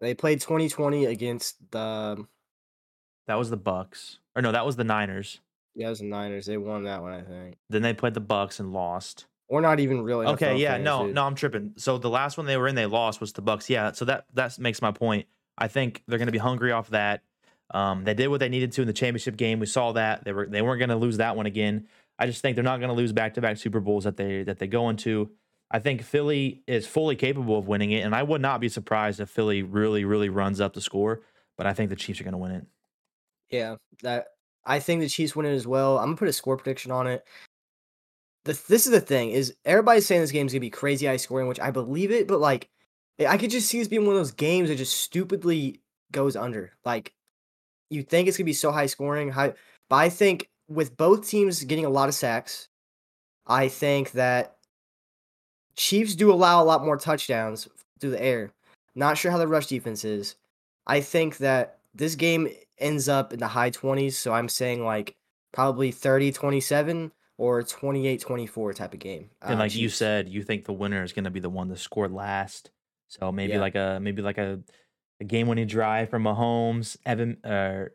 they 0.00 0.14
played 0.14 0.40
2020 0.40 1.06
against 1.06 1.56
the. 1.70 2.26
That 3.26 3.38
was 3.38 3.50
the 3.50 3.58
Bucs. 3.58 4.16
Or 4.34 4.42
no, 4.42 4.52
that 4.52 4.66
was 4.66 4.76
the 4.76 4.84
Niners. 4.84 5.40
Yeah, 5.74 5.86
it 5.86 5.90
was 5.90 5.98
the 6.00 6.06
Niners. 6.06 6.46
They 6.46 6.56
won 6.56 6.84
that 6.84 7.02
one, 7.02 7.12
I 7.12 7.22
think. 7.22 7.56
Then 7.70 7.82
they 7.82 7.94
played 7.94 8.14
the 8.14 8.20
Bucs 8.20 8.60
and 8.60 8.72
lost. 8.72 9.26
Or 9.48 9.60
not 9.60 9.80
even 9.80 10.02
really. 10.02 10.26
Okay, 10.26 10.56
yeah, 10.56 10.74
fans, 10.74 10.84
no, 10.84 11.06
dude. 11.06 11.14
no, 11.14 11.26
I'm 11.26 11.34
tripping. 11.34 11.74
So 11.76 11.98
the 11.98 12.08
last 12.08 12.36
one 12.36 12.46
they 12.46 12.56
were 12.56 12.68
in, 12.68 12.74
they 12.74 12.86
lost 12.86 13.20
was 13.20 13.32
the 13.32 13.42
Bucs. 13.42 13.68
Yeah, 13.68 13.92
so 13.92 14.04
that 14.06 14.26
that 14.34 14.58
makes 14.58 14.80
my 14.80 14.92
point. 14.92 15.26
I 15.58 15.68
think 15.68 16.02
they're 16.06 16.18
going 16.18 16.26
to 16.26 16.32
be 16.32 16.38
hungry 16.38 16.72
off 16.72 16.90
that. 16.90 17.22
Um, 17.70 18.04
they 18.04 18.14
did 18.14 18.28
what 18.28 18.40
they 18.40 18.48
needed 18.48 18.72
to 18.72 18.82
in 18.82 18.86
the 18.86 18.92
championship 18.92 19.36
game. 19.36 19.58
We 19.58 19.66
saw 19.66 19.92
that 19.92 20.24
they 20.24 20.32
were 20.32 20.46
they 20.46 20.62
weren't 20.62 20.78
going 20.78 20.90
to 20.90 20.96
lose 20.96 21.18
that 21.18 21.36
one 21.36 21.46
again. 21.46 21.86
I 22.18 22.26
just 22.26 22.40
think 22.42 22.54
they're 22.54 22.64
not 22.64 22.78
going 22.78 22.88
to 22.88 22.94
lose 22.94 23.12
back 23.12 23.34
to 23.34 23.40
back 23.40 23.56
Super 23.56 23.80
Bowls 23.80 24.04
that 24.04 24.16
they 24.16 24.42
that 24.42 24.58
they 24.58 24.66
go 24.66 24.88
into. 24.88 25.30
I 25.70 25.78
think 25.78 26.02
Philly 26.02 26.62
is 26.66 26.86
fully 26.86 27.16
capable 27.16 27.58
of 27.58 27.66
winning 27.66 27.92
it, 27.92 28.00
and 28.00 28.14
I 28.14 28.22
would 28.22 28.42
not 28.42 28.60
be 28.60 28.68
surprised 28.68 29.20
if 29.20 29.30
Philly 29.30 29.62
really 29.62 30.04
really 30.04 30.28
runs 30.28 30.60
up 30.60 30.74
the 30.74 30.80
score. 30.80 31.22
But 31.56 31.66
I 31.66 31.74
think 31.74 31.90
the 31.90 31.96
Chiefs 31.96 32.20
are 32.20 32.24
going 32.24 32.32
to 32.32 32.38
win 32.38 32.52
it. 32.52 32.66
Yeah, 33.50 33.76
that 34.02 34.28
I 34.64 34.78
think 34.78 35.00
the 35.00 35.08
Chiefs 35.08 35.34
win 35.34 35.46
it 35.46 35.54
as 35.54 35.66
well. 35.66 35.98
I'm 35.98 36.06
gonna 36.06 36.16
put 36.16 36.28
a 36.28 36.32
score 36.32 36.56
prediction 36.56 36.90
on 36.90 37.06
it. 37.06 37.24
The, 38.44 38.52
this 38.68 38.86
is 38.86 38.92
the 38.92 39.00
thing 39.00 39.30
is 39.30 39.54
everybody's 39.64 40.06
saying 40.06 40.20
this 40.20 40.32
game's 40.32 40.52
gonna 40.52 40.60
be 40.60 40.70
crazy 40.70 41.06
high 41.06 41.16
scoring, 41.16 41.48
which 41.48 41.60
I 41.60 41.70
believe 41.70 42.10
it, 42.10 42.28
but 42.28 42.40
like 42.40 42.68
I 43.26 43.38
could 43.38 43.50
just 43.50 43.68
see 43.68 43.78
this 43.78 43.88
being 43.88 44.06
one 44.06 44.14
of 44.14 44.20
those 44.20 44.32
games 44.32 44.68
that 44.68 44.76
just 44.76 44.96
stupidly 44.96 45.80
goes 46.10 46.36
under. 46.36 46.72
Like 46.84 47.14
you 47.90 48.02
think 48.02 48.28
it's 48.28 48.36
gonna 48.36 48.46
be 48.46 48.52
so 48.52 48.72
high 48.72 48.86
scoring, 48.86 49.30
high, 49.30 49.54
but 49.88 49.96
I 49.96 50.08
think 50.08 50.48
with 50.68 50.96
both 50.96 51.28
teams 51.28 51.62
getting 51.64 51.84
a 51.84 51.90
lot 51.90 52.08
of 52.08 52.14
sacks, 52.14 52.68
I 53.46 53.68
think 53.68 54.12
that 54.12 54.56
Chiefs 55.76 56.14
do 56.14 56.32
allow 56.32 56.62
a 56.62 56.64
lot 56.64 56.84
more 56.84 56.96
touchdowns 56.96 57.68
through 57.98 58.10
the 58.10 58.22
air. 58.22 58.52
Not 58.94 59.16
sure 59.16 59.30
how 59.30 59.38
the 59.38 59.48
rush 59.48 59.66
defense 59.66 60.04
is. 60.04 60.36
I 60.86 61.00
think 61.00 61.38
that 61.38 61.78
this 61.94 62.14
game 62.14 62.48
ends 62.78 63.08
up 63.08 63.32
in 63.32 63.38
the 63.38 63.48
high 63.48 63.70
20s, 63.70 64.12
so 64.14 64.32
I'm 64.32 64.48
saying 64.48 64.84
like 64.84 65.16
probably 65.52 65.90
30 65.90 66.32
27 66.32 67.12
or 67.38 67.62
28 67.62 68.20
24 68.20 68.72
type 68.74 68.92
of 68.94 68.98
game. 69.00 69.30
And 69.42 69.54
um, 69.54 69.58
like 69.58 69.74
you 69.74 69.88
said, 69.88 70.28
you 70.28 70.42
think 70.42 70.64
the 70.64 70.72
winner 70.72 71.02
is 71.02 71.12
going 71.12 71.24
to 71.24 71.30
be 71.30 71.40
the 71.40 71.50
one 71.50 71.68
that 71.68 71.78
scored 71.78 72.12
last. 72.12 72.70
So 73.08 73.30
maybe 73.32 73.52
Yeah. 73.54 73.60
like 73.60 73.74
a 73.74 73.98
maybe 74.00 74.22
like 74.22 74.38
a, 74.38 74.60
a 75.20 75.24
game 75.24 75.48
winning 75.48 75.66
drive 75.66 76.08
from 76.10 76.24
Mahomes. 76.24 76.96
Evan, 77.04 77.36
uh, 77.44 77.86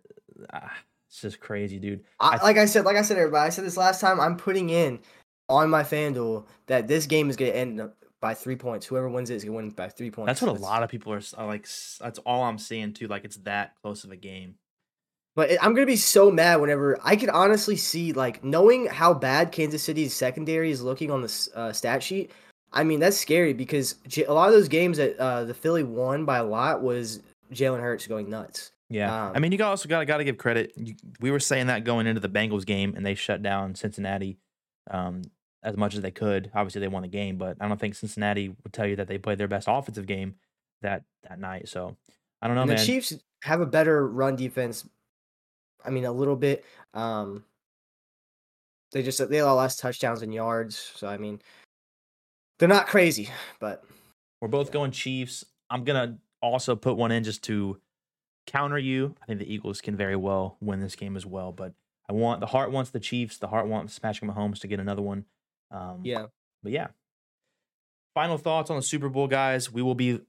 ah, 0.54 0.74
it's 1.08 1.22
just 1.22 1.40
crazy, 1.40 1.80
dude. 1.80 2.04
I, 2.20 2.38
I- 2.38 2.44
like 2.44 2.58
I 2.58 2.66
said, 2.66 2.86
like 2.86 2.98
I 2.98 3.02
said, 3.02 3.18
everybody, 3.18 3.48
I 3.48 3.50
said 3.50 3.66
this 3.66 3.78
last 3.78 4.02
time. 4.02 4.20
I'm 4.20 4.38
putting 4.38 4.70
in 4.70 5.00
on 5.50 5.70
my 5.70 5.82
FanDuel 5.84 6.46
that 6.68 6.88
this 6.88 7.06
game 7.08 7.30
is 7.30 7.36
going 7.38 7.52
to 7.52 7.58
end 7.58 7.82
up 7.82 7.96
by 8.22 8.34
three 8.34 8.56
points. 8.56 8.86
Whoever 8.86 9.10
wins 9.10 9.30
it 9.30 9.36
is 9.36 9.44
going 9.44 9.54
to 9.54 9.64
win 9.64 9.70
by 9.72 9.90
three 9.90 10.12
points. 10.12 10.28
That's 10.28 10.42
what 10.42 10.58
a 10.58 10.62
lot 10.62 10.84
of 10.84 10.90
people 10.90 11.14
are, 11.14 11.22
are 11.38 11.48
like. 11.48 11.68
That's 12.00 12.20
all 12.20 12.44
I'm 12.44 12.58
seeing 12.58 12.94
too. 12.94 13.08
Like 13.08 13.26
it's 13.26 13.38
that 13.38 13.74
close 13.82 14.04
of 14.04 14.12
a 14.12 14.16
game. 14.16 14.56
But 15.36 15.52
I'm 15.62 15.76
gonna 15.76 15.86
be 15.86 15.98
so 15.98 16.32
mad 16.32 16.60
whenever 16.62 16.98
I 17.04 17.16
could 17.16 17.30
honestly 17.30 17.76
see 17.76 18.12
like 18.12 18.44
knowing 18.44 18.88
how 18.88 19.14
bad 19.14 19.52
Kansas 19.52 19.84
City's 19.84 20.16
secondary 20.16 20.72
is 20.72 20.82
looking 20.82 21.12
on 21.12 21.22
the 21.22 21.50
uh, 21.54 21.72
stat 21.72 22.02
sheet. 22.02 22.32
I 22.74 22.84
mean 22.84 23.00
that's 23.00 23.18
scary 23.18 23.54
because 23.54 23.96
a 24.28 24.34
lot 24.34 24.48
of 24.48 24.54
those 24.54 24.68
games 24.68 24.98
that 24.98 25.16
uh, 25.20 25.44
the 25.44 25.54
Philly 25.54 25.84
won 25.84 26.26
by 26.26 26.40
a 26.40 26.44
lot 26.44 26.82
was 26.82 27.22
Jalen 27.54 27.80
Hurts 27.82 28.08
going 28.08 28.30
nuts. 28.32 28.72
Yeah, 28.90 29.14
I 29.14 29.36
Um, 29.36 29.42
mean, 29.42 29.52
you 29.52 29.64
also 29.64 29.88
got 29.88 30.08
got 30.08 30.18
to 30.18 30.24
give 30.24 30.38
credit. 30.38 30.74
You, 30.76 30.96
we 31.20 31.30
were 31.30 31.40
saying 31.40 31.68
that 31.68 31.84
going 31.84 32.08
into 32.08 32.22
the 32.22 32.30
Bengals 32.30 32.66
game, 32.66 32.94
and 32.96 33.06
they 33.06 33.16
shut 33.16 33.44
down 33.44 33.76
Cincinnati 33.76 34.40
um, 34.90 35.22
as 35.68 35.76
much 35.76 35.96
as 35.96 36.02
they 36.02 36.12
could. 36.12 36.50
Obviously, 36.56 36.80
they 36.80 36.88
won 36.88 37.02
the 37.02 37.08
game, 37.10 37.38
but 37.38 37.58
I 37.60 37.68
don't 37.68 37.80
think 37.80 37.94
Cincinnati 37.96 38.50
would 38.50 38.72
tell 38.72 38.88
you 38.88 38.96
that 38.96 39.08
they 39.08 39.18
played 39.18 39.38
their 39.38 39.50
best 39.50 39.68
offensive 39.70 40.08
game 40.08 40.36
that 40.82 41.04
that 41.24 41.40
night. 41.40 41.68
So 41.68 41.98
I 42.42 42.48
don't 42.48 42.56
know, 42.56 42.62
and 42.62 42.70
man. 42.70 42.78
the 42.78 42.86
Chiefs 42.86 43.14
have 43.44 43.60
a 43.60 43.66
better 43.66 44.08
run 44.08 44.36
defense. 44.38 44.88
I 45.86 45.90
mean 45.90 46.06
a 46.06 46.12
little 46.12 46.38
bit. 46.38 46.64
Um, 46.94 47.44
they 48.94 49.04
just 49.04 49.30
they 49.30 49.40
allow 49.40 49.56
less 49.56 49.76
touchdowns 49.76 50.22
and 50.22 50.34
yards. 50.34 50.78
So 50.96 51.08
I 51.08 51.18
mean, 51.18 51.42
they're 52.60 52.70
not 52.70 52.88
crazy, 52.88 53.30
but 53.60 53.84
We're 54.42 54.48
both 54.48 54.68
Yeah. 54.68 54.74
going 54.74 54.92
Chiefs. 54.92 55.44
I'm 55.70 55.84
gonna 55.84 56.18
also 56.42 56.76
put 56.78 56.96
one 56.96 57.12
in 57.12 57.24
just 57.26 57.44
to 57.44 57.82
counter 58.46 58.78
you. 58.78 59.16
I 59.22 59.26
think 59.26 59.40
the 59.40 59.54
Eagles 59.54 59.82
can 59.82 59.98
very 59.98 60.16
well 60.16 60.56
win 60.62 60.80
this 60.80 60.96
game 60.96 61.18
as 61.18 61.26
well, 61.26 61.52
but 61.52 61.74
I 62.10 62.14
want 62.14 62.40
the 62.40 62.46
heart 62.48 62.72
wants 62.72 62.92
the 62.92 63.02
Chiefs. 63.02 63.38
The 63.38 63.50
heart 63.50 63.68
wants 63.68 64.00
Patrick 64.00 64.32
Mahomes 64.32 64.60
to 64.62 64.68
get 64.68 64.80
another 64.80 65.02
one. 65.02 65.26
Um, 65.72 66.02
yeah. 66.04 66.26
but 66.64 66.72
yeah. 66.72 66.88
Final 68.14 68.38
thoughts 68.38 68.70
on 68.70 68.78
the 68.78 68.84
Super 68.84 69.10
Bowl, 69.10 69.28
guys. 69.28 69.72
We 69.72 69.82
will 69.82 69.96
be 69.96 70.22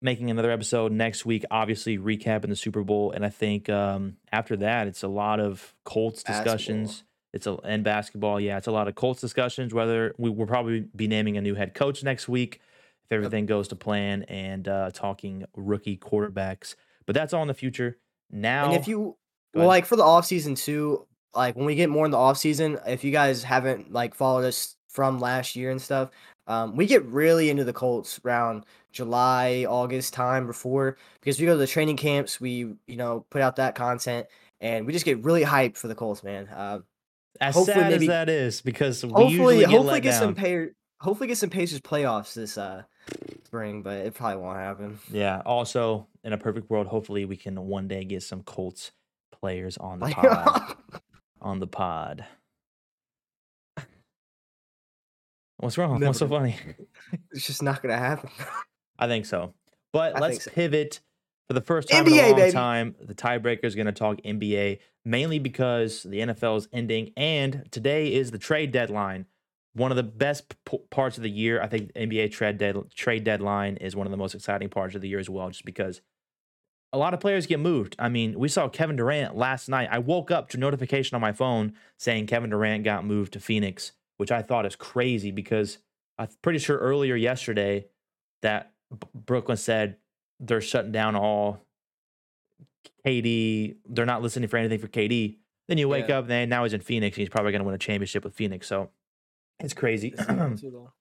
making 0.00 0.30
another 0.30 0.50
episode 0.50 0.92
next 0.92 1.26
week, 1.26 1.44
obviously 1.50 1.98
recapping 1.98 2.48
the 2.48 2.56
Super 2.56 2.82
Bowl, 2.82 3.12
and 3.12 3.24
I 3.24 3.30
think 3.30 3.68
um, 3.68 4.16
after 4.32 4.56
that, 4.58 4.86
it's 4.86 5.02
a 5.02 5.08
lot 5.08 5.40
of 5.40 5.74
Colts 5.84 6.22
discussions. 6.22 7.04
It's 7.32 7.46
a 7.46 7.56
and 7.64 7.84
basketball, 7.84 8.40
yeah, 8.40 8.56
it's 8.56 8.68
a 8.68 8.72
lot 8.72 8.88
of 8.88 8.94
Colts 8.94 9.20
discussions. 9.20 9.74
Whether 9.74 10.14
we 10.16 10.30
will 10.30 10.46
probably 10.46 10.86
be 10.94 11.08
naming 11.08 11.36
a 11.36 11.42
new 11.42 11.54
head 11.54 11.74
coach 11.74 12.02
next 12.02 12.28
week 12.28 12.60
if 13.04 13.12
everything 13.12 13.46
goes 13.46 13.68
to 13.68 13.76
plan, 13.76 14.22
and 14.24 14.66
uh, 14.68 14.90
talking 14.92 15.44
rookie 15.56 15.96
quarterbacks. 15.96 16.74
But 17.06 17.14
that's 17.14 17.32
all 17.32 17.42
in 17.42 17.48
the 17.48 17.54
future. 17.54 17.98
Now, 18.30 18.66
And 18.66 18.74
if 18.74 18.88
you 18.88 19.16
well, 19.54 19.66
like 19.66 19.86
for 19.86 19.96
the 19.96 20.04
off 20.04 20.26
season 20.26 20.54
too, 20.54 21.06
like 21.34 21.56
when 21.56 21.66
we 21.66 21.74
get 21.74 21.90
more 21.90 22.04
in 22.04 22.10
the 22.10 22.18
off 22.18 22.38
season, 22.38 22.78
if 22.86 23.04
you 23.04 23.12
guys 23.12 23.42
haven't 23.42 23.92
like 23.92 24.14
followed 24.14 24.44
us 24.44 24.76
from 24.88 25.20
last 25.20 25.56
year 25.56 25.70
and 25.70 25.80
stuff, 25.80 26.10
um, 26.46 26.76
we 26.76 26.86
get 26.86 27.04
really 27.04 27.50
into 27.50 27.64
the 27.64 27.72
Colts 27.72 28.20
around 28.24 28.64
July, 28.92 29.66
August 29.68 30.14
time 30.14 30.46
before 30.46 30.96
because 31.20 31.38
we 31.38 31.46
go 31.46 31.52
to 31.52 31.58
the 31.58 31.66
training 31.66 31.96
camps, 31.96 32.40
we 32.40 32.74
you 32.86 32.96
know 32.96 33.24
put 33.30 33.42
out 33.42 33.56
that 33.56 33.74
content, 33.74 34.26
and 34.60 34.86
we 34.86 34.92
just 34.92 35.04
get 35.04 35.22
really 35.24 35.44
hyped 35.44 35.76
for 35.76 35.88
the 35.88 35.94
Colts, 35.94 36.24
man. 36.24 36.48
Uh, 36.48 36.80
as 37.40 37.54
hopefully 37.54 37.74
sad 37.76 37.90
maybe- 37.90 38.06
as 38.06 38.08
that 38.08 38.28
is, 38.28 38.60
because 38.62 39.04
we 39.04 39.12
hopefully, 39.12 39.58
get 39.60 39.68
hopefully 39.70 40.00
get 40.00 40.10
down. 40.12 40.20
some 40.20 40.34
pay, 40.34 40.68
hopefully 41.00 41.28
get 41.28 41.38
some 41.38 41.50
Pacers 41.50 41.80
playoffs 41.80 42.34
this 42.34 42.58
uh 42.58 42.82
spring, 43.44 43.82
but 43.82 43.98
it 43.98 44.14
probably 44.14 44.42
won't 44.42 44.58
happen. 44.58 44.98
Yeah. 45.10 45.42
Also, 45.46 46.06
in 46.24 46.32
a 46.32 46.38
perfect 46.38 46.68
world, 46.70 46.86
hopefully 46.86 47.24
we 47.24 47.36
can 47.36 47.58
one 47.66 47.88
day 47.88 48.04
get 48.04 48.22
some 48.22 48.42
Colts 48.42 48.90
players 49.30 49.76
on 49.78 50.00
the 50.00 50.08
pod. 50.08 50.76
on 51.40 51.60
the 51.60 51.66
pod. 51.66 52.24
What's 55.58 55.76
wrong? 55.76 56.00
What's 56.00 56.20
so 56.20 56.28
funny? 56.28 56.56
it's 57.32 57.46
just 57.46 57.62
not 57.62 57.82
gonna 57.82 57.98
happen. 57.98 58.30
I 58.98 59.06
think 59.06 59.26
so. 59.26 59.54
But 59.92 60.16
I 60.16 60.20
let's 60.20 60.44
so. 60.44 60.50
pivot 60.50 61.00
for 61.48 61.54
the 61.54 61.60
first 61.60 61.88
time 61.88 62.06
in 62.06 62.12
a 62.12 62.22
long 62.22 62.36
baby. 62.36 62.52
time. 62.52 62.94
The 63.00 63.14
tiebreaker 63.14 63.64
is 63.64 63.74
going 63.74 63.86
to 63.86 63.92
talk 63.92 64.18
NBA, 64.22 64.78
mainly 65.04 65.38
because 65.38 66.02
the 66.02 66.20
NFL 66.20 66.58
is 66.58 66.68
ending, 66.72 67.12
and 67.16 67.66
today 67.70 68.12
is 68.12 68.30
the 68.30 68.38
trade 68.38 68.70
deadline. 68.70 69.26
One 69.74 69.90
of 69.90 69.96
the 69.96 70.02
best 70.02 70.54
p- 70.64 70.78
parts 70.90 71.16
of 71.16 71.22
the 71.22 71.30
year. 71.30 71.62
I 71.62 71.66
think 71.68 71.92
NBA 71.94 72.32
trade 72.32 72.58
dead- 72.58 72.90
trade 72.94 73.24
deadline 73.24 73.76
is 73.76 73.96
one 73.96 74.06
of 74.06 74.10
the 74.10 74.16
most 74.16 74.34
exciting 74.34 74.68
parts 74.68 74.94
of 74.94 75.00
the 75.00 75.08
year 75.08 75.18
as 75.18 75.30
well, 75.30 75.48
just 75.48 75.64
because 75.64 76.02
a 76.92 76.98
lot 76.98 77.12
of 77.14 77.20
players 77.20 77.46
get 77.46 77.60
moved. 77.60 77.96
I 77.98 78.08
mean, 78.08 78.38
we 78.38 78.48
saw 78.48 78.68
Kevin 78.68 78.96
Durant 78.96 79.36
last 79.36 79.68
night. 79.68 79.88
I 79.92 79.98
woke 79.98 80.30
up 80.30 80.48
to 80.50 80.56
a 80.56 80.60
notification 80.60 81.14
on 81.14 81.20
my 81.20 81.32
phone 81.32 81.74
saying 81.98 82.26
Kevin 82.26 82.50
Durant 82.50 82.84
got 82.84 83.04
moved 83.04 83.34
to 83.34 83.40
Phoenix, 83.40 83.92
which 84.16 84.32
I 84.32 84.40
thought 84.42 84.64
is 84.66 84.74
crazy 84.76 85.30
because 85.30 85.78
I'm 86.18 86.28
pretty 86.42 86.58
sure 86.58 86.78
earlier 86.78 87.14
yesterday 87.14 87.86
that 88.42 88.72
Brooklyn 89.14 89.56
said 89.58 89.96
they're 90.40 90.60
shutting 90.62 90.92
down 90.92 91.14
all 91.14 91.60
KD. 93.06 93.76
They're 93.88 94.06
not 94.06 94.22
listening 94.22 94.48
for 94.48 94.56
anything 94.56 94.78
for 94.78 94.88
KD. 94.88 95.36
Then 95.68 95.78
you 95.78 95.88
wake 95.88 96.08
Yeah. 96.08 96.18
up, 96.20 96.30
and 96.30 96.48
now 96.48 96.64
he's 96.64 96.72
in 96.72 96.80
Phoenix. 96.80 97.16
And 97.16 97.20
he's 97.20 97.28
probably 97.28 97.52
going 97.52 97.60
to 97.60 97.66
win 97.66 97.74
a 97.74 97.78
championship 97.78 98.24
with 98.24 98.34
Phoenix. 98.34 98.66
So 98.66 98.90
it's 99.60 99.74
crazy. 99.74 100.14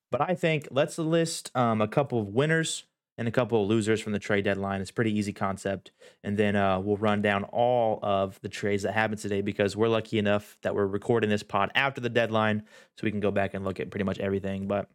But 0.09 0.21
I 0.21 0.35
think 0.35 0.69
let's 0.71 0.97
list 0.97 1.51
um, 1.53 1.81
a 1.81 1.87
couple 1.89 2.17
of 2.21 2.27
winners 2.29 2.85
and 3.17 3.27
a 3.27 3.31
couple 3.31 3.61
of 3.61 3.67
losers 3.67 3.99
from 3.99 4.13
the 4.13 4.19
trade 4.19 4.43
deadline. 4.43 4.79
It's 4.79 4.91
pretty 4.91 5.17
easy 5.17 5.33
concept. 5.33 5.91
And 6.23 6.37
then 6.37 6.55
uh, 6.55 6.79
we'll 6.79 6.97
run 6.97 7.21
down 7.21 7.45
all 7.45 7.99
of 8.03 8.39
the 8.41 8.49
trades 8.49 8.83
that 8.83 8.93
happened 8.93 9.19
today 9.19 9.41
because 9.41 9.75
we're 9.75 9.87
lucky 9.87 10.19
enough 10.19 10.57
that 10.61 10.75
we're 10.75 10.85
recording 10.85 11.29
this 11.29 11.43
pod 11.43 11.71
after 11.73 11.99
the 11.99 12.09
deadline 12.09 12.63
so 12.95 13.03
we 13.03 13.11
can 13.11 13.19
go 13.19 13.31
back 13.31 13.53
and 13.53 13.65
look 13.65 13.79
at 13.79 13.89
pretty 13.89 14.03
much 14.03 14.19
everything. 14.19 14.67
But 14.67 14.89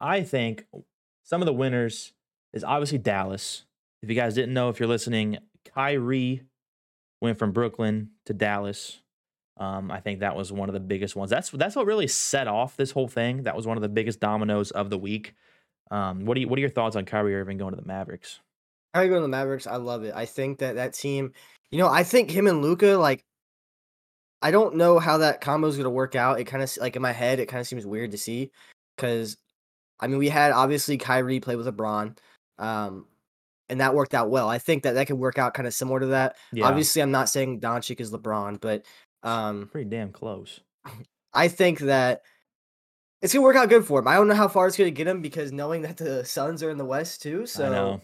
I 0.00 0.22
think 0.22 0.64
some 1.24 1.42
of 1.42 1.46
the 1.46 1.52
winners 1.52 2.12
is 2.54 2.64
obviously 2.64 2.98
Dallas. 2.98 3.64
If 4.02 4.08
you 4.08 4.14
guys 4.14 4.34
didn't 4.34 4.54
know, 4.54 4.70
if 4.70 4.80
you're 4.80 4.88
listening, 4.88 5.38
Kyrie 5.74 6.44
went 7.20 7.38
from 7.38 7.52
Brooklyn 7.52 8.10
to 8.26 8.32
Dallas. 8.32 9.00
Um, 9.58 9.90
I 9.90 10.00
think 10.00 10.20
that 10.20 10.36
was 10.36 10.52
one 10.52 10.68
of 10.68 10.72
the 10.72 10.80
biggest 10.80 11.16
ones. 11.16 11.30
That's 11.30 11.50
that's 11.50 11.74
what 11.74 11.84
really 11.84 12.06
set 12.06 12.46
off 12.46 12.76
this 12.76 12.92
whole 12.92 13.08
thing. 13.08 13.42
That 13.42 13.56
was 13.56 13.66
one 13.66 13.76
of 13.76 13.82
the 13.82 13.88
biggest 13.88 14.20
dominoes 14.20 14.70
of 14.70 14.88
the 14.88 14.98
week. 14.98 15.34
Um, 15.90 16.24
what 16.24 16.34
do 16.34 16.40
you 16.40 16.48
what 16.48 16.58
are 16.58 16.60
your 16.60 16.70
thoughts 16.70 16.96
on 16.96 17.04
Kyrie 17.04 17.34
Irving 17.34 17.58
going 17.58 17.74
to 17.74 17.80
the 17.80 17.86
Mavericks? 17.86 18.40
You 18.94 19.08
going 19.08 19.20
to 19.20 19.22
the 19.22 19.28
Mavericks? 19.28 19.66
I 19.66 19.76
love 19.76 20.04
it. 20.04 20.14
I 20.14 20.24
think 20.24 20.58
that 20.58 20.76
that 20.76 20.92
team, 20.92 21.32
you 21.70 21.78
know, 21.78 21.88
I 21.88 22.02
think 22.02 22.30
him 22.30 22.46
and 22.46 22.62
Luka, 22.62 22.96
like, 22.96 23.24
I 24.42 24.50
don't 24.50 24.76
know 24.76 24.98
how 24.98 25.18
that 25.18 25.40
combo 25.40 25.68
is 25.68 25.76
going 25.76 25.84
to 25.84 25.90
work 25.90 26.16
out. 26.16 26.40
It 26.40 26.44
kind 26.44 26.62
of 26.62 26.76
like 26.78 26.96
in 26.96 27.02
my 27.02 27.12
head, 27.12 27.38
it 27.38 27.46
kind 27.46 27.60
of 27.60 27.66
seems 27.66 27.86
weird 27.86 28.12
to 28.12 28.18
see 28.18 28.50
because, 28.96 29.36
I 30.00 30.06
mean, 30.06 30.18
we 30.18 30.28
had 30.28 30.52
obviously 30.52 30.98
Kyrie 30.98 31.40
play 31.40 31.56
with 31.56 31.66
LeBron, 31.66 32.16
um, 32.58 33.06
and 33.68 33.80
that 33.80 33.94
worked 33.94 34.14
out 34.14 34.30
well. 34.30 34.48
I 34.48 34.58
think 34.58 34.84
that 34.84 34.94
that 34.94 35.06
could 35.06 35.18
work 35.18 35.38
out 35.38 35.54
kind 35.54 35.66
of 35.66 35.74
similar 35.74 36.00
to 36.00 36.06
that. 36.06 36.36
Yeah, 36.52 36.66
Obviously, 36.66 37.02
I'm 37.02 37.10
not 37.10 37.28
saying 37.28 37.60
Doncic 37.60 38.00
is 38.00 38.10
LeBron, 38.10 38.60
but 38.60 38.84
um, 39.22 39.68
pretty 39.70 39.90
damn 39.90 40.12
close. 40.12 40.60
I 41.34 41.48
think 41.48 41.80
that 41.80 42.22
it's 43.20 43.32
gonna 43.32 43.42
work 43.42 43.56
out 43.56 43.68
good 43.68 43.84
for 43.84 44.00
him. 44.00 44.08
I 44.08 44.14
don't 44.14 44.28
know 44.28 44.34
how 44.34 44.48
far 44.48 44.66
it's 44.66 44.76
gonna 44.76 44.90
get 44.90 45.06
him 45.06 45.22
because 45.22 45.52
knowing 45.52 45.82
that 45.82 45.96
the 45.96 46.24
Suns 46.24 46.62
are 46.62 46.70
in 46.70 46.78
the 46.78 46.84
West 46.84 47.22
too, 47.22 47.46
so 47.46 47.66
I 47.66 47.68
know. 47.68 48.00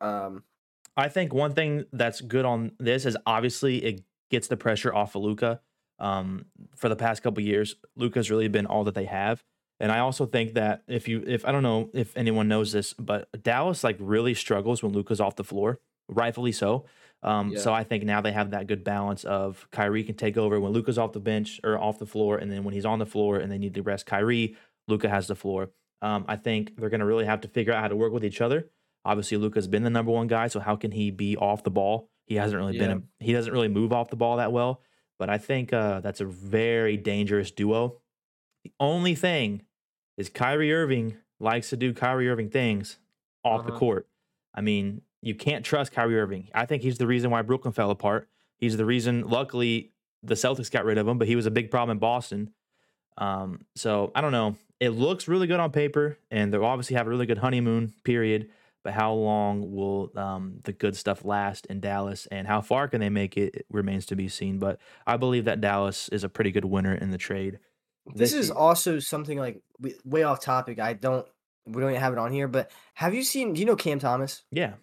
um 0.00 0.42
I 0.96 1.08
think 1.08 1.34
one 1.34 1.52
thing 1.52 1.84
that's 1.92 2.20
good 2.20 2.44
on 2.46 2.72
this 2.78 3.04
is 3.04 3.16
obviously 3.26 3.84
it 3.84 4.02
gets 4.30 4.48
the 4.48 4.56
pressure 4.56 4.94
off 4.94 5.14
of 5.14 5.22
Luka. 5.22 5.60
Um, 5.98 6.46
for 6.74 6.88
the 6.88 6.96
past 6.96 7.22
couple 7.22 7.42
years, 7.42 7.76
Luka's 7.96 8.30
really 8.30 8.48
been 8.48 8.66
all 8.66 8.84
that 8.84 8.94
they 8.94 9.04
have. 9.04 9.42
And 9.78 9.92
I 9.92 9.98
also 9.98 10.24
think 10.26 10.54
that 10.54 10.82
if 10.88 11.06
you, 11.06 11.22
if 11.26 11.44
I 11.44 11.52
don't 11.52 11.62
know 11.62 11.90
if 11.92 12.16
anyone 12.16 12.48
knows 12.48 12.72
this, 12.72 12.94
but 12.94 13.28
Dallas 13.42 13.84
like 13.84 13.96
really 14.00 14.34
struggles 14.34 14.82
when 14.82 14.92
Luka's 14.92 15.20
off 15.20 15.36
the 15.36 15.44
floor, 15.44 15.80
rightfully 16.08 16.52
so. 16.52 16.86
Um, 17.22 17.50
Yeah. 17.52 17.58
So 17.58 17.72
I 17.72 17.82
think 17.84 18.04
now 18.04 18.20
they 18.20 18.32
have 18.32 18.50
that 18.50 18.66
good 18.66 18.84
balance 18.84 19.24
of 19.24 19.66
Kyrie 19.70 20.04
can 20.04 20.14
take 20.16 20.36
over 20.36 20.60
when 20.60 20.72
Luka's 20.72 20.98
off 20.98 21.12
the 21.12 21.20
bench 21.20 21.60
or 21.64 21.78
off 21.78 21.98
the 21.98 22.06
floor, 22.06 22.38
and 22.38 22.50
then 22.52 22.62
when 22.64 22.74
he's 22.74 22.86
on 22.86 22.98
the 22.98 23.06
floor 23.06 23.38
and 23.38 23.50
they 23.50 23.58
need 23.58 23.74
to 23.74 23.82
rest 23.82 24.06
Kyrie, 24.06 24.56
Luka 24.88 25.08
has 25.08 25.26
the 25.26 25.34
floor. 25.34 25.70
Um, 26.02 26.24
I 26.28 26.36
think 26.36 26.76
they're 26.76 26.90
going 26.90 27.00
to 27.00 27.06
really 27.06 27.24
have 27.24 27.40
to 27.40 27.48
figure 27.48 27.72
out 27.72 27.80
how 27.80 27.88
to 27.88 27.96
work 27.96 28.12
with 28.12 28.24
each 28.24 28.40
other. 28.40 28.68
Obviously, 29.04 29.36
Luka's 29.38 29.66
been 29.66 29.82
the 29.82 29.90
number 29.90 30.12
one 30.12 30.26
guy, 30.26 30.46
so 30.48 30.60
how 30.60 30.76
can 30.76 30.92
he 30.92 31.10
be 31.10 31.36
off 31.36 31.62
the 31.64 31.70
ball? 31.70 32.10
He 32.26 32.34
hasn't 32.36 32.58
really 32.60 32.76
Yeah. 32.76 32.88
been. 32.88 33.04
A, 33.20 33.24
he 33.24 33.32
doesn't 33.32 33.52
really 33.52 33.68
move 33.68 33.92
off 33.92 34.10
the 34.10 34.16
ball 34.16 34.36
that 34.36 34.52
well. 34.52 34.82
But 35.18 35.30
I 35.30 35.38
think 35.38 35.72
uh, 35.72 36.00
that's 36.00 36.20
a 36.20 36.26
very 36.26 36.96
dangerous 36.98 37.50
duo. 37.50 38.00
The 38.64 38.72
only 38.78 39.14
thing 39.14 39.62
is 40.18 40.28
Kyrie 40.28 40.72
Irving 40.72 41.16
likes 41.40 41.70
to 41.70 41.76
do 41.76 41.94
Kyrie 41.94 42.28
Irving 42.28 42.50
things 42.50 42.98
off 43.44 43.64
the 43.64 43.70
Uh-huh. 43.70 43.78
court. 43.78 44.08
I 44.54 44.60
mean, 44.60 45.02
you 45.26 45.34
can't 45.34 45.64
trust 45.64 45.90
Kyrie 45.90 46.20
Irving. 46.20 46.48
I 46.54 46.66
think 46.66 46.84
he's 46.84 46.98
the 46.98 47.06
reason 47.06 47.32
why 47.32 47.42
Brooklyn 47.42 47.74
fell 47.74 47.90
apart. 47.90 48.28
He's 48.58 48.76
the 48.76 48.84
reason. 48.84 49.28
Luckily, 49.28 49.90
the 50.22 50.36
Celtics 50.36 50.70
got 50.70 50.84
rid 50.84 50.98
of 50.98 51.08
him, 51.08 51.18
but 51.18 51.26
he 51.26 51.34
was 51.34 51.46
a 51.46 51.50
big 51.50 51.68
problem 51.68 51.96
in 51.96 51.98
Boston. 51.98 52.52
Um, 53.18 53.66
so 53.74 54.12
I 54.14 54.20
don't 54.20 54.30
know. 54.30 54.56
It 54.78 54.90
looks 54.90 55.26
really 55.26 55.48
good 55.48 55.58
on 55.58 55.72
paper, 55.72 56.16
and 56.30 56.54
they'll 56.54 56.64
obviously 56.64 56.94
have 56.94 57.08
a 57.08 57.10
really 57.10 57.26
good 57.26 57.38
honeymoon 57.38 57.92
period. 58.04 58.50
But 58.84 58.92
how 58.92 59.14
long 59.14 59.74
will 59.74 60.12
um, 60.16 60.60
the 60.62 60.72
good 60.72 60.96
stuff 60.96 61.24
last 61.24 61.66
in 61.66 61.80
Dallas, 61.80 62.26
and 62.30 62.46
how 62.46 62.60
far 62.60 62.86
can 62.86 63.00
they 63.00 63.08
make 63.08 63.36
it, 63.36 63.52
it 63.52 63.66
remains 63.68 64.06
to 64.06 64.14
be 64.14 64.28
seen. 64.28 64.60
But 64.60 64.78
I 65.08 65.16
believe 65.16 65.46
that 65.46 65.60
Dallas 65.60 66.08
is 66.10 66.22
a 66.22 66.28
pretty 66.28 66.52
good 66.52 66.64
winner 66.64 66.94
in 66.94 67.10
the 67.10 67.18
trade. 67.18 67.58
This 68.14 68.32
is 68.32 68.46
year. 68.46 68.56
also 68.56 69.00
something 69.00 69.38
like 69.38 69.60
way 70.04 70.22
off 70.22 70.38
topic. 70.38 70.78
I 70.78 70.92
don't 70.92 71.26
we 71.66 71.82
don't 71.82 71.92
have 71.94 72.12
it 72.12 72.18
on 72.20 72.32
here, 72.32 72.46
but 72.46 72.70
have 72.94 73.12
you 73.12 73.24
seen? 73.24 73.54
Do 73.54 73.60
you 73.60 73.66
know 73.66 73.74
Cam 73.74 73.98
Thomas? 73.98 74.44
yeah, 74.52 74.74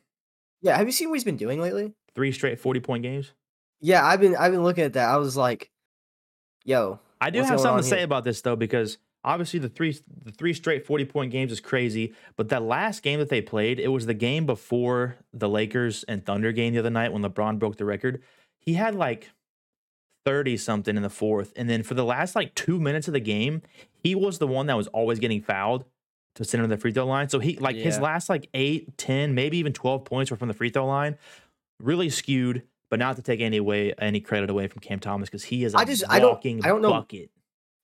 Yeah, 0.63 0.75
have 0.77 0.87
you 0.87 0.91
seen 0.91 1.09
what 1.09 1.15
he's 1.15 1.23
been 1.23 1.37
doing 1.37 1.61
lately? 1.61 1.93
three 2.15 2.31
straight 2.31 2.59
forty 2.59 2.79
point 2.79 3.03
games. 3.03 3.33
Yeah, 3.81 4.05
I've 4.05 4.19
been 4.19 4.35
I've 4.35 4.51
been 4.51 4.63
looking 4.63 4.83
at 4.83 4.93
that. 4.93 5.09
I 5.09 5.17
was 5.17 5.35
like, 5.35 5.69
yo, 6.63 6.99
I 7.19 7.29
do 7.29 7.41
have 7.43 7.59
something 7.59 7.83
to 7.83 7.89
say 7.89 8.03
about 8.03 8.23
this 8.23 8.41
though, 8.41 8.55
because 8.55 8.97
obviously 9.23 9.59
the 9.59 9.69
three 9.69 9.97
the 10.23 10.31
three 10.31 10.53
straight 10.53 10.85
forty 10.85 11.05
point 11.05 11.31
games 11.31 11.51
is 11.51 11.59
crazy. 11.59 12.13
But 12.35 12.49
that 12.49 12.63
last 12.63 13.03
game 13.03 13.19
that 13.19 13.29
they 13.29 13.41
played, 13.41 13.79
it 13.79 13.89
was 13.89 14.05
the 14.05 14.13
game 14.13 14.45
before 14.45 15.17
the 15.33 15.49
Lakers 15.49 16.03
and 16.03 16.25
Thunder 16.25 16.51
game 16.51 16.73
the 16.73 16.79
other 16.79 16.89
night 16.89 17.11
when 17.11 17.23
LeBron 17.23 17.59
broke 17.59 17.77
the 17.77 17.85
record. 17.85 18.21
He 18.59 18.73
had 18.73 18.95
like 18.95 19.31
thirty 20.25 20.55
something 20.55 20.95
in 20.95 21.03
the 21.03 21.09
fourth, 21.09 21.51
and 21.55 21.69
then 21.69 21.83
for 21.83 21.95
the 21.95 22.05
last 22.05 22.35
like 22.35 22.55
two 22.55 22.79
minutes 22.79 23.07
of 23.07 23.13
the 23.13 23.19
game, 23.19 23.61
he 23.91 24.15
was 24.15 24.37
the 24.37 24.47
one 24.47 24.67
that 24.67 24.77
was 24.77 24.87
always 24.87 25.19
getting 25.19 25.41
fouled 25.41 25.85
to 26.35 26.43
center 26.45 26.63
him 26.63 26.69
to 26.69 26.75
the 26.75 26.81
free 26.81 26.91
throw 26.91 27.05
line. 27.05 27.29
So 27.29 27.39
he 27.39 27.57
like 27.57 27.75
his 27.75 27.99
last 27.99 28.29
like 28.29 28.49
eight, 28.53 28.97
10, 28.97 29.33
maybe 29.35 29.57
even 29.57 29.73
twelve 29.73 30.05
points 30.05 30.31
were 30.31 30.37
from 30.37 30.47
the 30.47 30.53
free 30.53 30.69
throw 30.69 30.85
line. 30.87 31.17
Really 31.79 32.09
skewed. 32.09 32.63
But 32.89 32.99
not 32.99 33.15
to 33.15 33.23
take 33.23 33.41
any 33.41 33.57
away 33.57 33.93
any 33.97 34.19
credit 34.19 34.51
away 34.51 34.67
from 34.67 34.79
Cam 34.81 34.99
Thomas 34.99 35.27
because 35.27 35.43
he 35.43 35.63
is 35.63 35.73
a 35.73 35.77
I 35.79 35.85
just- 35.85 36.03
I 36.07 36.19
don't- 36.19 36.45
I 36.63 36.67
don't 36.67 36.81
know- 36.83 36.91
bucket. 36.91 37.31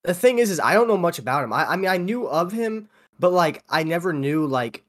the 0.03 0.13
thing 0.13 0.37
is, 0.37 0.51
is 0.51 0.59
I 0.59 0.73
don't 0.75 0.87
know 0.87 0.97
much 0.97 1.17
about 1.17 1.43
him. 1.43 1.51
I, 1.51 1.65
I 1.65 1.75
mean, 1.77 1.89
I 1.89 1.97
knew 1.97 2.27
of 2.27 2.51
him, 2.51 2.89
but 3.19 3.31
like 3.31 3.63
I 3.67 3.81
never 3.83 4.13
knew 4.13 4.45
like 4.45 4.83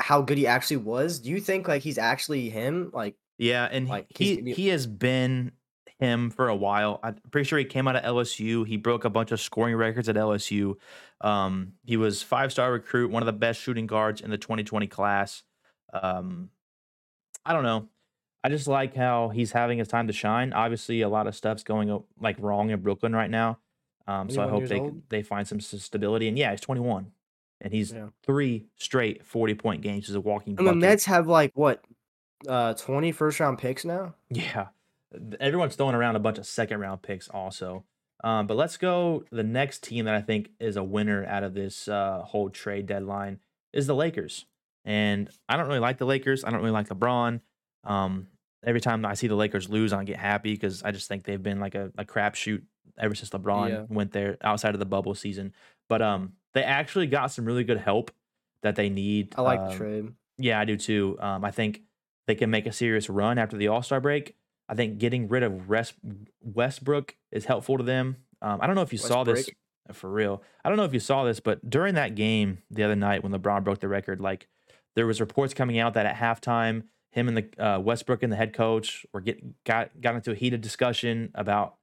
how 0.00 0.22
good 0.22 0.38
he 0.38 0.46
actually 0.48 0.78
was. 0.78 1.20
Do 1.20 1.30
you 1.30 1.40
think 1.40 1.68
like 1.68 1.82
he's 1.82 1.98
actually 1.98 2.50
him? 2.50 2.90
Like, 2.92 3.14
Yeah, 3.38 3.68
and 3.70 3.88
Like, 3.88 4.06
he, 4.10 4.52
he 4.52 4.68
has 4.68 4.86
been 4.88 5.52
him 6.00 6.30
for 6.30 6.48
a 6.48 6.56
while. 6.56 6.98
I'm 7.02 7.16
pretty 7.30 7.46
sure 7.46 7.58
he 7.58 7.64
came 7.64 7.86
out 7.86 7.94
of 7.96 8.02
LSU. 8.02 8.66
He 8.66 8.76
broke 8.76 9.04
a 9.04 9.10
bunch 9.10 9.30
of 9.32 9.40
scoring 9.40 9.76
records 9.76 10.08
at 10.08 10.16
LSU. 10.16 10.74
Um, 11.20 11.74
he 11.84 11.96
was 11.96 12.22
five 12.22 12.50
star 12.52 12.72
recruit, 12.72 13.10
one 13.10 13.22
of 13.22 13.26
the 13.26 13.32
best 13.32 13.60
shooting 13.60 13.86
guards 13.86 14.20
in 14.20 14.30
the 14.30 14.38
2020 14.38 14.86
class. 14.88 15.42
Um, 15.92 16.50
I 17.44 17.52
don't 17.52 17.62
know. 17.64 17.88
I 18.42 18.48
just 18.48 18.66
like 18.66 18.94
how 18.96 19.28
he's 19.28 19.52
having 19.52 19.78
his 19.78 19.88
time 19.88 20.06
to 20.06 20.12
shine. 20.12 20.52
Obviously, 20.54 21.02
a 21.02 21.08
lot 21.08 21.26
of 21.26 21.34
stuff's 21.36 21.62
going 21.62 22.02
like 22.20 22.36
wrong 22.38 22.70
in 22.70 22.80
Brooklyn 22.80 23.14
right 23.14 23.30
now. 23.30 23.58
Um, 24.06 24.30
so 24.30 24.42
I 24.42 24.48
hope 24.48 24.66
they 24.66 24.80
old? 24.80 25.02
they 25.10 25.22
find 25.22 25.46
some 25.46 25.60
stability. 25.60 26.26
And 26.26 26.38
yeah, 26.38 26.50
he's 26.50 26.60
21, 26.62 27.12
and 27.60 27.72
he's 27.72 27.92
Yeah. 27.92 28.08
three 28.24 28.66
straight 28.76 29.24
40 29.26 29.54
point 29.54 29.82
games. 29.82 30.06
He's 30.06 30.16
a 30.16 30.20
walking. 30.20 30.52
and 30.56 30.66
the 30.66 30.70
bucket. 30.70 30.78
Nets 30.80 31.04
have 31.04 31.28
like 31.28 31.52
what, 31.54 31.84
uh, 32.48 32.72
20 32.74 33.12
first 33.12 33.38
round 33.40 33.58
picks 33.58 33.84
now. 33.84 34.14
Yeah. 34.30 34.68
Everyone's 35.40 35.74
throwing 35.76 35.94
around 35.94 36.16
a 36.16 36.20
bunch 36.20 36.38
of 36.38 36.46
second 36.46 36.80
round 36.80 37.02
picks 37.02 37.28
also. 37.28 37.84
Um, 38.22 38.46
but 38.46 38.56
let's 38.56 38.76
go. 38.76 39.24
The 39.32 39.42
next 39.42 39.82
team 39.82 40.04
that 40.04 40.14
I 40.14 40.20
think 40.20 40.50
is 40.60 40.76
a 40.76 40.84
winner 40.84 41.24
out 41.26 41.42
of 41.42 41.54
this 41.54 41.88
uh, 41.88 42.22
whole 42.22 42.50
trade 42.50 42.86
deadline 42.86 43.40
is 43.72 43.86
the 43.86 43.94
Lakers. 43.94 44.44
And 44.84 45.28
I 45.48 45.56
don't 45.56 45.66
really 45.66 45.78
like 45.80 45.98
the 45.98 46.04
Lakers. 46.06 46.44
I 46.44 46.50
don't 46.50 46.60
really 46.60 46.70
like 46.70 46.88
LeBron. 46.88 47.40
Um, 47.84 48.26
every 48.64 48.80
time 48.80 49.04
I 49.06 49.14
see 49.14 49.26
the 49.26 49.34
Lakers 49.36 49.68
lose, 49.70 49.92
I 49.92 50.04
get 50.04 50.18
happy 50.18 50.52
because 50.52 50.82
I 50.82 50.90
just 50.90 51.08
think 51.08 51.24
they've 51.24 51.42
been 51.42 51.60
like 51.60 51.74
a, 51.74 51.90
a 51.96 52.04
crapshoot 52.04 52.62
ever 52.98 53.14
since 53.14 53.30
LeBron 53.30 53.68
Yeah. 53.70 53.84
went 53.88 54.12
there 54.12 54.36
outside 54.42 54.74
of 54.74 54.80
the 54.80 54.86
bubble 54.86 55.14
season. 55.14 55.54
But 55.88 56.02
um, 56.02 56.34
they 56.54 56.62
actually 56.62 57.06
got 57.06 57.28
some 57.32 57.44
really 57.46 57.64
good 57.64 57.78
help 57.78 58.10
that 58.62 58.76
they 58.76 58.90
need. 58.90 59.34
I 59.38 59.42
like 59.42 59.60
um, 59.60 59.68
the 59.70 59.76
trade. 59.76 60.08
yeah, 60.38 60.60
I 60.60 60.66
do 60.66 60.76
too. 60.76 61.16
Um, 61.20 61.42
I 61.44 61.50
think 61.50 61.82
they 62.26 62.34
can 62.34 62.50
make 62.50 62.66
a 62.66 62.72
serious 62.72 63.08
run 63.08 63.38
after 63.38 63.56
the 63.56 63.68
All 63.68 63.82
Star 63.82 64.00
break. 64.00 64.34
I 64.70 64.74
think 64.74 64.98
getting 64.98 65.26
rid 65.26 65.42
of 65.42 65.68
Westbrook 66.42 67.16
is 67.32 67.44
helpful 67.44 67.76
to 67.76 67.82
them. 67.82 68.16
Um, 68.40 68.60
I 68.62 68.66
don't 68.68 68.76
know 68.76 68.82
if 68.82 68.92
you 68.92 68.98
saw 68.98 69.24
this 69.24 69.50
for 69.92 70.08
real. 70.08 70.42
I 70.64 70.68
don't 70.68 70.78
know 70.78 70.84
if 70.84 70.94
you 70.94 71.00
saw 71.00 71.24
this, 71.24 71.40
but 71.40 71.68
during 71.68 71.94
that 71.96 72.14
game 72.14 72.58
the 72.70 72.84
other 72.84 72.94
night 72.94 73.24
when 73.24 73.32
LeBron 73.32 73.64
broke 73.64 73.80
the 73.80 73.88
record, 73.88 74.20
like 74.20 74.46
there 74.94 75.06
was 75.08 75.20
reports 75.20 75.54
coming 75.54 75.80
out 75.80 75.94
that 75.94 76.06
at 76.06 76.14
halftime, 76.16 76.84
him 77.10 77.26
and 77.26 77.36
the 77.36 77.64
uh, 77.64 77.80
Westbrook 77.80 78.22
and 78.22 78.32
the 78.32 78.36
head 78.36 78.52
coach 78.54 79.04
were 79.12 79.20
get 79.20 79.64
got 79.64 80.00
got 80.00 80.14
into 80.14 80.30
a 80.30 80.36
heated 80.36 80.60
discussion 80.60 81.32
about 81.34 81.74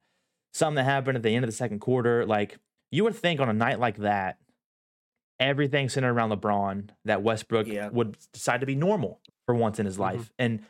something 0.54 0.76
that 0.76 0.84
happened 0.84 1.16
at 1.18 1.22
the 1.22 1.34
end 1.34 1.44
of 1.44 1.50
the 1.50 1.56
second 1.56 1.80
quarter. 1.80 2.24
Like 2.24 2.56
you 2.90 3.04
would 3.04 3.14
think 3.14 3.38
on 3.38 3.50
a 3.50 3.52
night 3.52 3.78
like 3.78 3.98
that, 3.98 4.38
everything 5.38 5.90
centered 5.90 6.12
around 6.14 6.30
LeBron, 6.30 6.88
that 7.04 7.22
Westbrook 7.22 7.66
Yeah. 7.66 7.88
would 7.90 8.16
decide 8.32 8.60
to 8.60 8.66
be 8.66 8.74
normal 8.74 9.20
for 9.44 9.54
once 9.54 9.78
in 9.78 9.84
his 9.84 9.96
Mhm. 9.96 10.00
life 10.00 10.32
and 10.38 10.64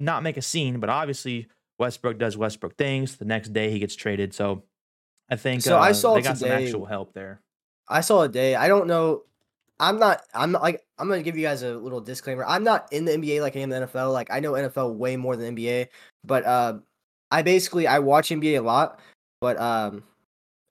not 0.00 0.22
make 0.22 0.36
a 0.36 0.42
scene. 0.42 0.80
But 0.80 0.90
obviously, 0.90 1.48
Westbrook 1.78 2.18
does 2.18 2.36
Westbrook 2.36 2.76
things. 2.76 3.16
The 3.16 3.24
next 3.24 3.52
day, 3.52 3.70
he 3.70 3.78
gets 3.78 3.94
traded. 3.94 4.34
So 4.34 4.64
I 5.30 5.36
think 5.36 5.62
So 5.62 5.76
I 5.76 5.90
uh, 5.90 5.94
saw 5.94 6.14
they 6.14 6.22
got 6.22 6.38
some 6.38 6.50
actual 6.50 6.86
help 6.86 7.12
there. 7.14 7.40
I 7.88 8.00
saw 8.00 8.22
a 8.22 8.28
day. 8.28 8.54
I 8.54 8.68
don't 8.68 8.86
know. 8.86 9.22
I'm 9.78 9.98
not. 9.98 10.22
I'm 10.34 10.52
not 10.52 10.62
like. 10.62 10.84
I'm 10.98 11.08
gonna 11.08 11.22
give 11.22 11.36
you 11.36 11.42
guys 11.42 11.62
a 11.62 11.76
little 11.76 12.00
disclaimer. 12.00 12.44
I'm 12.46 12.64
not 12.64 12.92
in 12.92 13.04
the 13.04 13.12
NBA 13.12 13.40
like 13.40 13.56
I 13.56 13.60
am 13.60 13.70
the 13.70 13.88
NFL. 13.88 14.12
Like 14.12 14.30
I 14.30 14.40
know 14.40 14.52
NFL 14.52 14.94
way 14.96 15.16
more 15.16 15.36
than 15.36 15.56
NBA. 15.56 15.88
But 16.24 16.44
uh, 16.44 16.78
I 17.30 17.42
basically 17.42 17.86
I 17.86 17.98
watch 18.00 18.28
NBA 18.28 18.58
a 18.58 18.62
lot. 18.62 19.00
But 19.40 19.58
um, 19.58 20.02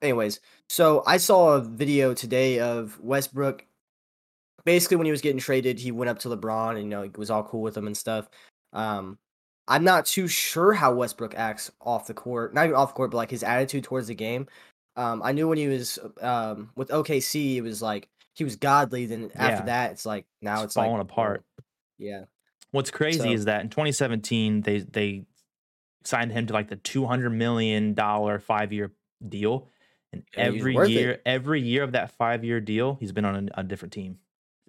anyways, 0.01 0.39
so 0.69 1.03
I 1.07 1.17
saw 1.17 1.55
a 1.55 1.61
video 1.61 2.13
today 2.13 2.59
of 2.59 2.99
Westbrook. 2.99 3.65
Basically, 4.65 4.97
when 4.97 5.05
he 5.05 5.11
was 5.11 5.21
getting 5.21 5.39
traded, 5.39 5.79
he 5.79 5.91
went 5.91 6.09
up 6.09 6.19
to 6.19 6.29
LeBron 6.29 6.71
and 6.71 6.83
you 6.83 6.89
know 6.89 7.01
he 7.01 7.09
was 7.17 7.31
all 7.31 7.43
cool 7.43 7.61
with 7.61 7.75
him 7.75 7.87
and 7.87 7.97
stuff. 7.97 8.29
Um, 8.73 9.17
I'm 9.67 9.83
not 9.83 10.05
too 10.05 10.27
sure 10.27 10.73
how 10.73 10.93
Westbrook 10.93 11.35
acts 11.35 11.71
off 11.81 12.07
the 12.07 12.13
court. 12.13 12.53
Not 12.53 12.65
even 12.65 12.75
off 12.75 12.89
the 12.89 12.93
court, 12.95 13.11
but 13.11 13.17
like 13.17 13.31
his 13.31 13.43
attitude 13.43 13.83
towards 13.83 14.07
the 14.07 14.15
game. 14.15 14.47
Um, 14.95 15.21
I 15.23 15.31
knew 15.31 15.47
when 15.47 15.57
he 15.57 15.67
was 15.67 15.99
um 16.21 16.71
with 16.75 16.89
OKC, 16.89 17.55
it 17.57 17.61
was 17.61 17.81
like 17.81 18.09
he 18.33 18.43
was 18.43 18.55
godly. 18.55 19.05
Then 19.05 19.31
Yeah. 19.35 19.47
after 19.47 19.65
that, 19.67 19.91
it's 19.91 20.05
like 20.05 20.25
now 20.41 20.55
It's 20.55 20.63
it's, 20.65 20.75
like, 20.75 20.87
falling 20.87 21.01
apart. 21.01 21.43
Yeah, 21.97 22.25
What's 22.71 22.91
crazy 22.91 23.19
So- 23.19 23.31
is 23.31 23.45
that 23.45 23.61
in 23.61 23.69
2017 23.69 24.61
they 24.61 24.79
they 24.79 25.25
signed 26.03 26.31
him 26.31 26.47
to 26.47 26.53
like 26.53 26.69
the 26.69 26.75
200 26.77 27.29
million 27.29 27.93
dollar 27.93 28.39
five 28.39 28.71
year 28.73 28.91
deal, 29.27 29.67
and 30.13 30.23
Yeah, 30.35 30.43
every 30.45 30.73
worth 30.75 30.89
it. 30.89 30.93
year 30.93 31.21
every 31.25 31.61
year 31.61 31.83
of 31.83 31.91
that 31.91 32.11
five 32.11 32.43
year 32.43 32.59
deal 32.61 32.95
he's 32.99 33.11
been 33.11 33.25
on 33.25 33.49
a, 33.55 33.59
a 33.59 33.63
different 33.63 33.93
team 33.93 34.17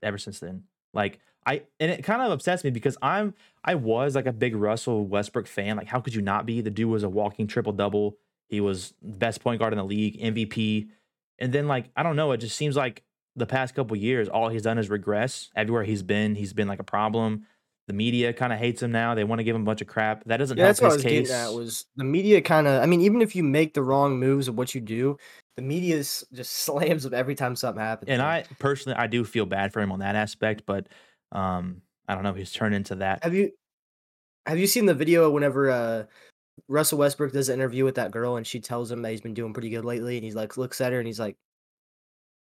ever 0.02 0.18
since 0.18 0.40
then. 0.40 0.64
Like 0.92 1.20
I 1.50 1.62
and 1.80 1.90
it 1.90 2.04
kind 2.04 2.22
of 2.22 2.30
upsets 2.30 2.62
me 2.62 2.70
because 2.70 2.96
I'm 3.02 3.34
I 3.64 3.74
was 3.74 4.14
like 4.14 4.26
a 4.26 4.32
big 4.32 4.54
Russell 4.54 5.04
Westbrook 5.04 5.48
fan. 5.48 5.76
Like 5.76 5.88
how 5.88 6.00
could 6.00 6.14
you 6.14 6.22
not 6.22 6.46
be? 6.46 6.60
The 6.60 6.70
dude 6.70 6.88
was 6.88 7.02
a 7.02 7.08
walking 7.08 7.48
triple 7.48 7.72
double. 7.72 8.16
He 8.48 8.60
was 8.60 8.94
the 9.02 9.16
best 9.16 9.42
point 9.42 9.58
guard 9.58 9.72
in 9.72 9.78
the 9.78 9.84
league, 9.84 10.20
MVP. 10.20 10.88
And 11.40 11.52
then 11.52 11.66
like 11.66 11.90
I 11.96 12.04
don't 12.04 12.14
know, 12.16 12.30
it 12.32 12.38
just 12.38 12.56
seems 12.56 12.76
like 12.76 13.02
the 13.34 13.46
past 13.46 13.74
couple 13.74 13.96
years 13.96 14.28
all 14.28 14.48
he's 14.48 14.62
done 14.62 14.78
is 14.78 14.88
regress. 14.88 15.50
Everywhere 15.56 15.82
he's 15.82 16.04
been, 16.04 16.36
he's 16.36 16.52
been 16.52 16.68
like 16.68 16.78
a 16.78 16.84
problem. 16.84 17.46
The 17.88 17.94
media 17.94 18.32
kind 18.32 18.52
of 18.52 18.60
hates 18.60 18.80
him 18.80 18.92
now. 18.92 19.16
They 19.16 19.24
want 19.24 19.40
to 19.40 19.44
give 19.44 19.56
him 19.56 19.62
a 19.62 19.64
bunch 19.64 19.80
of 19.80 19.88
crap. 19.88 20.22
That 20.26 20.36
doesn't 20.36 20.56
yeah. 20.56 20.66
help 20.66 20.76
That's 20.76 20.80
what 20.80 20.92
I 20.92 20.94
his 20.94 21.04
was 21.04 21.12
case. 21.12 21.28
getting 21.28 21.42
at. 21.42 21.54
Was 21.54 21.86
the 21.96 22.04
media 22.04 22.40
kind 22.40 22.68
of? 22.68 22.80
I 22.80 22.86
mean, 22.86 23.00
even 23.00 23.20
if 23.20 23.34
you 23.34 23.42
make 23.42 23.74
the 23.74 23.82
wrong 23.82 24.20
moves 24.20 24.46
of 24.46 24.56
what 24.56 24.72
you 24.76 24.80
do, 24.80 25.16
the 25.56 25.62
media 25.62 25.96
just 25.96 26.28
slams 26.52 27.04
up 27.04 27.12
every 27.12 27.34
time 27.34 27.56
something 27.56 27.82
happens. 27.82 28.08
and 28.08 28.22
I 28.22 28.44
personally 28.60 28.96
I 28.96 29.08
do 29.08 29.24
feel 29.24 29.44
bad 29.44 29.72
for 29.72 29.80
him 29.80 29.90
on 29.90 29.98
that 29.98 30.14
aspect, 30.14 30.62
but 30.66 30.86
um 31.32 31.82
I 32.08 32.14
don't 32.14 32.24
know, 32.24 32.34
he's 32.34 32.52
turned 32.52 32.74
into 32.74 32.96
that. 32.96 33.22
have 33.22 33.34
you 33.34 33.52
Have 34.46 34.58
you 34.58 34.66
seen 34.66 34.86
the 34.86 34.94
video 34.94 35.30
whenever 35.30 35.70
uh 35.70 36.04
Russell 36.68 36.98
Westbrook 36.98 37.32
does 37.32 37.48
an 37.48 37.54
interview 37.54 37.84
with 37.84 37.94
that 37.94 38.10
girl 38.10 38.36
and 38.36 38.46
she 38.46 38.60
tells 38.60 38.90
him 38.90 39.02
that 39.02 39.10
he's 39.10 39.20
been 39.20 39.34
doing 39.34 39.52
pretty 39.52 39.70
good 39.70 39.84
lately 39.84 40.16
and 40.16 40.24
he's 40.24 40.34
like 40.34 40.56
looks 40.56 40.80
at 40.80 40.92
her 40.92 40.98
and 40.98 41.06
he's 41.06 41.20
like 41.20 41.36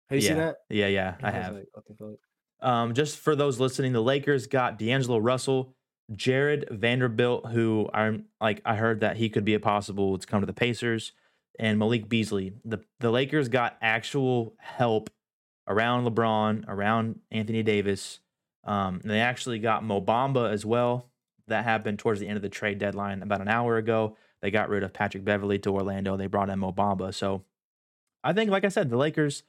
Have 0.10 0.18
you 0.18 0.24
yeah. 0.24 0.30
seen 0.30 0.38
that? 0.38 0.56
Yeah, 0.70 0.88
yeah, 0.88 1.16
And 1.18 1.28
I 1.28 1.32
have. 1.32 1.54
like, 1.56 1.68
what 1.74 1.86
the 1.86 1.94
fuck? 1.94 2.20
Um, 2.68 2.94
just 2.94 3.20
for 3.20 3.36
those 3.36 3.60
listening, 3.60 3.94
the 3.94 4.02
Lakers 4.02 4.48
got 4.48 4.78
D'Angelo 4.78 5.18
Russell, 5.18 5.76
Jarred 6.14 6.68
Vanderbilt, 6.72 7.46
who 7.52 7.90
I'm 7.94 8.26
like 8.42 8.62
I 8.66 8.76
heard 8.76 9.00
that 9.02 9.16
he 9.18 9.30
could 9.30 9.46
be 9.46 9.54
a 9.54 9.60
possible 9.60 10.18
to 10.18 10.28
come 10.28 10.42
to 10.42 10.46
the 10.48 10.54
Pacers, 10.54 11.14
and 11.60 11.78
Malik 11.80 12.10
Beasley. 12.10 12.54
The 12.66 12.80
the 13.00 13.12
Lakers 13.12 13.48
got 13.48 13.78
actual 13.82 14.56
help 14.60 15.10
around 15.68 16.06
LeBron, 16.06 16.66
around 16.68 17.20
Anthony 17.32 17.64
Davis. 17.64 18.20
Um, 18.64 19.00
and 19.02 19.12
they 19.12 19.22
actually 19.22 19.60
got 19.60 19.84
Mo 19.84 20.02
Bamba 20.02 20.52
as 20.52 20.66
well. 20.66 21.10
That 21.48 21.64
happened 21.64 22.00
towards 22.00 22.20
the 22.20 22.28
end 22.28 22.38
of 22.38 22.44
the 22.44 22.50
trade 22.50 22.78
deadline 22.78 23.24
about 23.24 23.42
an 23.42 23.48
hour 23.48 23.78
ago. 23.78 24.16
They 24.42 24.52
got 24.52 24.70
rid 24.70 24.84
of 24.84 24.94
Patrick 24.94 25.26
Beverley 25.26 25.60
to 25.60 25.72
Orlando. 25.72 26.16
They 26.16 26.28
brought 26.28 26.50
in 26.50 26.60
Mo 26.60 26.72
Bamba. 26.72 27.14
So 27.14 27.44
I 28.24 28.34
think, 28.34 28.52
like 28.52 28.66
I 28.66 28.70
said, 28.70 28.90
the 28.90 28.98
Lakers 28.98 29.44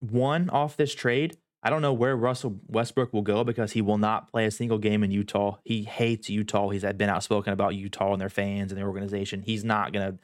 won 0.00 0.48
off 0.50 0.76
this 0.76 0.94
trade. 0.94 1.36
I 1.62 1.70
don't 1.70 1.82
know 1.82 1.92
where 1.92 2.16
Russell 2.16 2.60
Westbrook 2.68 3.12
will 3.12 3.22
go 3.22 3.42
because 3.42 3.72
he 3.72 3.82
will 3.82 3.98
not 3.98 4.30
play 4.30 4.46
a 4.46 4.50
single 4.50 4.78
game 4.78 5.02
in 5.02 5.10
Utah. 5.10 5.56
He 5.64 5.82
hates 5.82 6.30
Utah. 6.30 6.68
He's 6.68 6.84
been 6.84 7.10
outspoken 7.10 7.52
about 7.52 7.74
Utah 7.74 8.12
and 8.12 8.20
their 8.20 8.28
fans 8.28 8.70
and 8.70 8.78
their 8.78 8.86
organization. 8.86 9.42
He's 9.42 9.64
not 9.64 9.92
gonna. 9.92 10.18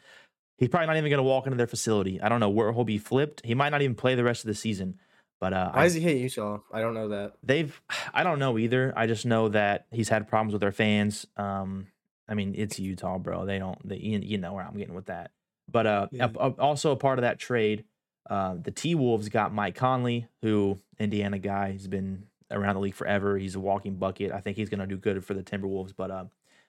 He's 0.56 0.68
probably 0.68 0.86
not 0.86 0.96
even 0.96 1.10
gonna 1.10 1.24
walk 1.24 1.46
into 1.46 1.56
their 1.56 1.66
facility. 1.66 2.20
I 2.20 2.28
don't 2.28 2.38
know 2.38 2.50
where 2.50 2.72
he'll 2.72 2.84
be 2.84 2.98
flipped. 2.98 3.44
He 3.44 3.54
might 3.54 3.70
not 3.70 3.82
even 3.82 3.96
play 3.96 4.14
the 4.14 4.22
rest 4.22 4.44
of 4.44 4.48
the 4.48 4.54
season. 4.54 5.00
But 5.40 5.52
uh, 5.52 5.70
Why 5.72 5.80
I, 5.80 5.84
does 5.84 5.94
he 5.94 6.00
hate 6.00 6.20
Utah? 6.22 6.58
I 6.72 6.80
don't 6.80 6.94
know 6.94 7.08
that. 7.08 7.34
they've. 7.42 7.78
I 8.14 8.22
don't 8.22 8.38
know 8.38 8.58
either. 8.58 8.92
I 8.96 9.06
just 9.06 9.26
know 9.26 9.48
that 9.50 9.86
he's 9.90 10.08
had 10.08 10.28
problems 10.28 10.52
with 10.52 10.60
their 10.60 10.72
fans. 10.72 11.26
Um, 11.36 11.88
I 12.28 12.34
mean, 12.34 12.54
it's 12.56 12.78
Utah, 12.78 13.18
bro. 13.18 13.44
They 13.44 13.58
don't. 13.58 13.78
They, 13.86 13.96
you, 13.96 14.38
know 14.38 14.52
where 14.54 14.64
I'm 14.64 14.76
getting 14.78 14.94
with 14.94 15.06
that. 15.06 15.30
But 15.70 15.86
uh, 15.86 16.06
Yeah. 16.12 16.28
a- 16.38 16.48
a- 16.48 16.60
also 16.60 16.92
a 16.92 16.96
part 16.96 17.18
of 17.18 17.22
that 17.22 17.38
trade, 17.38 17.84
uh, 18.30 18.54
the 18.60 18.70
T 18.70 18.94
Wolves 18.94 19.28
got 19.28 19.52
Mike 19.52 19.74
Conley, 19.74 20.28
who 20.42 20.78
Indiana 20.98 21.38
guy. 21.38 21.72
He's 21.72 21.88
been 21.88 22.26
around 22.50 22.74
the 22.76 22.80
league 22.80 22.94
forever. 22.94 23.36
He's 23.36 23.54
a 23.56 23.60
walking 23.60 23.96
bucket. 23.96 24.32
I 24.32 24.40
think 24.40 24.56
he's 24.56 24.68
going 24.70 24.80
to 24.80 24.86
do 24.86 24.96
good 24.96 25.22
for 25.24 25.34
the 25.34 25.42
Timberwolves. 25.42 25.92
But 25.96 26.10
uh, 26.10 26.24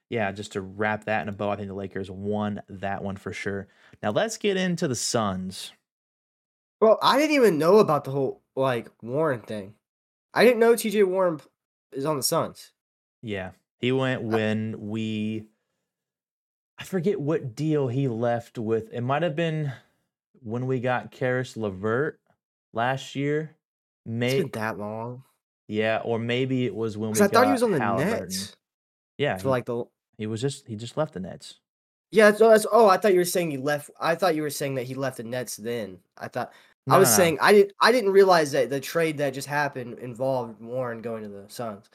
yeah, 0.09 0.31
just 0.31 0.53
to 0.53 0.61
wrap 0.61 1.05
that 1.05 1.21
in 1.21 1.29
a 1.29 1.31
bow, 1.31 1.49
I 1.49 1.55
think 1.55 1.67
the 1.69 1.73
Lakers 1.73 2.09
won 2.11 2.61
that 2.67 3.03
one 3.03 3.15
for 3.15 3.31
sure. 3.31 3.67
Now 4.03 4.11
let's 4.11 4.37
get 4.37 4.57
into 4.57 4.87
the 4.87 4.95
Suns. 4.95 5.71
Well, 6.81 6.99
I 7.01 7.17
didn't 7.17 7.35
even 7.35 7.57
know 7.57 7.77
about 7.77 8.03
the 8.03 8.11
whole 8.11 8.41
like 8.55 8.89
Warren 9.01 9.41
thing. 9.41 9.73
I 10.33 10.43
didn't 10.43 10.59
know 10.59 10.73
TJ 10.73 11.05
Warren 11.07 11.39
is 11.91 12.05
on 12.05 12.17
the 12.17 12.23
Suns. 12.23 12.71
Yeah, 13.21 13.51
he 13.79 13.91
went 13.91 14.23
when 14.23 14.75
we. 14.79 15.45
I 16.77 16.83
forget 16.83 17.19
what 17.19 17.55
deal 17.55 17.87
he 17.87 18.07
left 18.07 18.57
with. 18.57 18.91
It 18.91 19.01
might 19.01 19.23
have 19.23 19.35
been 19.35 19.71
when 20.43 20.67
we 20.67 20.79
got 20.79 21.11
Caris 21.11 21.55
LeVert 21.55 22.19
last 22.73 23.15
year. 23.15 23.55
It's 24.05 24.11
May 24.11 24.41
been 24.41 24.51
that 24.53 24.77
long. 24.77 25.23
yeah, 25.67 26.01
or 26.03 26.19
maybe 26.19 26.65
it 26.65 26.75
was 26.75 26.97
when 26.97 27.11
we. 27.11 27.21
I 27.21 27.27
thought 27.27 27.45
he 27.45 27.51
was 27.53 27.63
on 27.63 27.71
the 27.71 27.79
Halliburton. 27.79 28.19
Nets 28.23 28.55
Yeah, 29.17 29.37
for 29.37 29.49
like 29.49 29.65
the. 29.65 29.85
he 30.17 30.27
was 30.27 30.41
just 30.41 30.67
he 30.67 30.75
just 30.75 30.97
left 30.97 31.13
the 31.13 31.19
Nets. 31.21 31.59
Yeah, 32.11 32.31
so 32.33 32.45
oh, 32.45 32.49
that's. 32.49 32.67
Oh, 32.71 32.87
I 32.87 32.97
thought 32.97 33.13
you 33.13 33.19
were 33.19 33.25
saying 33.25 33.51
he 33.51 33.57
left. 33.57 33.89
I 33.99 34.15
thought 34.15 34.35
you 34.35 34.41
were 34.43 34.49
saying 34.49 34.75
that 34.75 34.83
he 34.83 34.93
left 34.93 35.17
the 35.17 35.23
Nets. 35.23 35.55
Then 35.55 35.99
I 36.17 36.27
thought 36.27 36.53
No, 36.87 36.95
I 36.95 36.99
was 36.99 37.09
no, 37.09 37.11
no. 37.11 37.17
saying 37.17 37.37
I 37.41 37.51
didn't. 37.51 37.73
I 37.81 37.91
didn't 37.91 38.11
realize 38.11 38.51
that 38.51 38.69
the 38.69 38.79
trade 38.79 39.17
that 39.17 39.33
just 39.33 39.47
happened 39.47 39.99
involved 39.99 40.61
Warren 40.61 41.01
going 41.01 41.23
to 41.23 41.29
the 41.29 41.45
Suns. 41.47 41.89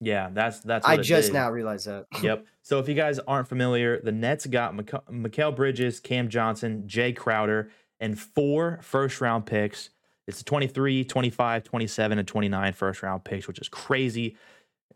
yeah, 0.00 0.28
that's 0.32 0.60
that's. 0.60 0.86
I 0.86 0.98
just 0.98 1.32
now 1.32 1.50
realized 1.50 1.86
that. 1.86 2.06
Yep. 2.22 2.46
So 2.66 2.80
if 2.80 2.88
you 2.88 2.94
guys 2.94 3.20
aren't 3.20 3.46
familiar, 3.46 4.00
the 4.00 4.10
Nets 4.10 4.44
got 4.44 4.74
Mika- 4.74 5.04
Mikal 5.08 5.54
Bridges, 5.54 6.00
Cam 6.00 6.28
Johnson, 6.28 6.82
Jae 6.88 7.14
Crowder, 7.16 7.70
and 8.00 8.18
four 8.18 8.80
first 8.82 9.20
round 9.20 9.46
picks. 9.46 9.90
It's 10.26 10.42
23, 10.42 11.04
25, 11.04 11.62
27, 11.62 12.18
and 12.18 12.26
29 12.26 12.72
first 12.72 13.04
round 13.04 13.22
picks, 13.22 13.46
which 13.46 13.60
is 13.60 13.68
crazy. 13.68 14.36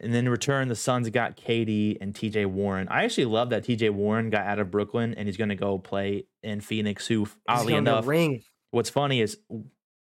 And 0.00 0.12
then 0.12 0.24
in 0.24 0.30
return, 0.30 0.66
the 0.66 0.74
Suns 0.74 1.08
got 1.10 1.36
KD 1.36 1.98
and 2.00 2.12
TJ 2.12 2.46
Warren. 2.46 2.88
I 2.88 3.04
actually 3.04 3.26
love 3.26 3.50
that 3.50 3.62
TJ 3.62 3.90
Warren 3.90 4.30
got 4.30 4.46
out 4.46 4.58
of 4.58 4.68
Brooklyn 4.72 5.14
and 5.14 5.28
he's 5.28 5.36
going 5.36 5.50
to 5.50 5.54
go 5.54 5.78
play 5.78 6.24
in 6.42 6.60
Phoenix, 6.60 7.06
who, 7.06 7.28
oddly 7.46 7.74
enough, 7.74 8.08
ring. 8.08 8.42
What's 8.70 8.90
funny 8.90 9.20
is 9.20 9.38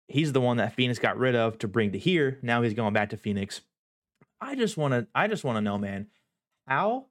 he's 0.08 0.32
the 0.32 0.40
one 0.40 0.56
that 0.58 0.74
Phoenix 0.74 0.98
got 0.98 1.18
rid 1.18 1.34
of 1.34 1.58
to 1.58 1.68
bring 1.68 1.92
to 1.92 1.98
here. 1.98 2.38
Now 2.42 2.62
he's 2.62 2.74
going 2.74 2.92
back 2.92 3.10
to 3.10 3.16
Phoenix. 3.16 3.60
I 4.40 4.54
just 4.54 4.76
want 4.76 4.94
to 4.94 5.06
I 5.14 5.26
just 5.26 5.44
want 5.44 5.56
to 5.56 5.60
know, 5.60 5.78
man, 5.78 6.06
how 6.66 7.06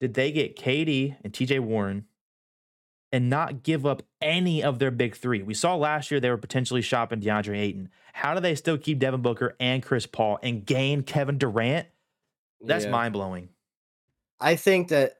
did 0.00 0.14
they 0.14 0.32
get 0.32 0.56
KD 0.56 1.16
and 1.24 1.32
TJ 1.32 1.60
Warren 1.60 2.04
and 3.10 3.30
not 3.30 3.62
give 3.62 3.86
up 3.86 4.02
any 4.20 4.62
of 4.62 4.78
their 4.78 4.90
big 4.90 5.16
three? 5.16 5.42
We 5.42 5.54
saw 5.54 5.74
last 5.76 6.10
year 6.10 6.20
they 6.20 6.30
were 6.30 6.36
potentially 6.36 6.82
shopping 6.82 7.20
DeAndre 7.20 7.58
Ayton. 7.58 7.88
How 8.12 8.34
do 8.34 8.40
they 8.40 8.54
still 8.54 8.76
keep 8.76 8.98
Devin 8.98 9.22
Booker 9.22 9.56
and 9.58 9.82
Chris 9.82 10.06
Paul 10.06 10.38
and 10.42 10.64
gain 10.66 11.02
Kevin 11.02 11.38
Durant? 11.38 11.86
That's 12.60 12.84
Yeah. 12.84 12.90
mind 12.90 13.14
blowing. 13.14 13.48
I 14.40 14.56
think 14.56 14.88
that 14.88 15.14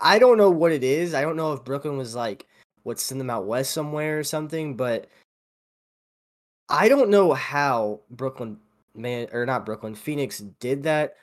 I 0.00 0.18
don't 0.18 0.38
know 0.38 0.50
what 0.50 0.72
it 0.72 0.82
is. 0.82 1.14
I 1.14 1.22
don't 1.22 1.36
know 1.36 1.52
if 1.52 1.64
Brooklyn 1.64 1.96
was 1.96 2.14
like 2.14 2.46
what 2.84 3.00
send 3.00 3.20
them 3.20 3.30
out 3.30 3.46
west 3.46 3.72
somewhere 3.72 4.18
or 4.20 4.24
something, 4.24 4.76
but 4.76 5.08
I 6.68 6.88
don't 6.88 7.10
know 7.10 7.32
how 7.32 8.00
Brooklyn 8.10 8.58
man 8.94 9.28
or 9.32 9.44
not 9.44 9.66
Brooklyn 9.66 9.94
Phoenix 9.94 10.38
did 10.38 10.84
that. 10.84 11.16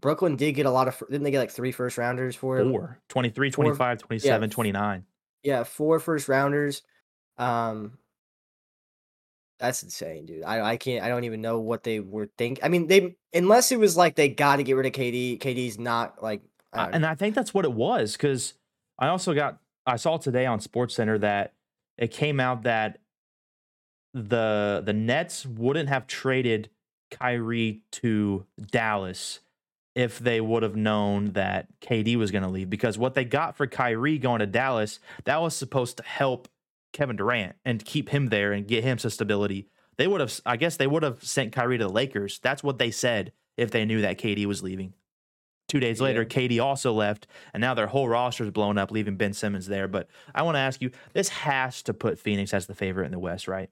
Brooklyn 0.00 0.36
did 0.36 0.52
get 0.52 0.66
a 0.66 0.70
lot 0.70 0.88
of 0.88 0.98
didn't 1.10 1.24
they 1.24 1.30
get 1.30 1.40
like 1.40 1.50
three 1.50 1.72
first 1.72 1.98
rounders 1.98 2.34
for 2.34 2.58
him? 2.58 2.70
Four, 2.70 2.98
23, 3.08 3.50
25, 3.50 3.98
27, 3.98 4.50
f- 4.50 4.54
29. 4.54 5.04
Yeah, 5.42 5.64
four 5.64 5.98
first 5.98 6.28
rounders. 6.28 6.82
Um 7.36 7.98
that's 9.58 9.82
insane, 9.82 10.24
dude. 10.26 10.44
I 10.44 10.60
I 10.60 10.76
can't 10.76 11.04
I 11.04 11.08
don't 11.08 11.24
even 11.24 11.40
know 11.40 11.58
what 11.58 11.82
they 11.82 11.98
were 11.98 12.30
think. 12.38 12.60
I 12.62 12.68
mean, 12.68 12.86
they 12.86 13.16
unless 13.34 13.72
it 13.72 13.78
was 13.78 13.96
like 13.96 14.14
they 14.14 14.28
got 14.28 14.56
to 14.56 14.62
get 14.62 14.74
rid 14.74 14.86
of 14.86 14.92
KD. 14.92 15.40
KD's 15.40 15.78
not 15.78 16.22
like 16.22 16.42
I 16.72 16.84
Uh, 16.84 16.90
and 16.92 17.06
I 17.06 17.16
think 17.16 17.34
that's 17.34 17.52
what 17.52 17.64
it 17.64 17.72
was 17.72 18.12
because 18.12 18.54
I 18.98 19.08
also 19.08 19.34
got 19.34 19.58
I 19.88 19.96
saw 19.96 20.18
today 20.18 20.44
on 20.46 20.60
Sports 20.60 20.94
Center 20.94 21.18
that 21.18 21.54
it 21.96 22.10
came 22.10 22.40
out 22.40 22.62
that 22.62 22.98
the 24.12 24.82
the 24.84 24.92
Nets 24.92 25.46
wouldn't 25.46 25.88
have 25.88 26.06
traded 26.06 26.70
Kyrie 27.10 27.82
to 27.92 28.44
Dallas 28.70 29.40
if 29.94 30.18
they 30.18 30.40
would 30.40 30.62
have 30.62 30.76
known 30.76 31.32
that 31.32 31.68
KD 31.80 32.16
was 32.16 32.30
going 32.30 32.44
to 32.44 32.48
leave 32.48 32.70
because 32.70 32.98
what 32.98 33.14
they 33.14 33.24
got 33.24 33.56
for 33.56 33.66
Kyrie 33.66 34.18
going 34.18 34.40
to 34.40 34.46
Dallas 34.46 35.00
that 35.24 35.40
was 35.40 35.56
supposed 35.56 35.96
to 35.96 36.02
help 36.02 36.48
Kevin 36.92 37.16
Durant 37.16 37.56
and 37.64 37.84
keep 37.84 38.10
him 38.10 38.26
there 38.26 38.52
and 38.52 38.68
get 38.68 38.84
him 38.84 38.98
some 38.98 39.10
stability. 39.10 39.68
They 39.96 40.06
would 40.06 40.20
have 40.20 40.38
I 40.44 40.56
guess 40.56 40.76
they 40.76 40.86
would 40.86 41.02
have 41.02 41.24
sent 41.24 41.52
Kyrie 41.52 41.78
to 41.78 41.84
the 41.84 41.90
Lakers. 41.92 42.38
That's 42.40 42.62
what 42.62 42.78
they 42.78 42.90
said 42.90 43.32
if 43.56 43.70
they 43.70 43.84
knew 43.84 44.02
that 44.02 44.18
KD 44.18 44.44
was 44.46 44.62
leaving. 44.62 44.92
Two 45.68 45.80
days 45.80 46.00
later, 46.00 46.22
Yeah. 46.22 46.28
KD 46.28 46.62
also 46.64 46.92
left, 46.94 47.26
and 47.52 47.60
now 47.60 47.74
their 47.74 47.86
whole 47.88 48.08
roster 48.08 48.42
is 48.44 48.50
blown 48.50 48.78
up, 48.78 48.90
leaving 48.90 49.16
Ben 49.16 49.34
Simmons 49.34 49.66
there. 49.66 49.86
But 49.86 50.08
I 50.34 50.42
want 50.42 50.54
to 50.54 50.60
ask 50.60 50.80
you, 50.80 50.90
this 51.12 51.28
has 51.28 51.82
to 51.82 51.92
put 51.94 52.18
Phoenix 52.18 52.54
as 52.54 52.66
the 52.66 52.74
favorite 52.74 53.04
in 53.06 53.12
the 53.12 53.18
West, 53.18 53.46
right? 53.48 53.68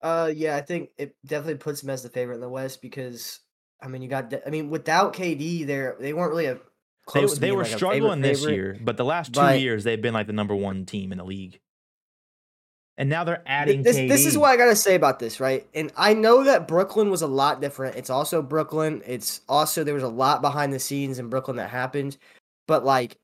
Uh, 0.00 0.30
yeah, 0.34 0.54
I 0.54 0.60
think 0.60 0.90
it 0.96 1.16
definitely 1.26 1.56
puts 1.56 1.80
them 1.80 1.90
as 1.90 2.02
the 2.02 2.08
favorite 2.08 2.36
in 2.36 2.40
the 2.40 2.48
West 2.48 2.80
because 2.82 3.40
I 3.82 3.88
mean, 3.88 4.00
you 4.02 4.08
got. 4.08 4.32
I 4.46 4.50
mean, 4.50 4.70
without 4.70 5.12
KD, 5.14 5.66
there 5.66 5.96
they 5.98 6.12
weren't 6.12 6.30
really 6.30 6.46
a 6.46 6.58
close. 7.06 7.34
to 7.34 7.40
they 7.40 7.50
were 7.52 7.64
like, 7.64 7.72
struggling 7.72 8.22
favorite 8.22 8.22
this 8.22 8.40
favorite. 8.40 8.54
year, 8.54 8.78
but 8.80 8.96
the 8.96 9.04
last 9.04 9.34
two 9.34 9.40
but- 9.40 9.60
years 9.60 9.82
they've 9.84 10.00
been 10.00 10.14
like 10.14 10.26
the 10.28 10.32
number 10.32 10.54
one 10.54 10.86
team 10.86 11.10
in 11.10 11.18
the 11.18 11.24
league. 11.24 11.58
And 12.96 13.08
now 13.10 13.24
they're 13.24 13.42
adding 13.46 13.82
This, 13.82 13.96
KD. 13.96 14.08
this 14.08 14.24
is 14.24 14.38
what 14.38 14.50
I 14.50 14.56
gotta 14.56 14.76
say 14.76 14.94
about 14.94 15.18
this, 15.18 15.40
right? 15.40 15.66
And 15.74 15.92
I 15.96 16.14
know 16.14 16.44
that 16.44 16.68
Brooklyn 16.68 17.10
was 17.10 17.22
a 17.22 17.26
lot 17.26 17.60
different. 17.60 17.96
It's 17.96 18.10
also 18.10 18.40
Brooklyn. 18.40 19.02
It's 19.04 19.40
also 19.48 19.82
there 19.82 19.94
was 19.94 20.04
a 20.04 20.08
lot 20.08 20.42
behind 20.42 20.72
the 20.72 20.78
scenes 20.78 21.18
in 21.18 21.28
Brooklyn 21.28 21.56
that 21.56 21.70
happened. 21.70 22.16
But 22.68 22.84
like, 22.84 23.16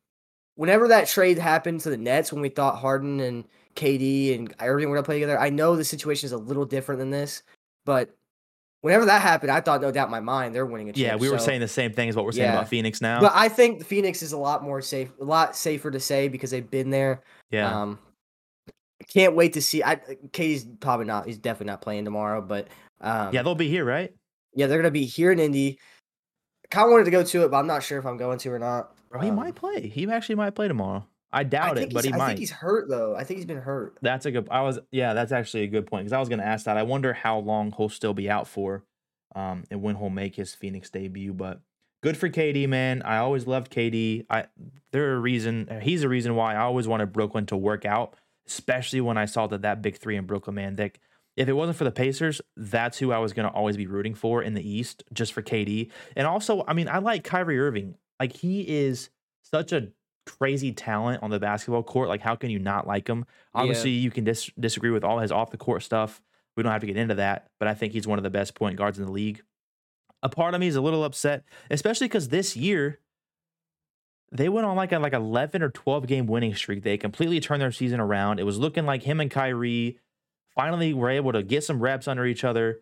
whenever 0.57 0.89
that 0.89 1.07
trade 1.09 1.39
happened 1.39 1.81
to 1.83 1.91
the 1.91 1.97
Nets, 1.97 2.33
when 2.33 2.43
we 2.43 2.49
thought 2.49 2.79
Harden 2.79 3.21
and 3.21 3.45
KD 3.77 4.35
and 4.37 4.53
Irving 4.61 4.89
were 4.89 4.97
gonna 4.97 5.05
play 5.05 5.17
together, 5.17 5.39
I 5.39 5.51
know 5.51 5.77
the 5.77 5.85
situation 5.85 6.27
is 6.27 6.33
a 6.33 6.37
little 6.39 6.65
different 6.65 6.99
than 6.99 7.11
this. 7.11 7.43
But 7.87 8.11
whenever 8.81 9.05
that 9.05 9.23
happened, 9.23 9.53
I 9.53 9.61
thought 9.61 9.81
no 9.83 9.93
doubt 9.93 10.09
in 10.09 10.11
my 10.11 10.19
mind 10.21 10.53
they're 10.53 10.67
winning 10.67 10.91
a 10.91 10.93
yeah, 10.97 11.15
we 11.15 11.31
were 11.31 11.39
so- 11.39 11.45
saying 11.47 11.61
the 11.61 11.69
same 11.69 11.93
thing 11.93 12.09
as 12.09 12.17
what 12.17 12.25
we're 12.25 12.33
saying 12.33 12.47
Yeah. 12.51 12.55
about 12.59 12.69
Phoenix 12.69 13.01
now. 13.01 13.21
But 13.21 13.33
I 13.37 13.49
think 13.49 13.79
the 13.79 13.85
Phoenix 13.85 14.21
is 14.21 14.33
a 14.33 14.39
lot 14.39 14.65
more 14.65 14.83
safe, 14.83 15.11
a 15.21 15.25
lot 15.25 15.55
safer 15.55 15.93
to 15.93 16.01
say 16.01 16.27
because 16.27 16.51
they've 16.51 16.69
been 16.69 16.91
there. 16.91 17.23
yeah, 17.53 17.83
Um, 17.83 17.99
can't 19.09 19.35
wait 19.35 19.55
to 19.55 19.63
see. 19.63 19.83
I 19.83 19.97
KD's 19.97 20.67
probably 20.81 21.07
not. 21.07 21.27
He's 21.27 21.39
definitely 21.39 21.67
not 21.73 21.81
playing 21.83 22.05
tomorrow. 22.05 22.41
But 22.43 22.69
um, 23.01 23.33
yeah, 23.35 23.43
they'll 23.43 23.55
be 23.55 23.69
here, 23.69 23.85
right? 23.85 24.15
yeah, 24.55 24.67
they're 24.67 24.79
gonna 24.79 24.91
be 24.91 25.05
here 25.05 25.31
in 25.33 25.39
Indy. 25.39 25.79
Kind 26.71 26.87
of 26.87 26.93
wanted 26.93 27.05
to 27.05 27.11
go 27.11 27.25
to 27.25 27.45
it, 27.45 27.51
but 27.51 27.57
I'm 27.59 27.67
not 27.67 27.83
sure 27.83 27.99
if 27.99 28.07
I'm 28.07 28.17
going 28.17 28.39
to 28.39 28.51
or 28.51 28.59
not. 28.59 28.95
Bro, 29.11 29.23
he 29.23 29.31
Um, 29.31 29.37
might 29.37 29.55
play. 29.57 29.89
He 29.89 30.09
actually 30.11 30.37
might 30.37 30.55
play 30.55 30.69
tomorrow. 30.69 31.05
I 31.33 31.41
I 31.41 31.45
doubt 31.45 31.77
think 31.77 31.91
it, 31.91 31.95
but 31.95 32.05
he 32.05 32.13
I 32.13 32.17
might. 32.17 32.27
think 32.29 32.39
he's 32.41 32.51
hurt 32.51 32.89
though. 32.89 33.17
I 33.17 33.25
think 33.25 33.39
he's 33.39 33.47
been 33.47 33.61
hurt. 33.61 33.97
That's 34.03 34.27
a 34.27 34.31
good. 34.31 34.49
I 34.51 34.63
was 34.63 34.79
yeah, 34.93 35.15
that's 35.15 35.33
actually 35.33 35.65
a 35.65 35.69
good 35.69 35.87
point 35.87 36.05
because 36.05 36.13
I 36.13 36.19
was 36.21 36.29
going 36.29 36.41
to 36.41 36.47
ask 36.47 36.65
that. 36.67 36.77
I 36.77 36.83
wonder 36.85 37.13
how 37.13 37.39
long 37.39 37.73
he'll 37.77 37.89
still 37.89 38.15
be 38.15 38.29
out 38.31 38.47
for, 38.49 38.85
um, 39.35 39.65
and 39.71 39.83
when 39.83 39.97
he'll 39.97 40.11
make 40.11 40.35
his 40.37 40.55
Phoenix 40.55 40.91
debut. 40.91 41.33
But 41.33 41.61
good 42.03 42.17
for 42.17 42.29
KD, 42.29 42.69
man. 42.69 43.03
I 43.03 43.19
always 43.19 43.47
loved 43.47 43.73
KD. 43.73 44.27
I 44.31 44.47
they're 44.93 45.15
a 45.15 45.19
reason. 45.21 45.81
He's 45.83 46.03
a 46.05 46.09
reason 46.09 46.35
why 46.37 46.55
I 46.55 46.59
always 46.63 46.87
wanted 46.89 47.13
Brooklyn 47.13 47.47
to 47.47 47.57
work 47.57 47.85
out, 47.85 48.15
especially 48.47 49.01
when 49.01 49.19
I 49.19 49.25
saw 49.25 49.47
that 49.49 49.63
that 49.63 49.83
big 49.83 49.97
three 49.97 50.17
in 50.17 50.27
Brooklyn, 50.27 50.57
man. 50.57 50.77
That 50.77 50.99
if 51.37 51.49
it 51.49 51.53
wasn't 51.53 51.79
for 51.79 51.85
the 51.85 51.93
Pacers, 51.93 52.41
that's 52.57 52.99
who 52.99 53.13
I 53.13 53.19
was 53.19 53.33
gonna 53.33 53.49
always 53.49 53.77
be 53.77 53.87
rooting 53.87 54.15
for 54.15 54.43
in 54.43 54.55
the 54.55 54.69
East, 54.69 55.05
just 55.13 55.33
for 55.33 55.43
KD. 55.43 55.91
And 56.17 56.27
also, 56.27 56.65
I 56.67 56.75
mean, 56.75 56.89
I 56.89 56.99
like 56.99 57.25
Kyrie 57.25 57.59
Irving. 57.59 57.97
Like 58.19 58.37
he 58.37 58.61
is 58.63 59.11
such 59.43 59.73
a 59.73 59.89
crazy 60.27 60.73
talent 60.73 61.23
on 61.23 61.31
the 61.31 61.39
basketball 61.39 61.83
court. 61.83 62.09
Like, 62.09 62.21
how 62.21 62.37
can 62.37 62.51
you 62.51 62.59
not 62.59 62.87
like 62.87 63.09
him? 63.09 63.25
Obviously, 63.55 63.91
yeah. 63.91 64.03
you 64.03 64.11
can 64.11 64.25
dis- 64.25 64.51
disagree 64.59 64.91
with 64.91 65.05
all 65.05 65.19
his 65.19 65.33
off 65.33 65.51
the 65.51 65.57
court 65.57 65.83
stuff. 65.83 66.21
We 66.57 66.63
don't 66.63 66.73
have 66.73 66.83
to 66.83 66.87
get 66.87 66.97
into 66.97 67.15
that, 67.17 67.49
but 67.59 67.69
I 67.69 67.75
think 67.75 67.93
he's 67.93 68.07
one 68.07 68.19
of 68.19 68.23
the 68.23 68.31
best 68.31 68.55
point 68.55 68.77
guards 68.77 68.99
in 68.99 69.07
the 69.07 69.13
league. 69.13 69.43
A 70.23 70.29
part 70.29 70.55
of 70.55 70.61
me 70.61 70.67
is 70.67 70.77
a 70.77 70.81
little 70.81 71.05
upset, 71.05 71.45
especially 71.71 72.07
because 72.07 72.29
this 72.29 72.57
year 72.57 72.99
they 74.33 74.49
went 74.49 74.67
on 74.67 74.77
like 74.77 74.93
a 74.93 74.99
like 74.99 75.13
11 75.13 75.63
or 75.63 75.71
12 75.71 76.07
game 76.07 76.27
winning 76.27 76.55
streak. 76.55 76.83
They 76.83 76.97
completely 76.97 77.41
turned 77.41 77.63
their 77.63 77.73
season 77.73 78.01
around. 78.01 78.39
It 78.39 78.45
was 78.45 78.59
looking 78.59 78.87
like 78.87 79.03
him 79.03 79.21
and 79.21 79.31
Kyrie 79.31 79.99
finally 80.55 80.95
were 80.95 81.11
able 81.11 81.33
to 81.33 81.43
get 81.43 81.65
some 81.65 81.81
reps 81.81 82.07
under 82.07 82.27
each 82.27 82.45
other, 82.45 82.81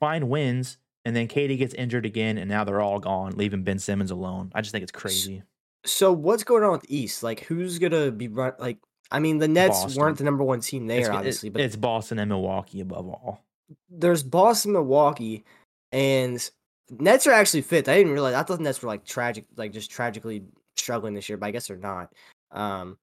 find 0.00 0.28
wins, 0.28 0.78
and 1.04 1.14
then 1.14 1.28
KD 1.28 1.58
gets 1.58 1.74
injured 1.74 2.06
again, 2.06 2.38
and 2.38 2.48
now 2.48 2.64
they're 2.64 2.80
all 2.80 2.98
gone, 2.98 3.32
leaving 3.36 3.62
Ben 3.62 3.78
Simmons 3.78 4.10
alone. 4.10 4.50
I 4.54 4.60
just 4.60 4.72
think 4.72 4.82
it's 4.82 4.92
crazy. 4.92 5.42
So 5.84 6.12
what's 6.12 6.44
going 6.44 6.62
on 6.62 6.72
with 6.72 6.86
East? 6.88 7.22
Like, 7.22 7.40
who's 7.40 7.78
gonna 7.78 8.10
be 8.10 8.28
run? 8.28 8.52
Like, 8.58 8.78
I 9.10 9.18
mean, 9.18 9.38
the 9.38 9.48
Nets 9.48 9.82
Boston. 9.82 10.00
weren't 10.00 10.18
the 10.18 10.24
number 10.24 10.44
one 10.44 10.60
team 10.60 10.86
there, 10.86 11.00
it's, 11.00 11.08
obviously, 11.08 11.50
but 11.50 11.60
it's 11.60 11.76
Boston 11.76 12.18
and 12.18 12.28
Milwaukee 12.30 12.80
above 12.80 13.06
all. 13.06 13.44
There's 13.90 14.22
Boston, 14.22 14.72
Milwaukee, 14.72 15.44
and 15.92 16.50
Nets 16.90 17.26
are 17.26 17.32
actually 17.32 17.62
fifth. 17.62 17.88
I 17.88 17.96
didn't 17.96 18.12
realize. 18.12 18.34
I 18.34 18.42
thought 18.42 18.58
the 18.58 18.64
Nets 18.64 18.82
were 18.82 18.88
like 18.88 19.04
tragic, 19.04 19.46
like 19.56 19.72
just 19.72 19.90
tragically 19.90 20.44
struggling 20.76 21.14
this 21.14 21.28
year, 21.28 21.38
but 21.38 21.46
I 21.46 21.50
guess 21.50 21.68
they're 21.68 21.76
not. 21.76 22.12
Um, 22.50 22.98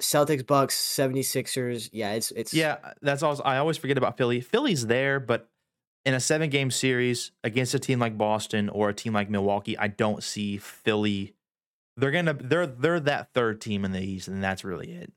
Celtics, 0.00 0.46
Bucks, 0.46 0.76
76ers. 0.76 1.90
Yeah, 1.92 2.12
it's 2.12 2.30
it's 2.32 2.52
Yeah, 2.52 2.76
that's 3.00 3.22
also 3.22 3.42
I 3.42 3.58
always 3.58 3.76
forget 3.76 3.98
about 3.98 4.16
Philly. 4.16 4.40
Philly's 4.40 4.86
there, 4.86 5.20
but 5.20 5.48
in 6.04 6.14
a 6.14 6.20
seven 6.20 6.50
game 6.50 6.70
series 6.70 7.30
against 7.44 7.74
a 7.74 7.78
team 7.78 7.98
like 7.98 8.18
Boston 8.18 8.68
or 8.68 8.88
a 8.88 8.94
team 8.94 9.12
like 9.12 9.30
Milwaukee, 9.30 9.78
I 9.78 9.88
don't 9.88 10.22
see 10.22 10.58
Philly. 10.58 11.34
They're 11.96 12.10
gonna 12.10 12.34
they're 12.34 12.66
they're 12.66 13.00
that 13.00 13.32
third 13.32 13.60
team 13.60 13.84
in 13.84 13.92
the 13.92 14.00
East, 14.00 14.26
and 14.26 14.42
that's 14.42 14.64
really 14.64 14.90
it. 14.90 15.12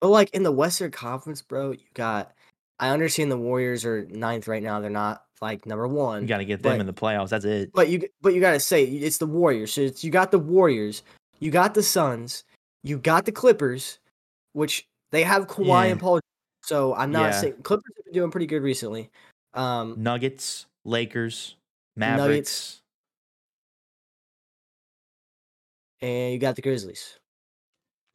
But 0.00 0.08
like 0.08 0.30
in 0.30 0.42
the 0.42 0.52
Western 0.52 0.90
Conference, 0.90 1.40
bro, 1.40 1.72
you 1.72 1.86
got 1.94 2.32
I 2.78 2.90
understand 2.90 3.32
the 3.32 3.38
Warriors 3.38 3.84
are 3.84 4.06
ninth 4.06 4.46
right 4.46 4.62
now. 4.62 4.80
They're 4.80 4.90
not 4.90 5.24
like 5.40 5.66
number 5.66 5.86
one. 5.86 6.22
You 6.22 6.28
got 6.28 6.38
to 6.38 6.44
get 6.44 6.62
them 6.62 6.74
but, 6.74 6.80
in 6.80 6.86
the 6.86 6.92
playoffs. 6.92 7.30
That's 7.30 7.44
it. 7.44 7.72
But 7.72 7.88
you 7.88 8.08
but 8.20 8.34
you 8.34 8.40
got 8.40 8.52
to 8.52 8.60
say 8.60 8.84
it's 8.84 9.18
the 9.18 9.26
Warriors. 9.26 9.72
So 9.72 9.90
you 9.96 10.10
got 10.10 10.30
the 10.30 10.38
Warriors, 10.38 11.02
you 11.40 11.50
got 11.50 11.74
the 11.74 11.82
Suns, 11.82 12.44
you 12.82 12.98
got 12.98 13.24
the 13.24 13.32
Clippers, 13.32 13.98
which 14.52 14.86
they 15.10 15.22
have 15.22 15.46
Kawhi 15.46 15.84
yeah. 15.84 15.92
and 15.92 16.00
Paul. 16.00 16.20
So 16.62 16.94
I'm 16.94 17.10
not 17.10 17.32
yeah. 17.32 17.40
saying 17.40 17.54
Clippers 17.62 17.92
have 17.96 18.04
been 18.04 18.14
doing 18.14 18.30
pretty 18.30 18.46
good 18.46 18.62
recently. 18.62 19.10
Um, 19.54 19.94
Nuggets, 19.96 20.66
Lakers, 20.84 21.56
Mavericks, 21.96 22.28
Nuggets, 22.28 22.82
and 26.00 26.32
you 26.32 26.38
got 26.38 26.56
the 26.56 26.62
Grizzlies. 26.62 27.18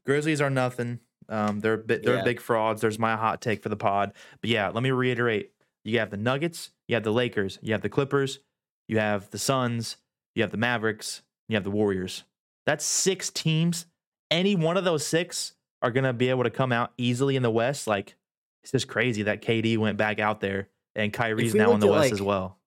Grizzlies 0.06 0.42
are 0.42 0.50
nothing. 0.50 1.00
Um, 1.30 1.62
they're 1.62 1.78
they're 1.78 2.18
yeah. 2.18 2.24
big 2.24 2.40
frauds. 2.40 2.82
There's 2.82 3.00
my 3.00 3.16
hot 3.16 3.42
take 3.42 3.64
for 3.64 3.70
the 3.70 3.78
pod. 3.78 4.14
But 4.42 4.50
yeah, 4.50 4.70
let 4.70 4.84
me 4.84 4.92
reiterate: 4.92 5.53
you 5.84 6.00
have 6.00 6.10
the 6.10 6.18
Nuggets, 6.18 6.72
you 6.88 6.96
have 6.96 7.04
the 7.04 7.12
Lakers, 7.12 7.60
you 7.62 7.74
have 7.74 7.82
the 7.82 7.90
Clippers, 7.90 8.40
you 8.88 9.00
have 9.00 9.30
the 9.32 9.38
Suns, 9.38 9.98
you 10.36 10.44
have 10.44 10.52
the 10.52 10.58
Mavericks, 10.58 11.22
you 11.48 11.56
have 11.56 11.64
the 11.64 11.72
Warriors. 11.72 12.24
That's 12.66 12.86
six 12.86 13.30
teams. 13.30 13.86
Any 14.32 14.56
one 14.56 14.78
of 14.78 14.84
those 14.84 15.06
six 15.06 15.54
are 15.82 15.92
gonna 15.92 16.14
be 16.14 16.30
able 16.30 16.44
to 16.44 16.50
come 16.50 16.72
out 16.72 16.92
easily 16.98 17.36
in 17.36 17.44
the 17.44 17.52
West. 17.52 17.88
Like 17.88 18.16
it's 18.64 18.72
just 18.72 18.88
crazy 18.88 19.24
that 19.24 19.42
KD 19.42 19.78
went 19.78 19.98
back 19.98 20.20
out 20.20 20.40
there 20.40 20.70
and 20.96 21.12
Kyrie's 21.12 21.54
now 21.54 21.74
in 21.74 21.80
the 21.80 21.88
West 21.88 22.06
like, 22.06 22.14
as 22.14 22.22
well. 22.22 22.58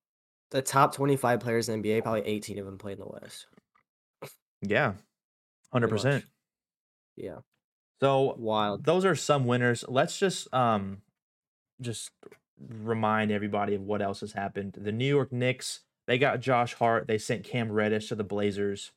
The 0.51 0.63
top 0.63 0.95
25 0.95 1.41
players 1.41 1.69
in 1.69 1.81
the 1.81 1.89
NBA, 1.89 2.03
probably 2.03 2.23
18 2.23 2.59
of 2.59 2.67
them 2.67 2.79
play 2.79 2.93
in 2.93 2.99
the 2.99 3.07
West. 3.07 3.47
Yeah, 4.63 4.95
hundred 5.73 5.89
percent. 5.89 6.25
Yeah. 7.17 7.39
So 8.01 8.35
wild. 8.39 8.85
Those 8.85 9.05
are 9.05 9.15
some 9.15 9.47
winners. 9.47 9.85
Let's 9.89 10.19
just 10.19 10.53
um 10.55 10.99
just 11.81 12.11
remind 12.59 13.31
everybody 13.31 13.75
of 13.75 13.83
what 13.83 14.03
else 14.03 14.21
has 14.21 14.33
happened. 14.33 14.77
The 14.77 14.93
New 14.93 15.07
York 15.07 15.33
Knicks, 15.33 15.81
they 16.07 16.19
got 16.19 16.41
Josh 16.41 16.75
Hart. 16.75 17.07
They 17.07 17.19
sent 17.19 17.45
Cam 17.45 17.71
Reddish 17.71 18.09
to 18.09 18.15
the 18.15 18.25
Blazers. 18.25 18.93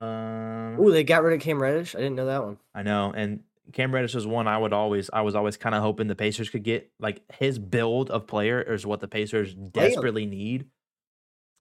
Um, 0.00 0.76
oh, 0.78 0.90
they 0.90 1.04
got 1.04 1.22
rid 1.22 1.34
of 1.34 1.40
Cam 1.40 1.60
Reddish. 1.60 1.94
I 1.94 1.98
didn't 1.98 2.16
know 2.16 2.26
that 2.26 2.44
one. 2.44 2.58
I 2.74 2.82
know, 2.82 3.12
and 3.14 3.40
Cam 3.72 3.94
Reddish 3.94 4.14
was 4.14 4.26
one 4.26 4.46
I 4.46 4.58
would 4.58 4.72
always, 4.72 5.10
I 5.12 5.22
was 5.22 5.34
always 5.34 5.56
kind 5.56 5.74
of 5.74 5.82
hoping 5.82 6.06
the 6.08 6.14
Pacers 6.14 6.50
could 6.50 6.62
get. 6.62 6.90
Like 6.98 7.22
his 7.32 7.58
build 7.58 8.10
of 8.10 8.26
player 8.26 8.60
is 8.60 8.86
what 8.86 9.00
the 9.00 9.08
Pacers 9.08 9.54
desperately 9.54 10.24
Damn. 10.24 10.30
need. 10.30 10.66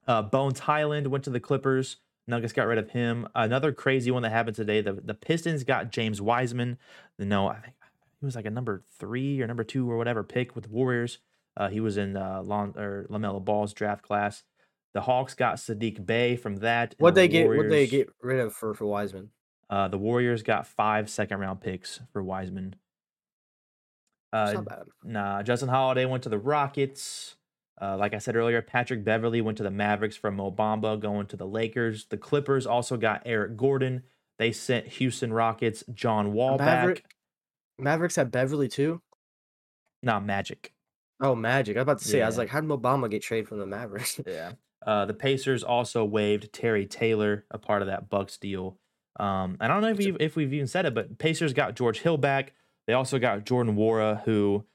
Uh, 0.08 0.22
Bones 0.22 0.60
Hyland 0.60 1.08
went 1.08 1.24
to 1.26 1.30
the 1.30 1.40
Clippers. 1.40 1.98
Nuggets 2.28 2.54
got 2.54 2.68
rid 2.68 2.78
of 2.78 2.92
him. 2.92 3.28
Another 3.34 3.72
crazy 3.72 4.12
one 4.12 4.24
that 4.24 4.32
happened 4.32 4.56
today. 4.56 4.82
The 4.82 4.94
the 4.94 5.14
Pistons 5.14 5.64
got 5.64 5.92
James 5.92 6.22
Wiseman. 6.22 6.78
No, 7.18 7.48
I 7.48 7.60
think 7.60 7.74
he 8.22 8.26
was 8.26 8.36
like 8.36 8.46
a 8.46 8.52
number 8.52 8.84
three 9.00 9.42
or 9.42 9.48
number 9.48 9.64
two 9.64 9.90
or 9.90 9.98
whatever 9.98 10.24
pick 10.24 10.56
with 10.56 10.66
the 10.66 10.70
Warriors. 10.70 11.18
Uh, 11.58 11.68
he 11.68 11.82
was 11.82 11.98
in 11.98 12.16
uh, 12.16 12.42
Lon, 12.44 12.74
or 12.78 13.08
Lamelo 13.10 13.44
Ball's 13.44 13.74
draft 13.74 14.04
class. 14.04 14.44
The 14.94 15.02
Hawks 15.02 15.34
got 15.34 15.56
Saddiq 15.56 16.06
Bey 16.06 16.36
from 16.36 16.58
that. 16.58 16.96
What 17.00 17.16
they 17.16 17.28
the 17.28 17.34
get? 17.34 17.48
What 17.50 17.70
they 17.70 17.88
get 17.88 18.10
rid 18.22 18.40
of 18.40 18.54
for 18.54 18.74
for 18.74 18.86
Wiseman? 18.86 19.32
Uh, 19.70 19.88
the 19.88 19.98
Warriors 19.98 20.44
got 20.44 20.68
five 20.68 21.10
second 21.10 21.40
round 21.40 21.62
picks 21.62 22.00
for 22.14 22.22
Wiseman. 22.22 22.76
Uh, 24.32 24.52
not 24.54 24.66
bad. 24.66 24.84
Nah, 25.04 25.44
Justin 25.44 25.70
Holiday 25.70 26.06
went 26.06 26.24
to 26.24 26.30
the 26.30 26.40
Rockets. 26.40 27.36
Uh, 27.82 27.98
like 27.98 28.14
I 28.14 28.20
said 28.20 28.36
earlier, 28.36 28.62
Patrick 28.62 29.04
Beverley 29.04 29.42
went 29.42 29.58
to 29.58 29.64
the 29.64 29.72
Mavericks 29.72 30.16
from 30.16 30.36
Mo 30.36 30.52
Bamba, 30.52 31.00
going 31.00 31.26
to 31.28 31.38
the 31.38 31.48
Lakers. 31.48 32.06
The 32.06 32.18
Clippers 32.18 32.68
also 32.68 32.96
got 32.96 33.24
Eric 33.26 33.58
Gordon. 33.58 34.04
They 34.38 34.52
sent 34.52 34.88
Houston 34.88 35.34
Rockets 35.34 35.84
John 35.94 36.34
Wall 36.34 36.58
back. 36.58 37.04
Mavericks 37.82 38.16
had 38.16 38.32
Beverly 38.32 38.68
too. 38.68 39.02
Nah, 40.04 40.20
Magic. 40.20 40.74
Oh, 41.20 41.36
Magic. 41.36 41.78
I 41.78 41.80
was 41.80 41.84
about 41.84 42.00
to 42.00 42.08
say. 42.08 42.22
I 42.22 42.26
was 42.26 42.38
like, 42.38 42.50
how 42.50 42.62
did 42.62 42.70
Obama 42.70 43.10
get 43.10 43.22
traded 43.22 43.48
from 43.48 43.60
the 43.60 43.66
Mavericks? 43.66 44.20
yeah. 44.28 44.54
Uh, 44.86 45.06
the 45.06 45.14
Pacers 45.14 45.64
also 45.64 46.04
waived 46.04 46.52
Terry 46.52 46.88
Taylor, 46.88 47.46
a 47.52 47.60
part 47.60 47.84
of 47.84 47.88
that 47.88 48.10
Bucks 48.10 48.38
deal. 48.38 48.78
Um, 49.20 49.58
I 49.60 49.68
don't 49.68 49.82
know 49.82 49.90
if 49.90 49.98
we 49.98 50.16
if 50.20 50.36
we've 50.36 50.54
even 50.54 50.68
said 50.68 50.86
it, 50.86 50.96
but 50.96 51.20
Pacers 51.20 51.54
got 51.54 51.76
George 51.76 52.00
Hill 52.00 52.18
back. 52.18 52.54
They 52.88 52.94
also 52.94 53.20
got 53.20 53.46
Jordan 53.46 53.76
Nwora, 53.76 54.24
who 54.24 54.66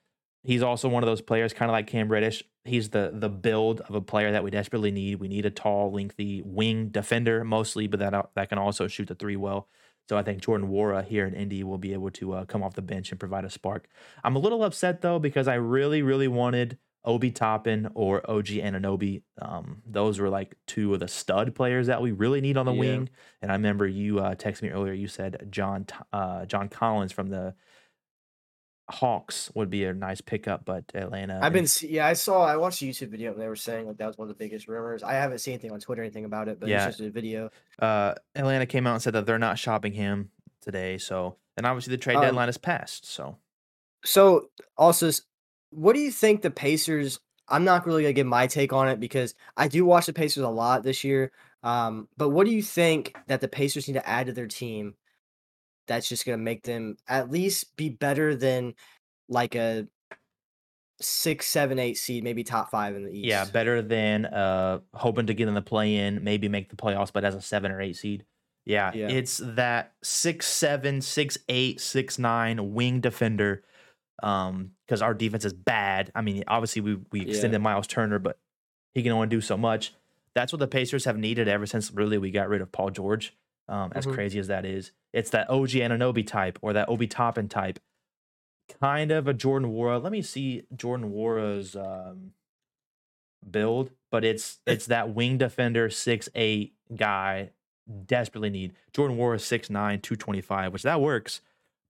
he's 0.45 0.63
also 0.63 0.89
one 0.89 1.03
of 1.03 1.09
those 1.09 1.21
players, 1.21 1.53
kind 1.53 1.71
of 1.71 1.73
like 1.73 1.89
Cam 1.89 2.09
Reddish. 2.09 2.45
He's 2.65 2.91
the 2.91 3.11
the 3.13 3.29
build 3.29 3.81
of 3.81 3.95
a 3.95 4.01
player 4.01 4.31
that 4.31 4.45
we 4.45 4.51
desperately 4.51 4.93
need. 4.93 5.17
We 5.17 5.29
need 5.29 5.47
a 5.47 5.51
tall, 5.51 5.91
lengthy 5.91 6.43
wing 6.45 6.91
defender 6.91 7.43
mostly, 7.43 7.89
but 7.89 7.99
that 7.99 8.31
that 8.37 8.49
can 8.49 8.59
also 8.59 8.87
shoot 8.87 9.09
the 9.09 9.15
three 9.17 9.37
well. 9.37 9.69
So 10.09 10.17
I 10.17 10.23
think 10.23 10.43
Jordan 10.43 10.69
Nwora 10.69 11.05
here 11.05 11.27
in 11.27 11.35
Indy 11.35 11.65
will 11.65 11.79
be 11.79 11.93
able 11.93 12.11
to 12.13 12.33
uh, 12.33 12.45
come 12.45 12.63
off 12.63 12.75
the 12.75 12.83
bench 12.83 13.11
and 13.11 13.19
provide 13.19 13.45
a 13.45 13.51
spark. 13.51 13.89
I'm 14.23 14.37
a 14.37 14.39
little 14.39 14.63
upset 14.63 15.01
though 15.01 15.19
because 15.19 15.49
I 15.49 15.55
really, 15.55 16.03
really 16.03 16.29
wanted 16.29 16.79
Obi 17.05 17.31
Toppin 17.31 17.89
or 17.95 18.29
OG 18.29 18.47
Anunoby. 18.47 19.23
Um, 19.41 19.83
those 19.87 20.19
were 20.19 20.29
like 20.29 20.57
two 20.67 20.93
of 20.93 21.01
the 21.01 21.09
stud 21.09 21.55
players 21.55 21.87
that 21.87 22.03
we 22.03 22.11
really 22.11 22.41
need 22.41 22.57
on 22.57 22.67
the 22.67 22.73
yeah. 22.73 22.81
wing. 22.81 23.09
And 23.41 23.51
I 23.51 23.55
remember 23.55 23.87
you 23.87 24.19
uh, 24.19 24.35
texted 24.35 24.63
me 24.63 24.71
earlier. 24.71 24.93
You 24.93 25.09
said 25.09 25.49
John 25.51 25.87
uh, 26.13 26.47
John 26.47 26.69
Collins 26.69 27.13
from 27.13 27.29
the 27.29 27.55
Hawks 28.89 29.51
would 29.55 29.69
be 29.69 29.85
a 29.85 29.93
nice 29.93 30.21
pickup, 30.21 30.65
but 30.65 30.85
Atlanta. 30.95 31.41
I've 31.43 31.53
been 31.53 31.67
yeah, 31.83 32.07
I 32.07 32.13
saw 32.13 32.45
I 32.45 32.57
watched 32.57 32.83
a 32.83 32.85
YouTube 32.85 33.09
video 33.09 33.33
and 33.33 33.41
they 33.41 33.49
were 33.49 33.57
saying 33.57 33.87
like 33.87 33.97
that 33.97 34.07
was 34.07 34.17
one 34.17 34.29
of 34.29 34.37
the 34.37 34.39
biggest 34.39 34.69
rumors. 34.69 35.03
I 35.03 35.15
haven't 35.15 35.39
seen 35.39 35.55
anything 35.55 35.73
on 35.73 35.81
Twitter 35.81 36.03
anything 36.03 36.25
about 36.25 36.49
it, 36.49 36.61
but 36.61 36.69
yeah. 36.69 36.87
it's 36.87 36.99
just 36.99 37.09
a 37.09 37.11
video. 37.11 37.51
Uh, 37.81 38.15
Atlanta 38.37 38.67
came 38.67 38.87
out 38.87 38.95
and 38.95 39.03
said 39.03 39.15
that 39.15 39.27
they're 39.27 39.39
not 39.39 39.59
shopping 39.59 39.93
him 39.93 40.31
today, 40.61 40.99
so 40.99 41.37
and 41.57 41.67
obviously 41.67 41.93
the 41.93 41.99
trade 41.99 42.17
um, 42.17 42.23
deadline 42.23 42.49
is 42.49 42.59
passed. 42.59 43.07
So, 43.07 43.39
so 44.05 44.51
also 44.77 45.11
what 45.71 45.95
do 45.95 46.01
you 46.01 46.13
think 46.13 46.43
the 46.43 46.51
Pacers? 46.51 47.19
I'm 47.49 47.65
not 47.65 47.87
really 47.87 48.03
gonna 48.03 48.13
give 48.13 48.27
my 48.27 48.47
take 48.47 48.73
on 48.73 48.89
it 48.89 49.01
because 49.01 49.35
I 49.57 49.67
do 49.67 49.85
watch 49.85 50.07
the 50.07 50.13
Pacers 50.13 50.45
a 50.45 50.49
lot 50.49 50.85
this 50.85 51.03
year. 51.03 51.33
Um, 51.65 52.09
but 52.17 52.29
what 52.29 52.47
do 52.47 52.53
you 52.53 52.63
think 52.63 53.17
that 53.27 53.41
the 53.41 53.49
Pacers 53.49 53.89
need 53.89 53.95
to 53.95 54.09
add 54.09 54.27
to 54.27 54.33
their 54.33 54.47
team 54.47 54.95
that's 55.87 56.09
just 56.09 56.27
gonna 56.27 56.39
make 56.39 56.63
them 56.63 56.97
at 57.09 57.31
least 57.31 57.77
be 57.77 57.89
better 57.89 58.35
than 58.35 58.75
like 59.29 59.55
a 59.55 59.87
six, 61.01 61.47
seven, 61.47 61.79
eight 61.79 61.97
seed, 61.99 62.25
maybe 62.25 62.43
top 62.43 62.71
five 62.71 62.97
in 62.97 63.05
the 63.05 63.11
East? 63.11 63.27
Yeah, 63.27 63.45
better 63.45 63.83
than 63.83 64.27
uh 64.27 64.81
hoping 64.95 65.27
to 65.27 65.35
get 65.35 65.49
in 65.49 65.55
the 65.55 65.63
play 65.63 65.97
in, 65.97 66.25
maybe 66.25 66.49
make 66.49 66.71
the 66.71 66.77
playoffs, 66.77 67.13
but 67.13 67.25
as 67.25 67.35
a 67.35 67.41
seven 67.41 67.71
or 67.71 67.81
eight 67.81 67.97
seed. 67.97 68.25
Yeah, 68.65 68.91
yeah, 68.95 69.09
it's 69.09 69.41
that 69.43 69.93
six 70.03 70.47
seven, 70.47 71.01
six 71.01 71.39
eight, 71.49 71.81
six 71.81 72.19
nine 72.19 72.75
wing 72.75 73.01
defender 73.01 73.63
um, 74.23 74.73
because 74.87 75.03
our 75.03 75.15
defense 75.15 75.45
is 75.45 75.53
bad. 75.53 76.11
I 76.15 76.23
mean, 76.23 76.45
obviously 76.49 76.83
we 76.83 76.99
we 77.13 77.21
extended 77.23 77.59
yeah. 77.59 77.65
Miles 77.65 77.87
Turner, 77.87 78.19
but 78.19 78.39
he 78.95 79.03
can 79.03 79.13
only 79.13 79.29
do 79.29 79.41
so 79.41 79.57
much. 79.57 79.93
that's 80.35 80.53
what 80.53 80.59
the 80.59 80.67
Pacers 80.67 81.05
have 81.05 81.17
needed 81.17 81.49
ever 81.49 81.67
since 81.67 81.91
really 81.91 82.19
we 82.19 82.31
got 82.31 82.49
rid 82.49 82.61
of 82.61 82.73
Paul 82.73 82.91
George. 82.91 83.37
Um, 83.69 83.91
as 83.95 84.07
Mhm. 84.07 84.15
crazy 84.15 84.39
as 84.39 84.47
that 84.47 84.65
is, 84.65 84.93
it's 85.13 85.31
that 85.31 85.51
OG 85.51 85.81
Anunoby 85.81 86.25
type 86.27 86.59
or 86.63 86.73
that 86.73 86.89
Obi 86.89 87.07
Toppin 87.09 87.49
type, 87.49 87.81
kind 88.81 89.11
of 89.11 89.27
a 89.27 89.35
Jordan 89.35 89.71
Nwora. 89.71 90.01
Let 90.03 90.13
me 90.13 90.23
see 90.23 90.63
Jordan 90.77 91.11
Nwora's 91.13 91.75
um, 91.75 92.33
build, 93.49 93.91
but 94.11 94.25
it's 94.25 94.61
it's 94.67 94.87
that 94.87 95.15
wing 95.15 95.39
defender 95.39 95.91
six 95.91 96.29
eight 96.35 96.75
guy 96.95 97.51
desperately 98.07 98.51
need. 98.51 98.75
Jordan 98.93 99.17
Nwora 99.17 99.37
is 99.37 99.43
6'9", 99.45 100.01
225, 100.03 100.73
which 100.73 100.83
that 100.83 101.01
works, 101.01 101.41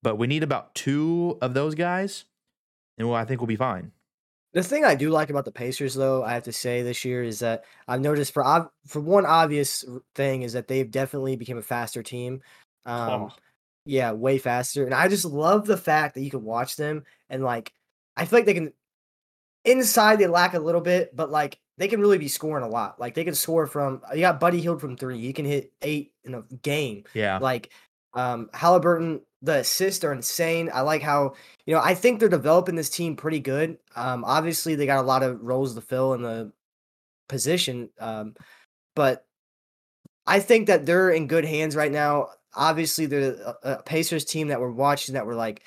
but 0.02 0.16
we 0.16 0.26
need 0.26 0.42
about 0.42 0.74
two 0.74 1.38
of 1.40 1.54
those 1.54 1.74
guys, 1.74 2.24
and 2.98 3.08
well, 3.08 3.16
I 3.16 3.24
think 3.24 3.40
we'll 3.40 3.46
be 3.46 3.56
fine. 3.56 3.92
The 4.56 4.62
thing 4.62 4.86
I 4.86 4.94
do 4.94 5.10
like 5.10 5.28
about 5.28 5.44
the 5.44 5.52
Pacers, 5.52 5.92
though, 5.92 6.24
I 6.24 6.32
have 6.32 6.44
to 6.44 6.52
say 6.52 6.80
this 6.80 7.04
year 7.04 7.22
is 7.22 7.40
that 7.40 7.64
I've 7.86 8.00
noticed 8.00 8.32
for 8.32 8.42
ob- 8.42 8.70
for 8.86 9.00
one 9.00 9.26
obvious 9.26 9.84
thing 10.14 10.40
is 10.40 10.54
that 10.54 10.66
they've 10.66 10.90
definitely 10.90 11.36
become 11.36 11.58
a 11.58 11.62
faster 11.62 12.02
team. 12.02 12.40
Um, 12.86 13.10
Oh. 13.10 13.30
yeah, 13.84 14.12
way 14.12 14.38
faster, 14.38 14.86
and 14.86 14.94
I 14.94 15.08
just 15.08 15.26
love 15.26 15.66
the 15.66 15.76
fact 15.76 16.14
that 16.14 16.22
you 16.22 16.30
can 16.30 16.42
watch 16.42 16.76
them 16.76 17.04
and 17.28 17.44
like 17.44 17.70
I 18.16 18.24
feel 18.24 18.38
like 18.38 18.46
they 18.46 18.54
can. 18.54 18.72
Inside, 19.66 20.18
they 20.20 20.26
lack 20.26 20.54
a 20.54 20.58
little 20.58 20.80
bit, 20.80 21.14
but 21.14 21.30
like 21.30 21.58
they 21.76 21.88
can 21.88 22.00
really 22.00 22.16
be 22.16 22.28
scoring 22.28 22.64
a 22.64 22.68
lot. 22.68 22.98
Like 22.98 23.12
they 23.14 23.24
can 23.24 23.34
score 23.34 23.66
from. 23.66 24.00
You 24.14 24.20
got 24.20 24.40
Buddy 24.40 24.62
Hield 24.62 24.80
from 24.80 24.96
three. 24.96 25.20
He 25.20 25.34
can 25.34 25.44
hit 25.44 25.70
eight 25.82 26.14
in 26.24 26.32
a 26.34 26.42
game. 26.62 27.04
Yeah, 27.12 27.38
Like 27.42 27.72
um 28.14 28.50
Halliburton, 28.54 29.20
the 29.42 29.58
assists 29.58 30.04
are 30.04 30.12
insane. 30.12 30.70
I 30.72 30.80
like 30.82 31.02
how 31.02 31.34
you 31.66 31.74
know 31.74 31.80
I 31.80 31.94
think 31.94 32.20
they're 32.20 32.28
developing 32.28 32.74
this 32.74 32.90
team 32.90 33.16
pretty 33.16 33.40
good. 33.40 33.78
Um, 33.94 34.24
obviously 34.24 34.74
they 34.74 34.86
got 34.86 34.98
a 34.98 35.06
lot 35.06 35.22
of 35.22 35.40
roles 35.42 35.74
to 35.74 35.80
fill 35.80 36.14
in 36.14 36.22
the 36.22 36.52
position, 37.28 37.90
um, 38.00 38.34
but 38.94 39.26
I 40.26 40.40
think 40.40 40.66
that 40.66 40.86
they're 40.86 41.10
in 41.10 41.28
good 41.28 41.44
hands 41.44 41.76
right 41.76 41.92
now. 41.92 42.30
Obviously, 42.54 43.06
they're 43.06 43.32
a, 43.32 43.56
a 43.62 43.82
Pacers 43.82 44.24
team 44.24 44.48
that 44.48 44.60
we're 44.60 44.70
watching 44.70 45.14
that 45.14 45.26
we're 45.26 45.34
like, 45.34 45.62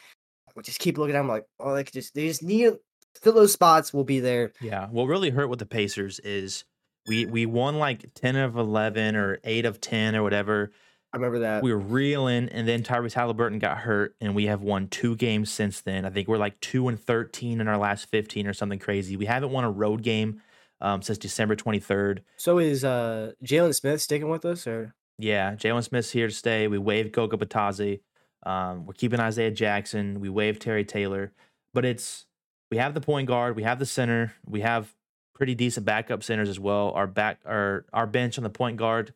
we 0.55 0.63
just 0.63 0.79
keep 0.79 0.97
looking 0.97 1.15
at 1.15 1.19
them 1.19 1.27
like, 1.27 1.45
oh, 1.59 1.75
they 1.75 1.83
just 1.83 2.13
they 2.13 2.27
just 2.27 2.43
need 2.43 2.73
fill 3.21 3.33
those 3.33 3.53
spots. 3.53 3.93
We'll 3.93 4.03
be 4.03 4.19
there. 4.19 4.51
yeah. 4.61 4.87
What 4.87 5.05
really 5.05 5.29
hurt 5.29 5.49
with 5.49 5.59
the 5.59 5.65
Pacers 5.65 6.19
is 6.19 6.65
we 7.07 7.25
we 7.25 7.45
won 7.45 7.77
like 7.77 8.13
ten 8.15 8.35
of 8.35 8.57
eleven 8.57 9.15
or 9.15 9.39
eight 9.43 9.65
of 9.65 9.79
ten 9.79 10.15
or 10.15 10.23
whatever. 10.23 10.71
I 11.11 11.17
remember 11.17 11.39
that. 11.39 11.63
We 11.63 11.71
were 11.73 11.79
reeling, 11.79 12.49
and 12.49 12.67
then 12.67 12.83
Tyrese 12.83 13.13
Halliburton 13.13 13.57
got 13.59 13.79
hurt, 13.79 14.15
and 14.21 14.35
we 14.35 14.45
have 14.45 14.61
won 14.61 14.87
two 14.87 15.15
games 15.15 15.49
since 15.49 15.81
then. 15.81 16.05
I 16.05 16.09
think 16.11 16.27
we're 16.27 16.37
like 16.37 16.59
two 16.59 16.87
and 16.87 16.99
thirteen 16.99 17.59
in 17.61 17.67
our 17.67 17.77
last 17.77 18.05
fifteen 18.09 18.45
or 18.47 18.53
something 18.53 18.79
crazy. 18.79 19.17
We 19.17 19.25
haven't 19.25 19.51
won 19.51 19.63
a 19.63 19.71
road 19.71 20.03
game 20.03 20.41
um, 20.81 21.01
since 21.01 21.17
December 21.17 21.55
twenty 21.55 21.79
third. 21.79 22.23
so 22.37 22.59
is 22.59 22.83
uh 22.83 23.31
Jalen 23.43 23.73
Smith 23.73 24.01
sticking 24.01 24.29
with 24.29 24.45
us 24.45 24.67
or? 24.67 24.93
Yeah, 25.17 25.55
Jalen 25.55 25.83
Smith's 25.83 26.11
here 26.11 26.27
to 26.27 26.33
stay. 26.33 26.67
We 26.67 26.77
waived 26.77 27.11
Goga 27.11 27.37
Bitadze. 27.37 27.99
Um, 28.43 28.85
we're 28.85 28.93
keeping 28.93 29.19
Isaiah 29.19 29.51
Jackson. 29.51 30.21
We 30.21 30.29
waived 30.29 30.61
Terry 30.61 30.85
Taylor. 30.85 31.33
But 31.73 31.85
it's 31.85 32.25
we 32.71 32.77
have 32.77 32.93
the 32.93 33.01
point 33.01 33.27
guard, 33.27 33.55
we 33.55 33.63
have 33.63 33.79
the 33.79 33.85
center, 33.85 34.33
we 34.45 34.61
have 34.61 34.93
pretty 35.33 35.55
decent 35.55 35.85
backup 35.85 36.23
centers 36.23 36.49
as 36.49 36.59
well. 36.59 36.91
Our 36.91 37.07
back 37.07 37.39
our 37.45 37.85
our 37.93 38.05
bench 38.07 38.37
on 38.37 38.43
the 38.43 38.49
point 38.49 38.77
guard 38.77 39.13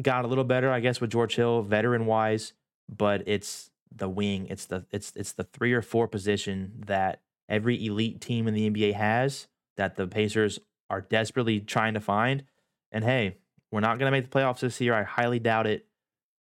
got 0.00 0.24
a 0.24 0.28
little 0.28 0.44
better, 0.44 0.70
I 0.70 0.80
guess, 0.80 1.00
with 1.00 1.10
George 1.10 1.36
Hill, 1.36 1.62
veteran 1.62 2.06
wise, 2.06 2.52
but 2.88 3.22
it's 3.26 3.70
the 3.94 4.08
wing. 4.08 4.46
It's 4.50 4.66
the 4.66 4.84
it's 4.90 5.12
it's 5.16 5.32
the 5.32 5.44
three 5.44 5.72
or 5.72 5.82
four 5.82 6.08
position 6.08 6.84
that 6.86 7.20
every 7.48 7.84
elite 7.84 8.20
team 8.20 8.46
in 8.46 8.54
the 8.54 8.70
NBA 8.70 8.94
has 8.94 9.48
that 9.76 9.96
the 9.96 10.06
Pacers 10.06 10.58
are 10.90 11.00
desperately 11.00 11.60
trying 11.60 11.94
to 11.94 12.00
find. 12.00 12.44
And 12.92 13.04
hey, 13.04 13.36
we're 13.70 13.80
not 13.80 13.98
going 13.98 14.10
to 14.10 14.16
make 14.16 14.30
the 14.30 14.38
playoffs 14.38 14.60
this 14.60 14.80
year. 14.80 14.94
I 14.94 15.02
highly 15.02 15.38
doubt 15.38 15.66
it. 15.66 15.86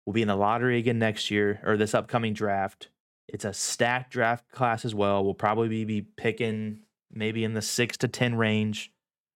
We'll 0.04 0.14
be 0.14 0.22
in 0.22 0.28
the 0.28 0.36
lottery 0.36 0.78
again 0.78 0.98
next 0.98 1.30
year 1.30 1.60
or 1.64 1.76
this 1.76 1.94
upcoming 1.94 2.32
draft. 2.32 2.88
It's 3.28 3.44
a 3.44 3.52
stacked 3.52 4.12
draft 4.12 4.48
class 4.52 4.84
as 4.84 4.94
well. 4.94 5.24
We'll 5.24 5.34
probably 5.34 5.84
be 5.84 6.02
picking 6.02 6.80
maybe 7.12 7.42
in 7.42 7.54
the 7.54 7.62
six 7.62 7.96
to 7.98 8.08
10 8.08 8.36
range. 8.36 8.92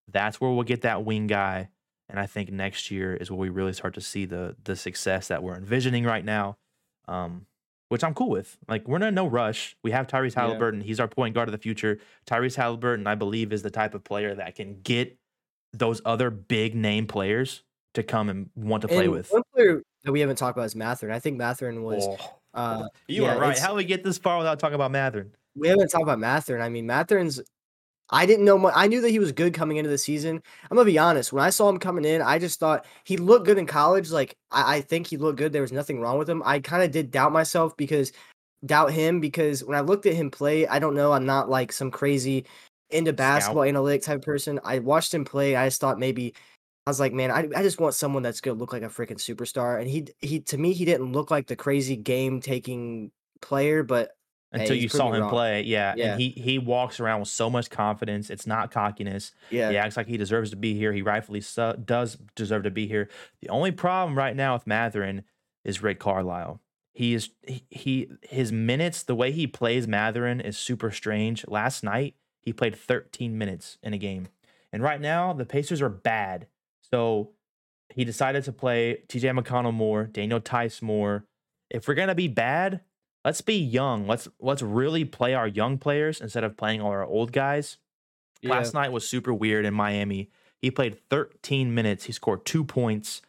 That's 0.06 0.40
where 0.40 0.50
we'll 0.50 0.62
get 0.62 0.82
that 0.82 1.04
wing 1.04 1.26
guy. 1.26 1.70
And 2.11 2.20
I 2.20 2.26
think 2.26 2.50
next 2.50 2.90
year 2.90 3.14
is 3.14 3.30
where 3.30 3.38
we 3.38 3.48
really 3.48 3.72
start 3.72 3.94
to 3.94 4.00
see 4.00 4.24
the 4.26 4.56
the 4.64 4.76
success 4.76 5.28
that 5.28 5.42
we're 5.42 5.56
envisioning 5.56 6.04
right 6.04 6.24
now, 6.24 6.56
um, 7.08 7.46
which 7.88 8.02
I'm 8.04 8.14
cool 8.14 8.30
with. 8.30 8.58
Like 8.68 8.86
we're 8.88 9.02
in 9.02 9.14
no 9.14 9.26
rush. 9.26 9.76
We 9.82 9.90
have 9.92 10.06
Tyrese 10.06 10.34
Yeah. 10.34 10.42
Halliburton. 10.42 10.80
He's 10.80 11.00
our 11.00 11.08
point 11.08 11.34
guard 11.34 11.48
of 11.48 11.52
the 11.52 11.58
future. 11.58 11.98
Tyrese 12.26 12.56
Halliburton, 12.56 13.06
I 13.06 13.14
believe, 13.14 13.52
is 13.52 13.62
the 13.62 13.70
type 13.70 13.94
of 13.94 14.04
player 14.04 14.34
that 14.34 14.54
can 14.54 14.80
get 14.82 15.16
those 15.72 16.00
other 16.04 16.30
big 16.30 16.74
name 16.74 17.06
players 17.06 17.62
to 17.94 18.02
come 18.02 18.28
and 18.28 18.50
want 18.54 18.82
to 18.82 18.88
play 18.88 19.04
And 19.04 19.12
with. 19.12 19.30
One 19.30 19.42
player 19.54 19.82
that 20.04 20.12
we 20.12 20.20
haven't 20.20 20.36
talked 20.36 20.56
about 20.56 20.66
is 20.66 20.74
Mathurin. 20.76 21.14
I 21.14 21.18
think 21.18 21.36
Mathurin 21.36 21.82
was. 21.82 22.06
Oh, 22.08 22.36
Uh, 22.52 22.88
you 23.06 23.22
yeah, 23.22 23.34
are 23.36 23.40
right. 23.40 23.56
How 23.58 23.68
do 23.70 23.74
we 23.76 23.84
get 23.84 24.02
this 24.02 24.18
far 24.18 24.38
without 24.38 24.58
talking 24.58 24.74
about 24.74 24.90
Mathurin? 24.90 25.32
we 25.56 25.68
haven't 25.68 25.88
talked 25.88 26.02
about 26.02 26.18
Mathurin. 26.20 26.62
I 26.62 26.68
mean, 26.68 26.86
Mathurin's. 26.86 27.40
I 28.11 28.26
didn't 28.26 28.44
know. 28.44 28.58
Much, 28.58 28.74
I 28.76 28.86
knew 28.86 29.00
that 29.00 29.11
he 29.11 29.18
was 29.18 29.32
good 29.32 29.54
coming 29.54 29.76
into 29.76 29.90
the 29.90 29.98
season. 29.98 30.42
I'm 30.70 30.76
gonna 30.76 30.84
be 30.84 30.98
honest. 30.98 31.32
When 31.32 31.44
I 31.44 31.50
saw 31.50 31.68
him 31.68 31.78
coming 31.78 32.04
in, 32.04 32.22
I 32.22 32.38
just 32.38 32.58
thought 32.58 32.84
he 33.04 33.16
looked 33.16 33.46
good 33.46 33.58
in 33.58 33.66
college. 33.66 34.11
Like 34.11 34.36
I, 34.50 34.76
I 34.76 34.80
think 34.80 35.06
he 35.06 35.16
looked 35.16 35.38
good. 35.38 35.52
There 35.52 35.62
was 35.62 35.72
nothing 35.72 36.00
wrong 36.00 36.18
with 36.18 36.28
him. 36.28 36.42
I 36.44 36.61
kind 36.61 36.82
of 36.82 36.90
did 36.90 37.11
doubt 37.11 37.32
myself 37.32 37.76
because 37.76 38.12
doubt 38.66 38.92
him 38.92 39.20
because 39.20 39.64
when 39.64 39.76
I 39.76 39.80
looked 39.80 40.06
at 40.06 40.14
him 40.14 40.30
play, 40.30 40.66
I 40.66 40.78
don't 40.78 40.94
know. 40.94 41.12
I'm 41.12 41.26
not 41.26 41.48
like 41.48 41.72
some 41.72 41.90
crazy 41.90 42.44
into 42.90 43.12
basketball 43.12 43.64
analytic 43.64 44.02
type 44.02 44.16
of 44.18 44.22
person. 44.22 44.61
I 44.64 44.80
watched 44.80 45.14
him 45.14 45.24
play. 45.24 45.56
I 45.56 45.68
just 45.68 45.80
thought 45.80 45.98
maybe 45.98 46.34
I 46.86 46.90
was 46.90 47.00
like, 47.00 47.12
man, 47.12 47.30
I, 47.30 47.48
I 47.54 47.62
just 47.62 47.80
want 47.80 47.94
someone 47.94 48.22
that's 48.22 48.40
gonna 48.40 48.58
look 48.58 48.72
like 48.72 48.82
a 48.82 48.86
freaking 48.86 49.12
superstar. 49.12 49.80
And 49.80 49.88
he 49.88 50.08
he 50.20 50.40
to 50.40 50.58
me 50.58 50.72
he 50.72 50.84
didn't 50.84 51.12
look 51.12 51.30
like 51.30 51.46
the 51.46 51.56
crazy 51.56 51.96
game 51.96 52.40
taking 52.40 53.12
player, 53.40 53.82
but 53.82 54.11
Until 54.53 54.74
he's 54.74 54.82
you 54.82 54.88
saw 54.88 55.12
him 55.12 55.22
wrong. 55.22 55.30
play, 55.30 55.62
yeah. 55.62 55.94
Yeah. 55.96 56.12
And 56.12 56.20
he 56.20 56.30
he 56.30 56.59
walks 56.59 56.98
around 56.98 57.20
with 57.20 57.28
so 57.28 57.48
much 57.48 57.70
confidence. 57.70 58.30
It's 58.30 58.46
not 58.46 58.70
cockiness. 58.70 59.32
yeah, 59.51 59.70
He 59.70 59.76
acts 59.76 59.96
like 59.96 60.09
he 60.09 60.16
deserves 60.16 60.51
to 60.51 60.57
be 60.57 60.74
here. 60.74 60.92
He 60.92 61.03
rightfully 61.03 61.40
so, 61.40 61.74
does 61.84 62.18
deserve 62.34 62.64
to 62.64 62.70
be 62.70 62.88
here. 62.88 63.09
The 63.40 63.48
only 63.48 63.70
problem 63.70 64.18
right 64.18 64.34
now 64.34 64.55
with 64.55 64.66
Mathurin 64.66 65.22
is 65.64 65.82
Rick 65.82 66.01
Carlisle. 66.01 66.61
He 66.92 67.14
is 67.14 67.30
he, 67.46 67.64
he 67.70 68.11
his 68.22 68.51
minutes, 68.51 69.05
the 69.05 69.14
way 69.14 69.30
he 69.30 69.46
plays 69.46 69.86
Mathurin 69.86 70.40
is 70.40 70.59
super 70.59 70.90
strange. 70.90 71.46
Last 71.46 71.84
night 71.84 72.16
he 72.42 72.53
played 72.53 72.74
13 72.74 73.38
minutes 73.38 73.78
in 73.82 73.94
a 73.94 73.98
game, 73.98 74.28
and 74.72 74.82
right 74.82 75.01
now 75.01 75.32
the 75.32 75.46
Pacers 75.46 75.80
are 75.80 75.88
bad. 75.88 76.48
So 76.90 77.30
he 77.94 78.05
decided 78.05 78.42
to 78.44 78.53
play 78.53 79.05
T.J. 79.09 79.28
McConnell 79.28 79.72
more, 79.72 80.05
Daniel 80.05 80.40
Theis 80.40 80.82
more. 80.82 81.24
If 81.70 81.86
we're 81.86 81.94
gonna 81.94 82.16
be 82.16 82.26
bad, 82.28 82.80
let's 83.24 83.40
be 83.40 83.56
young. 83.56 84.06
Let's 84.06 84.28
let's 84.40 84.62
really 84.62 85.04
play 85.04 85.34
our 85.34 85.48
young 85.48 85.78
players 85.78 86.20
instead 86.20 86.44
of 86.44 86.56
playing 86.56 86.80
all 86.80 86.90
our 86.90 87.04
old 87.04 87.32
guys. 87.32 87.78
yeah. 88.42 88.50
Last 88.50 88.74
night 88.74 88.92
was 88.92 89.08
super 89.08 89.32
weird 89.32 89.64
in 89.64 89.74
Miami. 89.74 90.30
He 90.60 90.70
played 90.70 90.98
13 91.08 91.74
minutes. 91.74 92.04
He 92.04 92.12
scored 92.12 92.44
two 92.44 92.64
points. 92.64 93.22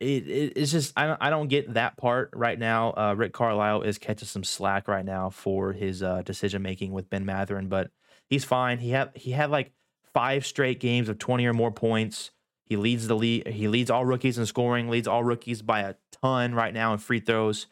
It, 0.00 0.28
it 0.28 0.52
it's 0.54 0.70
just 0.70 0.92
I 0.96 1.06
don't 1.06 1.18
I 1.20 1.30
don't 1.30 1.48
get 1.48 1.74
that 1.74 1.96
part 1.96 2.30
right 2.34 2.58
now. 2.58 2.92
Uh, 2.96 3.14
Rick 3.16 3.32
Carlisle 3.32 3.82
is 3.82 3.98
catching 3.98 4.28
some 4.28 4.44
slack 4.44 4.86
right 4.86 5.04
now 5.04 5.30
for 5.30 5.72
his 5.72 6.02
uh, 6.02 6.22
decision 6.22 6.62
making 6.62 6.92
with 6.92 7.10
Ben 7.10 7.24
Mathurin, 7.24 7.68
but 7.68 7.90
he's 8.28 8.44
fine. 8.44 8.78
He 8.78 8.90
had 8.90 9.10
he 9.14 9.32
had 9.32 9.50
like 9.50 9.72
five 10.14 10.46
straight 10.46 10.80
games 10.80 11.08
of 11.08 11.18
20 11.18 11.46
or 11.46 11.52
more 11.52 11.72
points. 11.72 12.30
He 12.64 12.76
leads 12.76 13.08
the 13.08 13.16
lead. 13.16 13.48
He 13.48 13.66
leads 13.66 13.90
all 13.90 14.04
rookies 14.04 14.38
in 14.38 14.46
scoring. 14.46 14.88
Leads 14.88 15.08
all 15.08 15.24
rookies 15.24 15.62
by 15.62 15.80
a 15.80 15.94
ton 16.22 16.54
right 16.54 16.74
now 16.74 16.92
in 16.92 16.98
free 16.98 17.20
throws. 17.20 17.66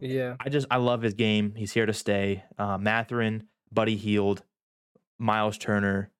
Yeah. 0.00 0.36
I 0.40 0.48
just 0.48 0.66
I 0.70 0.76
love 0.76 1.02
his 1.02 1.14
game. 1.14 1.54
He's 1.56 1.72
here 1.72 1.86
to 1.86 1.92
stay. 1.92 2.44
Uh, 2.58 2.78
Mathurin, 2.78 3.44
Buddy 3.72 3.96
Hield, 3.96 4.42
Miles 5.18 5.58
Turner. 5.58 6.10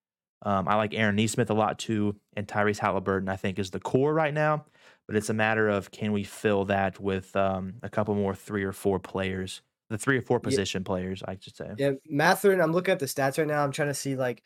Um, 0.43 0.69
I 0.69 0.77
like 0.77 0.95
Aaron 0.95 1.17
Nesmith 1.17 1.51
a 1.51 1.55
lot 1.55 1.79
too, 1.79 2.17
and 2.37 2.47
Tyrese 2.47 2.79
Halliburton. 2.79 3.29
I 3.29 3.37
think 3.37 3.59
is 3.59 3.71
the 3.71 3.81
core 3.81 4.13
right 4.15 4.33
now, 4.35 4.65
but 5.07 5.17
it's 5.17 5.31
a 5.31 5.35
matter 5.35 5.69
of 5.69 5.91
can 5.91 6.13
we 6.13 6.25
fill 6.25 6.67
that 6.67 7.01
with 7.01 7.35
um, 7.37 7.75
a 7.83 7.89
couple 7.89 8.15
more 8.15 8.35
three 8.35 8.63
or 8.65 8.73
four 8.73 8.99
players, 8.99 9.63
the 9.91 9.99
three 9.99 10.19
or 10.19 10.23
four 10.23 10.39
Yeah. 10.39 10.45
position 10.49 10.85
players, 10.85 11.23
I 11.27 11.37
should 11.41 11.57
say. 11.57 11.71
Yeah, 11.79 11.93
Mathurin. 12.09 12.61
I'm 12.61 12.73
looking 12.73 12.93
at 12.93 12.99
the 12.99 13.07
stats 13.07 13.39
right 13.39 13.47
now. 13.47 13.65
I'm 13.65 13.73
trying 13.73 13.89
to 13.89 13.95
see 13.95 14.15
like 14.15 14.43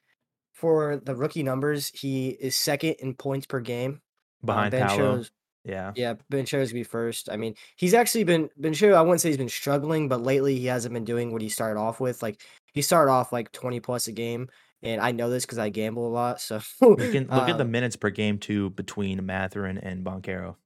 for 0.52 0.96
the 0.96 1.14
rookie 1.16 1.42
numbers, 1.42 1.90
he 1.94 2.30
is 2.30 2.56
second 2.56 2.94
in 3.00 3.14
points 3.14 3.46
per 3.46 3.60
game. 3.60 4.00
Uh, 4.42 4.46
Behind 4.46 4.70
ben 4.70 4.86
Paolo, 4.86 4.98
Sherrill's- 5.16 5.30
yeah, 5.64 5.92
yeah, 5.94 6.14
Banchero's 6.32 6.70
gonna 6.70 6.80
be 6.80 6.84
first. 6.84 7.28
I 7.30 7.36
mean, 7.36 7.54
he's 7.76 7.94
actually 7.94 8.24
been 8.24 8.48
Banchero. 8.60 8.94
I 8.94 9.02
wouldn't 9.02 9.20
say 9.20 9.28
he's 9.28 9.36
been 9.36 9.48
struggling, 9.48 10.08
but 10.08 10.22
lately 10.22 10.56
he 10.58 10.66
hasn't 10.66 10.94
been 10.94 11.04
doing 11.04 11.32
what 11.32 11.42
he 11.42 11.48
started 11.48 11.78
off 11.78 12.00
with. 12.00 12.22
Like 12.22 12.40
he 12.72 12.82
started 12.82 13.10
off 13.12 13.32
like 13.32 13.52
20 13.52 13.80
plus 13.80 14.06
a 14.06 14.12
game, 14.12 14.48
and 14.82 15.00
I 15.00 15.12
know 15.12 15.28
this 15.30 15.44
because 15.44 15.58
I 15.58 15.68
gamble 15.68 16.06
a 16.06 16.12
lot. 16.12 16.40
So 16.40 16.60
you 16.80 16.96
can 16.96 17.26
look 17.30 17.48
at 17.48 17.58
the 17.58 17.64
um, 17.64 17.70
minutes 17.70 17.96
per 17.96 18.10
game 18.10 18.38
too 18.38 18.70
between 18.70 19.24
Mathurin 19.26 19.78
and 19.78 20.04
Banchero. 20.04 20.56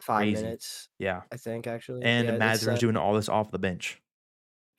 five 0.00 0.26
minutes, 0.26 0.88
Yeah, 0.98 1.22
I 1.32 1.36
think 1.36 1.66
actually. 1.66 2.02
and 2.04 2.26
yeah, 2.28 2.36
Mathurin's 2.36 2.78
uh, 2.78 2.80
doing 2.80 2.96
all 2.96 3.14
this 3.14 3.28
off 3.28 3.50
the 3.52 3.58
bench. 3.58 4.00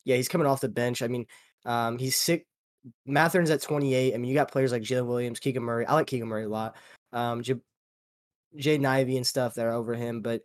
yeah, 0.03 0.16
he's 0.18 0.28
coming 0.28 0.47
off 0.47 0.62
the 0.62 0.70
bench. 0.70 1.01
I 1.01 1.08
mean, 1.08 1.26
um, 1.66 1.97
he's 1.97 2.16
sick. 2.18 2.45
Mathurin's 3.08 3.49
at 3.49 3.62
28. 3.64 4.14
I 4.14 4.18
mean, 4.18 4.30
you 4.30 4.36
got 4.36 4.51
players 4.51 4.72
like 4.72 4.84
Jalen 4.84 5.08
Williams, 5.08 5.39
Keegan 5.39 5.64
Murray. 5.64 5.86
I 5.88 5.93
like 5.93 6.06
Keegan 6.06 6.28
Murray 6.28 6.43
a 6.43 6.49
lot. 6.49 6.76
Um, 7.12 7.41
J- 7.41 7.56
Jaden 8.58 8.86
Ivey 8.86 9.18
and 9.18 9.26
stuff 9.28 9.56
that 9.56 9.66
are 9.66 9.74
over 9.74 9.93
him, 9.95 10.22
but 10.22 10.41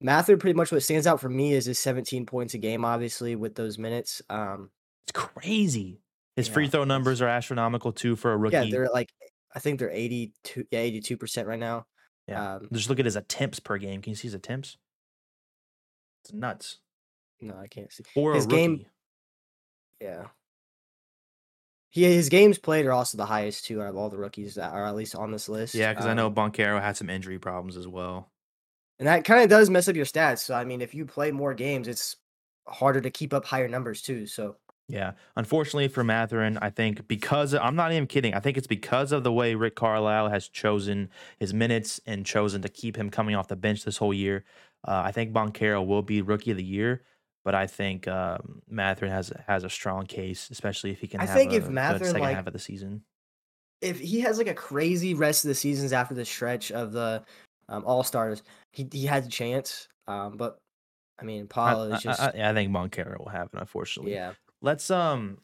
Mathurin 0.00 0.38
pretty 0.38 0.56
much 0.56 0.72
what 0.72 0.82
stands 0.82 1.06
out 1.06 1.20
for 1.20 1.28
me 1.28 1.52
is 1.52 1.66
his 1.66 1.78
17 1.78 2.24
points 2.26 2.54
a 2.54 2.58
game, 2.58 2.84
obviously 2.84 3.36
with 3.36 3.54
those 3.54 3.76
minutes. 3.78 4.22
Um, 4.30 4.70
It's 5.06 5.12
crazy. 5.12 6.00
His 6.36 6.48
free 6.48 6.68
throw 6.68 6.84
numbers 6.84 7.20
are 7.20 7.28
astronomical 7.28 7.92
too 7.92 8.16
for 8.16 8.32
a 8.32 8.36
rookie. 8.36 8.54
yeah, 8.56 8.64
they're 8.70 8.88
like 8.92 9.10
I 9.54 9.58
think 9.58 9.78
they're 9.78 9.90
82, 9.90 10.64
yeah, 10.70 10.78
82 10.80 11.16
percent 11.16 11.48
right 11.48 11.58
now. 11.58 11.86
Yeah. 12.28 12.54
Um, 12.56 12.68
Just 12.72 12.88
look 12.88 12.98
at 13.00 13.04
his 13.04 13.16
attempts 13.16 13.58
per 13.60 13.76
game. 13.78 14.00
Can 14.00 14.10
you 14.12 14.14
see 14.16 14.28
his 14.28 14.34
attempts? 14.34 14.76
It's 16.24 16.32
nuts. 16.32 16.78
no, 17.40 17.56
I 17.58 17.66
can't 17.66 17.92
see. 17.92 18.04
For 18.14 18.34
His 18.34 18.44
a 18.44 18.48
rookie. 18.48 18.56
game- 18.60 18.86
Yeah. 20.00 20.26
He, 21.90 22.04
his 22.04 22.28
games 22.28 22.58
played 22.58 22.86
are 22.86 22.92
also 22.92 23.16
the 23.18 23.26
highest 23.26 23.64
too 23.66 23.82
out 23.82 23.88
of 23.88 23.96
all 23.96 24.08
the 24.10 24.16
rookies 24.18 24.54
that 24.54 24.72
are 24.72 24.86
at 24.86 24.94
least 24.94 25.14
on 25.16 25.32
this 25.32 25.48
list. 25.48 25.74
Yeah, 25.74 25.92
because 25.92 26.06
I 26.06 26.14
know 26.14 26.26
Um, 26.28 26.34
Banchero 26.34 26.80
had 26.80 26.96
some 26.96 27.10
injury 27.10 27.38
problems 27.38 27.76
as 27.76 27.88
well. 27.88 28.30
and 28.98 29.08
that 29.08 29.24
kind 29.24 29.42
of 29.42 29.48
does 29.48 29.70
mess 29.70 29.88
up 29.88 29.96
your 29.96 30.04
stats. 30.06 30.40
So 30.40 30.54
I 30.54 30.64
mean, 30.64 30.80
if 30.80 30.94
you 30.94 31.06
play 31.06 31.30
more 31.32 31.54
games, 31.54 31.88
it's 31.88 32.16
harder 32.68 33.00
to 33.00 33.10
keep 33.10 33.32
up 33.34 33.44
higher 33.44 33.68
numbers 33.68 34.02
too. 34.02 34.26
So 34.26 34.56
Yeah. 34.88 35.12
Unfortunately 35.36 35.88
for 35.88 36.04
Mathurin, 36.04 36.58
I 36.58 36.70
think 36.70 37.08
because 37.08 37.54
I'm 37.54 37.76
not 37.76 37.92
even 37.92 38.06
kidding. 38.06 38.34
I 38.34 38.40
think 38.40 38.56
it's 38.58 38.66
because 38.66 39.12
of 39.12 39.24
the 39.24 39.32
way 39.32 39.54
Rick 39.54 39.74
Carlisle 39.76 40.28
has 40.30 40.48
chosen 40.48 41.10
his 41.38 41.54
minutes 41.54 42.00
and 42.06 42.26
chosen 42.26 42.62
to 42.62 42.68
keep 42.68 42.96
him 42.96 43.10
coming 43.10 43.34
off 43.34 43.48
the 43.48 43.56
bench 43.56 43.84
this 43.84 43.96
whole 43.96 44.14
year. 44.14 44.44
Uh, 44.86 45.02
I 45.04 45.12
think 45.12 45.32
Banchero 45.32 45.86
will 45.86 46.02
be 46.02 46.22
rookie 46.22 46.50
of 46.52 46.56
the 46.56 46.64
year, 46.64 47.02
but 47.44 47.54
I 47.54 47.66
think 47.66 48.06
um, 48.08 48.62
Mathurin 48.68 49.12
has 49.12 49.32
has 49.46 49.64
a 49.64 49.70
strong 49.70 50.06
case, 50.06 50.48
especially 50.50 50.90
if 50.90 51.00
he 51.00 51.06
can. 51.06 51.20
I 51.20 51.26
have 51.26 51.34
think 51.36 51.52
a 51.52 51.56
if 51.56 51.64
good 51.64 51.72
Mathurin, 51.72 52.04
second 52.10 52.20
like- 52.22 52.36
half 52.36 52.46
of 52.46 52.52
the 52.52 52.58
season. 52.58 53.02
if 53.80 53.98
he 54.00 54.20
has 54.20 54.38
like 54.38 54.48
a 54.48 54.54
crazy 54.54 55.14
rest 55.14 55.44
of 55.44 55.48
the 55.48 55.54
seasons 55.54 55.92
after 55.92 56.14
the 56.14 56.24
stretch 56.24 56.70
of 56.70 56.92
the 56.92 57.22
um, 57.68 57.84
All 57.86 58.02
Stars, 58.02 58.42
he 58.72 58.88
he 58.92 59.06
has 59.06 59.26
a 59.26 59.30
chance. 59.30 59.88
Um, 60.06 60.36
but 60.36 60.58
I 61.18 61.24
mean, 61.24 61.44
I, 61.44 61.46
Paul 61.46 61.82
is 61.92 62.02
just 62.02 62.20
I- 62.20 62.50
I 62.50 62.52
think 62.54 62.72
Banchero 62.72 63.18
will 63.18 63.28
have 63.30 63.48
it. 63.52 63.58
Unfortunately, 63.58 64.12
yeah. 64.12 64.32
let's 64.60 64.90
um 64.90 65.38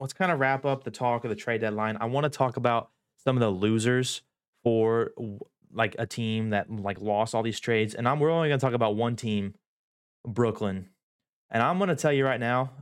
let's 0.00 0.12
kind 0.12 0.32
of 0.32 0.40
wrap 0.40 0.64
up 0.64 0.82
the 0.84 0.90
talk 0.90 1.24
of 1.24 1.30
the 1.30 1.36
trade 1.36 1.60
deadline. 1.60 1.96
I 2.00 2.06
want 2.06 2.24
to 2.24 2.30
talk 2.30 2.56
about 2.56 2.90
some 3.18 3.36
of 3.36 3.40
the 3.40 3.50
losers 3.50 4.22
for 4.64 5.12
like 5.72 5.94
a 5.98 6.06
team 6.06 6.50
that 6.50 6.70
like 6.70 7.00
lost 7.00 7.34
all 7.34 7.42
these 7.42 7.60
trades, 7.60 7.94
and 7.94 8.08
I'm 8.08 8.18
we're 8.18 8.30
only 8.30 8.48
gonna 8.48 8.58
talk 8.58 8.74
about 8.74 8.96
one 8.96 9.14
team, 9.16 9.54
Brooklyn, 10.26 10.88
and 11.52 11.62
I'm 11.62 11.78
gonna 11.78 11.94
tell 11.94 12.12
you 12.12 12.24
right 12.24 12.40
now, 12.40 12.72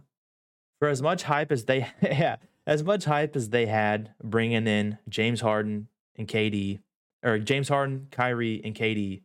for 0.78 0.88
as 0.88 1.02
much 1.02 1.24
hype 1.24 1.52
as 1.52 1.66
they 1.66 1.86
yeah 2.02 2.36
as 2.66 2.82
much 2.82 3.04
hype 3.04 3.36
as 3.36 3.50
they 3.50 3.66
had 3.66 4.14
bringing 4.22 4.66
in 4.66 4.98
James 5.08 5.40
Harden 5.40 5.88
and 6.16 6.26
KD 6.26 6.80
or 7.22 7.38
James 7.38 7.68
Harden, 7.68 8.06
Kyrie, 8.10 8.62
and 8.64 8.74
KD, 8.74 9.22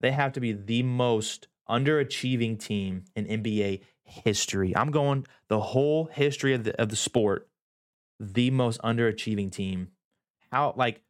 they 0.00 0.10
have 0.10 0.32
to 0.32 0.40
be 0.40 0.52
the 0.52 0.82
most 0.82 1.48
underachieving 1.68 2.58
team 2.58 3.04
in 3.14 3.24
NBA 3.26 3.80
history. 4.02 4.76
I'm 4.76 4.90
going 4.90 5.26
the 5.48 5.60
whole 5.60 6.06
history 6.06 6.52
of 6.52 6.64
the 6.64 6.78
of 6.80 6.88
the 6.88 6.96
sport, 6.96 7.48
the 8.18 8.50
most 8.50 8.80
underachieving 8.82 9.52
team. 9.52 9.88
How 10.50 10.74
like 10.76 11.00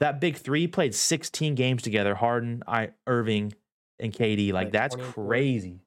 that 0.00 0.20
big 0.20 0.36
three 0.36 0.66
played 0.66 0.94
16 0.94 1.54
games 1.54 1.82
together. 1.82 2.14
Harden, 2.14 2.62
I 2.66 2.90
Irving, 3.06 3.54
and 3.98 4.12
KD. 4.12 4.52
Like 4.52 4.66
Like 4.66 4.72
that's 4.72 4.94
20 4.94 5.06
and 5.06 5.14
40. 5.14 5.28
crazy. 5.28 5.83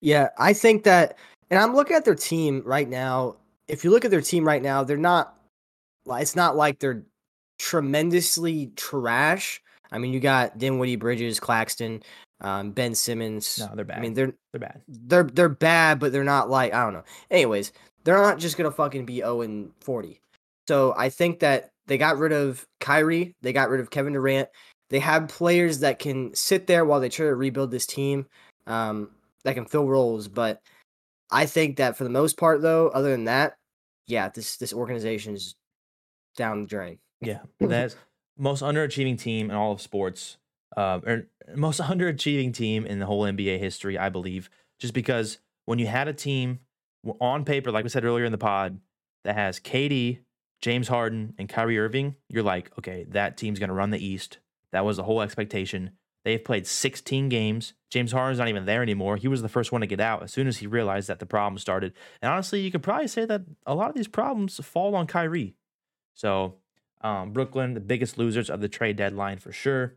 Yeah, 0.00 0.30
I 0.38 0.52
think 0.52 0.84
that, 0.84 1.18
and 1.50 1.58
I'm 1.58 1.74
looking 1.74 1.96
at 1.96 2.04
their 2.04 2.14
team 2.14 2.62
right 2.64 2.88
now. 2.88 3.36
If 3.68 3.84
you 3.84 3.90
look 3.90 4.04
at 4.04 4.10
their 4.10 4.20
team 4.20 4.46
right 4.46 4.62
now, 4.62 4.84
they're 4.84 4.96
not. 4.96 5.36
It's 6.06 6.34
not 6.34 6.56
like 6.56 6.78
they're 6.78 7.04
tremendously 7.58 8.72
trash. 8.76 9.62
I 9.92 9.98
mean, 9.98 10.12
you 10.12 10.20
got 10.20 10.58
Dinwiddie, 10.58 10.96
Bridges, 10.96 11.38
Claxton, 11.38 12.02
um, 12.40 12.72
Ben 12.72 12.94
Simmons. 12.94 13.58
No, 13.58 13.74
they're 13.74 13.84
bad. 13.84 13.98
I 13.98 14.00
mean, 14.00 14.14
they're 14.14 14.32
they're 14.52 14.60
bad. 14.60 14.80
they're 14.88 15.24
they're 15.24 15.48
bad, 15.48 15.98
but 15.98 16.12
they're 16.12 16.24
not 16.24 16.48
like 16.48 16.72
I 16.72 16.82
don't 16.82 16.94
know. 16.94 17.04
Anyways, 17.30 17.72
they're 18.04 18.16
not 18.16 18.38
just 18.38 18.56
gonna 18.56 18.70
fucking 18.70 19.04
be 19.06 19.16
0 19.16 19.42
and 19.42 19.70
40. 19.80 20.20
So 20.68 20.94
I 20.96 21.10
think 21.10 21.40
that 21.40 21.70
they 21.86 21.98
got 21.98 22.18
rid 22.18 22.32
of 22.32 22.64
Kyrie, 22.80 23.34
they 23.42 23.52
got 23.52 23.70
rid 23.70 23.80
of 23.80 23.90
Kevin 23.90 24.12
Durant. 24.12 24.48
They 24.88 25.00
have 25.00 25.28
players 25.28 25.80
that 25.80 25.98
can 25.98 26.34
sit 26.34 26.66
there 26.66 26.84
while 26.84 27.00
they 27.00 27.08
try 27.08 27.26
to 27.26 27.34
rebuild 27.34 27.70
this 27.70 27.86
team, 27.86 28.26
um, 28.66 29.10
that 29.44 29.54
can 29.54 29.66
fill 29.66 29.86
roles. 29.86 30.28
But 30.28 30.60
I 31.30 31.46
think 31.46 31.76
that 31.76 31.96
for 31.96 32.04
the 32.04 32.10
most 32.10 32.36
part, 32.36 32.62
though, 32.62 32.88
other 32.88 33.10
than 33.10 33.24
that, 33.24 33.56
yeah, 34.06 34.28
this 34.28 34.56
this 34.56 34.72
organization 34.72 35.34
is 35.34 35.54
down 36.36 36.62
the 36.62 36.66
drain. 36.66 36.98
Yeah, 37.20 37.40
that's 37.60 37.96
most 38.36 38.62
underachieving 38.62 39.18
team 39.18 39.50
in 39.50 39.56
all 39.56 39.72
of 39.72 39.80
sports, 39.80 40.38
uh, 40.76 41.00
or 41.06 41.26
most 41.54 41.80
underachieving 41.80 42.54
team 42.54 42.86
in 42.86 42.98
the 42.98 43.06
whole 43.06 43.22
NBA 43.22 43.58
history, 43.58 43.98
I 43.98 44.08
believe. 44.08 44.50
Just 44.78 44.94
because 44.94 45.38
when 45.66 45.78
you 45.78 45.86
had 45.86 46.08
a 46.08 46.12
team 46.12 46.60
on 47.20 47.44
paper, 47.44 47.70
like 47.70 47.84
we 47.84 47.90
said 47.90 48.04
earlier 48.04 48.24
in 48.24 48.32
the 48.32 48.38
pod, 48.38 48.80
that 49.24 49.34
has 49.34 49.60
KD, 49.60 50.20
James 50.60 50.88
Harden, 50.88 51.34
and 51.38 51.48
Kyrie 51.48 51.78
Irving, 51.78 52.16
you're 52.28 52.42
like, 52.42 52.70
okay, 52.78 53.04
that 53.10 53.36
team's 53.36 53.58
going 53.58 53.68
to 53.68 53.74
run 53.74 53.90
the 53.90 54.04
East. 54.04 54.38
That 54.72 54.84
was 54.84 54.96
the 54.96 55.02
whole 55.02 55.20
expectation. 55.20 55.90
They've 56.24 56.42
played 56.42 56.66
16 56.66 57.28
games. 57.28 57.72
James 57.90 58.12
Harden's 58.12 58.38
not 58.38 58.48
even 58.48 58.66
there 58.66 58.82
anymore. 58.82 59.16
He 59.16 59.28
was 59.28 59.42
the 59.42 59.48
first 59.48 59.72
one 59.72 59.80
to 59.80 59.86
get 59.86 60.00
out 60.00 60.22
as 60.22 60.32
soon 60.32 60.46
as 60.46 60.58
he 60.58 60.66
realized 60.66 61.08
that 61.08 61.18
the 61.18 61.26
problem 61.26 61.58
started. 61.58 61.92
And 62.20 62.30
honestly, 62.30 62.60
you 62.60 62.70
could 62.70 62.82
probably 62.82 63.08
say 63.08 63.24
that 63.24 63.42
a 63.66 63.74
lot 63.74 63.88
of 63.88 63.96
these 63.96 64.08
problems 64.08 64.60
fall 64.62 64.94
on 64.94 65.06
Kyrie. 65.06 65.54
So 66.14 66.56
um, 67.00 67.32
Brooklyn, 67.32 67.74
the 67.74 67.80
biggest 67.80 68.18
losers 68.18 68.50
of 68.50 68.60
the 68.60 68.68
trade 68.68 68.96
deadline 68.96 69.38
for 69.38 69.52
sure. 69.52 69.96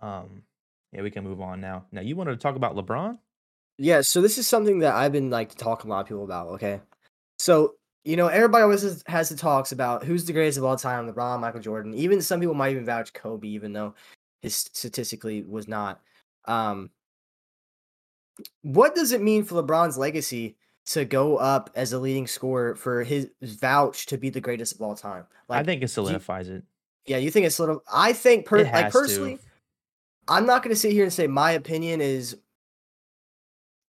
Um, 0.00 0.42
yeah, 0.92 1.02
we 1.02 1.10
can 1.10 1.24
move 1.24 1.40
on 1.40 1.60
now. 1.60 1.86
Now, 1.90 2.00
you 2.00 2.14
wanted 2.16 2.32
to 2.32 2.36
talk 2.38 2.56
about 2.56 2.76
LeBron? 2.76 3.18
Yeah, 3.78 4.02
so 4.02 4.22
this 4.22 4.38
is 4.38 4.46
something 4.46 4.80
that 4.80 4.94
I've 4.94 5.12
been 5.12 5.30
like 5.30 5.54
talking 5.54 5.90
a 5.90 5.94
lot 5.94 6.02
of 6.02 6.06
people 6.06 6.24
about. 6.24 6.48
Okay, 6.48 6.80
so 7.38 7.74
you 8.04 8.16
know 8.16 8.28
everybody 8.28 8.62
always 8.62 9.02
has, 9.06 9.28
the 9.28 9.36
talks 9.36 9.72
about 9.72 10.04
who's 10.04 10.24
the 10.24 10.32
greatest 10.32 10.58
of 10.58 10.64
all 10.64 10.76
time, 10.76 11.10
LeBron, 11.10 11.40
Michael 11.40 11.60
Jordan. 11.60 11.92
Even 11.94 12.22
some 12.22 12.38
people 12.38 12.54
might 12.54 12.70
even 12.70 12.84
vouch 12.84 13.12
Kobe, 13.12 13.48
even 13.48 13.72
though 13.72 13.94
his 14.44 14.56
statistically 14.56 15.42
was 15.42 15.66
not. 15.66 16.00
Um, 16.44 16.90
what 18.62 18.94
does 18.94 19.12
it 19.12 19.22
mean 19.22 19.44
for 19.44 19.62
LeBron's 19.62 19.96
legacy 19.98 20.56
to 20.86 21.04
go 21.04 21.36
up 21.36 21.70
as 21.74 21.92
a 21.92 21.98
leading 21.98 22.26
scorer 22.26 22.74
for 22.74 23.02
his 23.02 23.28
vouch 23.42 24.06
to 24.06 24.18
be 24.18 24.28
the 24.30 24.40
greatest 24.40 24.74
of 24.74 24.82
all 24.82 24.94
time? 24.94 25.24
I 25.48 25.62
think 25.62 25.78
it 25.78 25.84
you- 25.84 25.88
solidifies 25.88 26.48
it. 26.48 26.62
yeah, 27.06 27.16
you 27.16 27.30
think 27.30 27.46
it's 27.46 27.56
sort 27.56 27.70
of. 27.70 27.80
I 27.92 28.12
think 28.12 28.46
per 28.46 28.58
like 28.58 28.66
has 28.66 28.92
to. 28.92 28.98
personally, 28.98 29.38
I'm 30.28 30.46
not 30.46 30.62
going 30.62 30.74
to 30.74 30.80
sit 30.80 30.92
here 30.92 31.04
and 31.04 31.12
say 31.12 31.26
my 31.26 31.52
opinion 31.52 32.00
is 32.00 32.36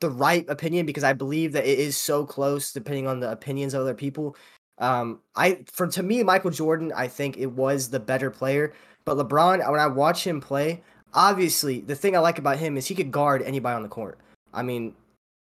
the 0.01 0.09
right 0.09 0.45
opinion 0.49 0.85
because 0.85 1.03
I 1.03 1.13
believe 1.13 1.53
that 1.53 1.65
it 1.65 1.79
is 1.79 1.97
so 1.97 2.25
close 2.25 2.73
depending 2.73 3.07
on 3.07 3.19
the 3.19 3.31
opinions 3.31 3.73
of 3.73 3.81
other 3.81 3.93
people. 3.93 4.35
Um, 4.77 5.21
I 5.35 5.63
for 5.71 5.87
to 5.87 6.03
me, 6.03 6.21
Michael 6.23 6.51
Jordan, 6.51 6.91
I 6.95 7.07
think 7.07 7.37
it 7.37 7.45
was 7.51 7.89
the 7.89 7.99
better 7.99 8.29
player, 8.29 8.73
but 9.05 9.17
LeBron, 9.17 9.69
when 9.71 9.79
I 9.79 9.87
watch 9.87 10.25
him 10.25 10.41
play, 10.41 10.81
obviously 11.13 11.81
the 11.81 11.95
thing 11.95 12.15
I 12.15 12.19
like 12.19 12.39
about 12.39 12.57
him 12.57 12.77
is 12.77 12.87
he 12.87 12.95
could 12.95 13.11
guard 13.11 13.41
anybody 13.41 13.75
on 13.75 13.83
the 13.83 13.89
court. 13.89 14.19
I 14.53 14.63
mean, 14.63 14.93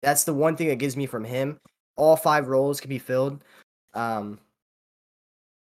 that's 0.02 0.24
the 0.24 0.34
one 0.34 0.56
thing 0.56 0.68
that 0.68 0.76
gives 0.76 0.96
me 0.96 1.06
from 1.06 1.24
him. 1.24 1.60
All 1.96 2.16
five 2.16 2.48
roles 2.48 2.80
can 2.80 2.88
be 2.88 2.98
filled. 2.98 3.44
Um, 3.94 4.38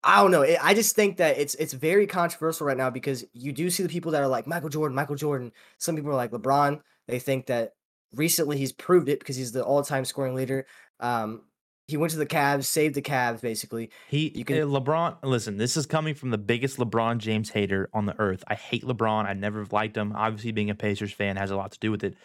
I 0.05 0.20
don't 0.20 0.30
know. 0.30 0.45
I 0.61 0.74
just 0.74 0.97
think 0.97 1.18
that 1.18 1.38
it's 1.38 1.55
it's 1.57 1.74
very 1.74 2.07
controversial 2.07 2.66
right 2.66 2.76
now 2.76 2.90
because 2.90 3.24
you 3.34 3.53
do 3.53 3.70
see 3.70 3.82
the 3.82 3.88
people 3.88 4.11
that 4.12 4.22
are 4.22 4.28
like 4.28 4.47
Michael 4.47 4.68
Jordan, 4.68 4.97
Michael 4.97 5.14
Jordan. 5.14 5.53
Some 5.78 5.95
people 5.95 6.11
are 6.11 6.16
like 6.16 6.32
LeBron. 6.32 6.80
They 7.07 7.18
think 7.18 7.47
that 7.47 7.74
recently 8.14 8.59
he's 8.59 8.72
proved 8.72 9.09
it 9.09 9.20
because 9.20 9.36
he's 9.36 9.53
the 9.53 9.64
all-time 9.64 10.05
scoring 10.05 10.34
leader. 10.34 10.66
Um, 10.99 11.43
he 11.89 11.97
went 11.97 12.12
to 12.12 12.18
the 12.18 12.26
Cavs, 12.26 12.64
saved 12.64 12.95
the 12.95 13.03
Cavs 13.03 13.41
basically. 13.41 13.91
He, 14.09 14.33
You 14.35 14.45
can- 14.45 14.57
uh, 14.62 14.66
LeBron, 14.66 15.16
listen, 15.24 15.57
this 15.57 15.76
is 15.76 15.85
coming 15.87 16.14
from 16.14 16.30
the 16.30 16.39
biggest 16.39 16.78
LeBron 16.78 17.18
James 17.18 17.51
hater 17.51 17.89
on 17.93 18.07
the 18.07 18.18
earth. 18.20 18.45
I 18.47 18.55
hate 18.55 18.85
LeBron. 18.85 19.26
I 19.26 19.33
never 19.35 19.66
liked 19.70 19.97
him. 19.97 20.12
Obviously, 20.14 20.53
being 20.53 20.70
a 20.70 20.74
Pacers 20.74 21.12
fan 21.12 21.37
has 21.37 21.51
a 21.51 21.57
lot 21.57 21.72
to 21.72 21.78
do 21.80 21.91
with 21.91 22.05
it. 22.05 22.16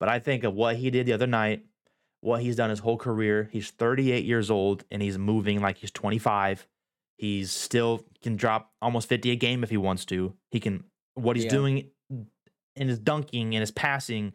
But 0.00 0.08
I 0.08 0.18
think 0.18 0.44
of 0.44 0.54
what 0.54 0.76
he 0.76 0.90
did 0.90 1.06
the 1.06 1.12
other 1.12 1.26
night, 1.28 1.64
what 2.20 2.40
he's 2.42 2.56
done 2.56 2.70
his 2.70 2.78
whole 2.80 2.96
career. 2.96 3.48
He's 3.52 3.70
38 3.70 4.24
years 4.24 4.50
old 4.50 4.84
and 4.90 5.00
he's 5.02 5.18
moving 5.18 5.60
like 5.60 5.78
he's 5.78 5.90
25. 5.92 6.66
He's 7.18 7.52
still 7.52 8.04
can 8.22 8.34
drop 8.36 8.72
almost 8.80 9.08
50 9.08 9.30
a 9.30 9.36
game 9.36 9.62
if 9.62 9.70
he 9.70 9.76
wants 9.76 10.04
to. 10.06 10.34
He 10.50 10.58
can, 10.58 10.84
what 11.14 11.36
he's 11.36 11.44
Yeah. 11.44 11.50
doing 11.50 11.90
in 12.74 12.88
his 12.88 12.98
dunking 12.98 13.54
and 13.54 13.60
his 13.60 13.70
passing, 13.70 14.32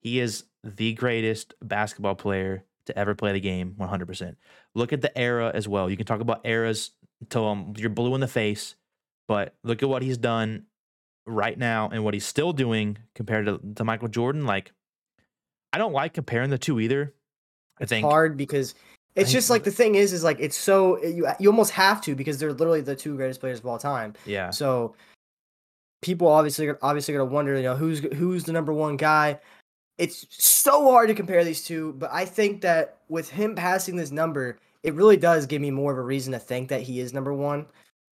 he 0.00 0.20
is 0.20 0.44
the 0.64 0.94
greatest 0.94 1.54
basketball 1.62 2.14
player 2.14 2.64
to 2.86 2.98
ever 2.98 3.14
play 3.14 3.32
the 3.32 3.40
game 3.40 3.74
100%. 3.78 4.36
Look 4.74 4.92
at 4.92 5.00
the 5.00 5.16
era 5.16 5.50
as 5.54 5.68
well. 5.68 5.90
You 5.90 5.96
can 5.96 6.06
talk 6.06 6.20
about 6.20 6.40
eras 6.44 6.92
till 7.28 7.46
um, 7.46 7.74
you're 7.76 7.90
blue 7.90 8.14
in 8.14 8.20
the 8.20 8.28
face, 8.28 8.74
but 9.28 9.54
look 9.62 9.82
at 9.82 9.88
what 9.88 10.02
he's 10.02 10.18
done 10.18 10.64
right 11.26 11.58
now 11.58 11.88
and 11.88 12.04
what 12.04 12.14
he's 12.14 12.26
still 12.26 12.52
doing 12.52 12.98
compared 13.14 13.46
to, 13.46 13.60
to 13.76 13.84
Michael 13.84 14.08
Jordan. 14.08 14.46
Like, 14.46 14.72
I 15.72 15.78
don't 15.78 15.92
like 15.92 16.14
comparing 16.14 16.50
the 16.50 16.58
two 16.58 16.80
either. 16.80 17.14
I 17.76 17.80
think 17.80 17.82
It's 17.82 17.90
think 17.90 18.06
hard 18.06 18.36
because 18.36 18.74
It's 19.14 19.32
just 19.32 19.50
like 19.50 19.64
the 19.64 19.70
thing 19.70 19.94
is, 19.94 20.12
is 20.12 20.22
like 20.22 20.38
it's 20.38 20.56
so 20.56 21.02
you 21.02 21.26
you 21.38 21.50
almost 21.50 21.72
have 21.72 22.00
to 22.02 22.14
because 22.14 22.38
they're 22.38 22.52
literally 22.52 22.80
the 22.80 22.94
two 22.94 23.16
greatest 23.16 23.40
players 23.40 23.58
of 23.58 23.66
all 23.66 23.78
time. 23.78 24.14
Yeah. 24.26 24.50
So 24.50 24.94
people 26.02 26.28
obviously 26.28 26.70
obviously 26.82 27.14
gonna 27.14 27.24
wonder, 27.24 27.56
you 27.56 27.62
know, 27.62 27.76
who's 27.76 28.00
who's 28.00 28.44
the 28.44 28.52
number 28.52 28.72
one 28.72 28.96
guy. 28.96 29.38
It's 29.98 30.26
so 30.30 30.90
hard 30.90 31.08
to 31.08 31.14
compare 31.14 31.44
these 31.44 31.64
two, 31.64 31.92
but 31.98 32.10
I 32.12 32.24
think 32.24 32.62
that 32.62 32.98
with 33.08 33.28
him 33.30 33.54
passing 33.54 33.96
this 33.96 34.10
number, 34.10 34.58
it 34.82 34.94
really 34.94 35.16
does 35.18 35.46
give 35.46 35.60
me 35.60 35.70
more 35.70 35.92
of 35.92 35.98
a 35.98 36.02
reason 36.02 36.32
to 36.32 36.38
think 36.38 36.68
that 36.70 36.82
he 36.82 37.00
is 37.00 37.12
number 37.12 37.34
one. 37.34 37.66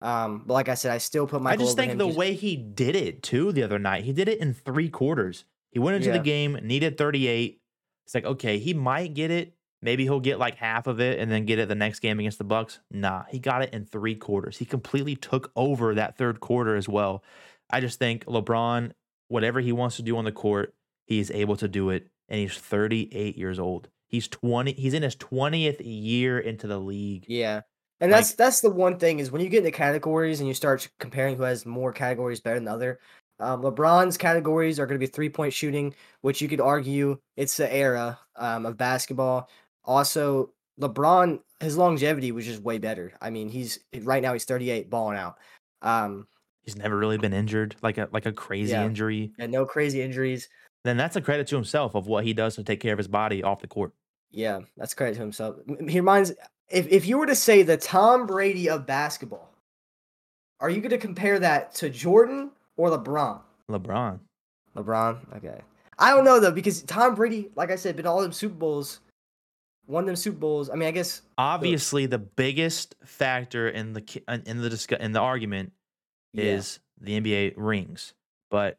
Um, 0.02 0.44
but 0.46 0.54
like 0.54 0.70
I 0.70 0.76
said, 0.76 0.92
I 0.92 0.98
still 1.00 1.26
put 1.28 1.42
my. 1.42 1.52
I 1.52 1.56
just 1.56 1.76
think 1.78 1.98
the 1.98 2.06
He's- 2.06 2.18
way 2.18 2.34
he 2.34 2.56
did 2.56 2.96
it 2.96 3.24
too 3.24 3.52
the 3.52 3.64
other 3.64 3.80
night, 3.80 4.04
he 4.04 4.14
did 4.14 4.28
it 4.28 4.40
in 4.40 4.54
three 4.54 4.90
quarters. 4.90 5.46
He 5.72 5.80
went 5.80 5.96
into 5.96 6.10
Yeah. 6.10 6.18
the 6.18 6.24
game, 6.24 6.60
needed 6.64 6.98
38. 6.98 7.62
It's 8.06 8.14
like, 8.16 8.26
okay, 8.26 8.60
he 8.60 8.74
might 8.74 9.14
get 9.14 9.32
it. 9.32 9.54
Maybe 9.84 10.04
he'll 10.04 10.20
get 10.20 10.38
like 10.38 10.56
half 10.56 10.86
of 10.86 11.00
it 11.00 11.18
and 11.20 11.32
then 11.32 11.46
get 11.46 11.58
it 11.58 11.68
the 11.68 11.76
next 11.76 12.00
game 12.00 12.20
against 12.20 12.38
the 12.38 12.44
Bucks. 12.44 12.80
Nah, 12.92 13.24
he 13.30 13.40
got 13.40 13.64
it 13.64 13.74
in 13.74 13.86
three 13.86 14.16
quarters. 14.16 14.58
He 14.58 14.66
completely 14.66 15.16
took 15.16 15.52
over 15.56 15.96
that 15.96 16.18
third 16.18 16.40
quarter 16.40 16.76
as 16.76 16.88
well. 16.90 17.24
I 17.70 17.80
just 17.80 17.98
think 17.98 18.26
LeBron, 18.26 18.92
whatever 19.30 19.60
he 19.62 19.72
wants 19.72 19.96
to 19.96 20.04
do 20.04 20.18
on 20.18 20.26
the 20.26 20.32
court, 20.32 20.74
he's 21.16 21.32
able 21.32 21.56
to 21.58 21.68
do 21.68 21.90
it. 21.90 22.08
And 22.30 22.40
he's 22.40 22.58
38 22.58 23.38
years 23.38 23.60
old. 23.60 23.90
He's 24.08 24.28
20, 24.28 24.74
he's 24.74 24.94
in 24.94 25.04
his 25.04 25.16
20th 25.18 25.82
year 25.84 26.40
into 26.40 26.68
the 26.68 26.80
league. 26.80 27.26
Yeah. 27.28 27.62
And 28.00 28.12
Like- 28.12 28.20
that's 28.22 28.34
that's 28.34 28.62
the 28.62 28.70
one 28.72 28.98
thing 28.98 29.20
is 29.20 29.32
when 29.32 29.42
you 29.42 29.50
get 29.50 29.60
into 29.66 29.72
categories 29.72 30.40
and 30.40 30.48
you 30.48 30.54
start 30.54 30.88
comparing 31.00 31.36
who 31.36 31.44
has 31.44 31.66
more 31.66 31.92
categories 31.94 32.40
better 32.40 32.56
than 32.56 32.66
the 32.66 32.72
other. 32.72 33.00
Um, 33.40 33.62
LeBron's 33.64 34.18
categories 34.18 34.80
are 34.80 34.86
going 34.86 35.00
to 35.00 35.06
be 35.06 35.12
three 35.12 35.30
point 35.30 35.54
shooting, 35.54 35.94
which 36.22 36.42
you 36.42 36.48
could 36.48 36.62
argue 36.62 37.18
it's 37.38 37.58
the 37.58 37.72
era 37.74 38.18
um, 38.38 38.66
of 38.66 38.78
basketball. 38.78 39.50
Also, 39.86 40.52
LeBron 40.80 41.40
his 41.60 41.78
longevity 41.78 42.32
was 42.32 42.46
just 42.46 42.62
way 42.64 42.78
better. 42.80 43.14
I 43.22 43.30
mean, 43.30 43.50
he's 43.50 43.80
right 44.02 44.22
now 44.24 44.34
he's 44.34 44.46
38, 44.46 44.90
balling 44.90 45.18
out. 45.18 45.38
Um, 45.82 46.28
He's 46.64 46.76
never 46.76 46.96
really 46.96 47.18
been 47.18 47.34
injured, 47.34 47.76
like 47.82 47.98
a 47.98 48.08
like 48.12 48.26
a 48.28 48.32
crazy 48.32 48.72
Yeah. 48.72 48.86
injury. 48.86 49.32
and 49.40 49.52
no 49.52 49.66
crazy 49.66 50.02
injuries. 50.02 50.48
Then 50.84 50.98
that's 50.98 51.16
a 51.16 51.22
credit 51.22 51.48
to 51.48 51.56
himself 51.56 51.96
of 51.96 52.08
what 52.08 52.24
he 52.24 52.34
does 52.34 52.56
to 52.56 52.64
take 52.64 52.80
care 52.80 52.94
of 52.94 52.98
his 52.98 53.08
body 53.08 53.44
off 53.44 53.62
the 53.62 53.68
court. 53.68 53.94
Yeah, 54.32 54.62
that's 54.78 54.94
credit 54.94 55.16
to 55.16 55.22
himself. 55.22 55.58
He 55.88 56.00
reminds 56.00 56.32
if 56.70 56.88
if 56.88 57.06
you 57.06 57.18
were 57.18 57.26
to 57.26 57.36
say 57.36 57.64
the 57.64 57.78
Tom 57.78 58.26
Brady 58.26 58.70
of 58.70 58.86
basketball, 58.86 59.50
are 60.60 60.70
you 60.70 60.80
going 60.80 60.92
to 60.92 60.98
compare 60.98 61.40
that 61.40 61.76
to 61.76 61.90
Jordan 61.90 62.52
or 62.78 62.90
LeBron? 62.90 63.42
LeBron. 63.70 64.20
LeBron. 64.76 65.38
Okay. 65.38 65.62
I 66.00 66.12
don't 66.12 66.24
know 66.24 66.40
though 66.40 66.52
because 66.52 66.82
Tom 66.84 67.16
Brady, 67.16 67.50
like 67.56 67.72
I 67.72 67.76
said, 67.76 67.96
been 67.96 68.08
all 68.08 68.22
them 68.22 68.32
Super 68.32 68.56
Bowls, 68.56 69.02
won 69.88 70.06
them 70.06 70.16
Super 70.16 70.38
Bowls. 70.38 70.70
I 70.70 70.76
mean, 70.76 70.88
I 70.88 70.92
guess 70.92 71.22
Obviously, 71.38 72.06
the 72.06 72.18
biggest 72.18 72.96
factor 73.06 73.70
in 73.70 73.94
the 73.94 74.24
in 74.46 74.62
the 74.62 74.70
discu- 74.70 75.00
in 75.00 75.12
the 75.12 75.20
argument 75.20 75.74
yeah. 76.34 76.46
is 76.46 76.80
the 77.00 77.20
NBA 77.20 77.54
rings. 77.58 78.14
But 78.50 78.78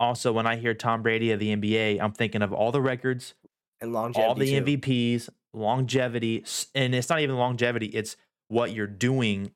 also, 0.00 0.32
when 0.32 0.46
I 0.46 0.56
hear 0.56 0.74
Tom 0.74 1.02
Brady 1.02 1.30
of 1.30 1.38
the 1.38 1.54
NBA, 1.54 2.00
I'm 2.00 2.12
thinking 2.12 2.42
of 2.42 2.52
all 2.52 2.72
the 2.72 2.80
records, 2.80 3.34
and 3.80 3.92
longevity. 3.92 4.26
all 4.26 4.34
the 4.34 4.46
too. 4.46 4.78
MVPs, 4.78 5.28
longevity, 5.52 6.44
and 6.74 6.94
it's 6.94 7.08
not 7.08 7.20
even 7.20 7.36
longevity. 7.36 7.86
It's 7.86 8.16
what 8.48 8.72
you're 8.72 8.86
doing 8.86 9.52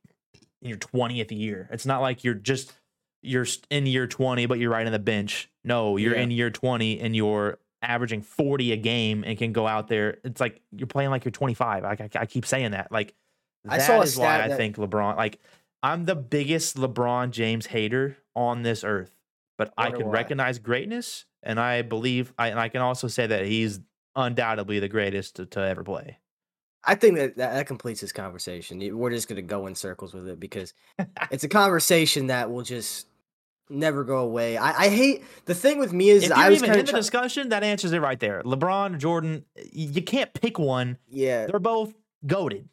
in 0.62 0.68
your 0.68 0.78
20th 0.78 1.30
year. 1.36 1.68
It's 1.72 1.86
not 1.86 2.00
like 2.00 2.22
you're 2.24 2.34
just 2.34 2.72
you're 3.22 3.46
in 3.70 3.86
year 3.86 4.06
20, 4.06 4.44
but 4.46 4.58
you're 4.58 4.70
right 4.70 4.84
on 4.86 4.92
the 4.92 4.98
bench. 4.98 5.48
No, 5.64 5.96
you're 5.96 6.14
Yeah. 6.14 6.20
in 6.22 6.30
year 6.30 6.50
20 6.50 7.00
and 7.00 7.16
you're 7.16 7.58
averaging 7.80 8.20
40 8.22 8.72
a 8.72 8.76
game 8.76 9.24
and 9.26 9.38
can 9.38 9.52
go 9.52 9.66
out 9.66 9.88
there. 9.88 10.18
It's 10.24 10.40
like 10.40 10.60
you're 10.72 10.86
playing 10.86 11.08
like 11.10 11.24
you're 11.24 11.32
25. 11.32 11.82
Like 11.84 12.00
I, 12.02 12.10
I 12.20 12.26
keep 12.26 12.44
saying 12.44 12.72
that. 12.72 12.92
Like 12.92 13.14
I 13.66 13.78
saw 13.78 14.02
is 14.02 14.16
why 14.18 14.36
stat 14.38 14.52
I 14.52 14.56
think 14.56 14.76
LeBron. 14.76 15.16
Like 15.16 15.40
I'm 15.82 16.04
the 16.04 16.14
biggest 16.14 16.76
LeBron 16.76 17.30
James 17.30 17.66
hater 17.66 18.18
on 18.36 18.62
this 18.62 18.84
earth, 18.84 19.10
but 19.56 19.72
I 19.76 19.84
Wonder 19.84 19.98
can 19.98 20.06
why. 20.06 20.12
recognize 20.12 20.58
greatness, 20.58 21.24
and 21.42 21.58
I 21.60 21.82
believe 21.82 22.32
I 22.38 22.48
and 22.48 22.58
I 22.60 22.68
can 22.68 22.80
also 22.80 23.08
say 23.08 23.26
that 23.26 23.46
he's 23.46 23.80
undoubtedly 24.16 24.78
the 24.80 24.88
greatest 24.88 25.36
to, 25.36 25.46
to 25.46 25.60
ever 25.60 25.82
play. 25.84 26.18
I 26.86 26.94
think 26.94 27.16
that, 27.16 27.36
that 27.36 27.52
that 27.54 27.66
completes 27.66 28.00
this 28.00 28.12
conversation. 28.12 28.80
We're 28.96 29.10
just 29.10 29.28
gonna 29.28 29.42
go 29.42 29.66
in 29.66 29.74
circles 29.74 30.12
with 30.14 30.28
it 30.28 30.38
because 30.38 30.74
it's 31.30 31.44
a 31.44 31.48
conversation 31.48 32.26
that 32.28 32.50
will 32.50 32.62
just 32.62 33.06
never 33.70 34.04
go 34.04 34.18
away. 34.18 34.56
I, 34.58 34.84
I 34.84 34.88
hate 34.88 35.24
the 35.46 35.54
thing 35.54 35.78
with 35.78 35.92
me 35.92 36.10
is 36.10 36.24
If 36.24 36.32
I 36.32 36.50
was 36.50 36.62
even 36.62 36.78
in 36.78 36.84
the 36.84 36.92
discussion, 36.92 37.48
that 37.48 37.62
answers 37.62 37.92
it 37.92 38.00
right 38.00 38.20
there. 38.20 38.42
LeBron, 38.42 38.98
Jordan, 38.98 39.44
you 39.72 40.02
can't 40.02 40.32
pick 40.34 40.58
one. 40.58 40.98
yeah. 41.08 41.46
They're 41.46 41.58
both 41.58 41.94
goaded. 42.26 42.68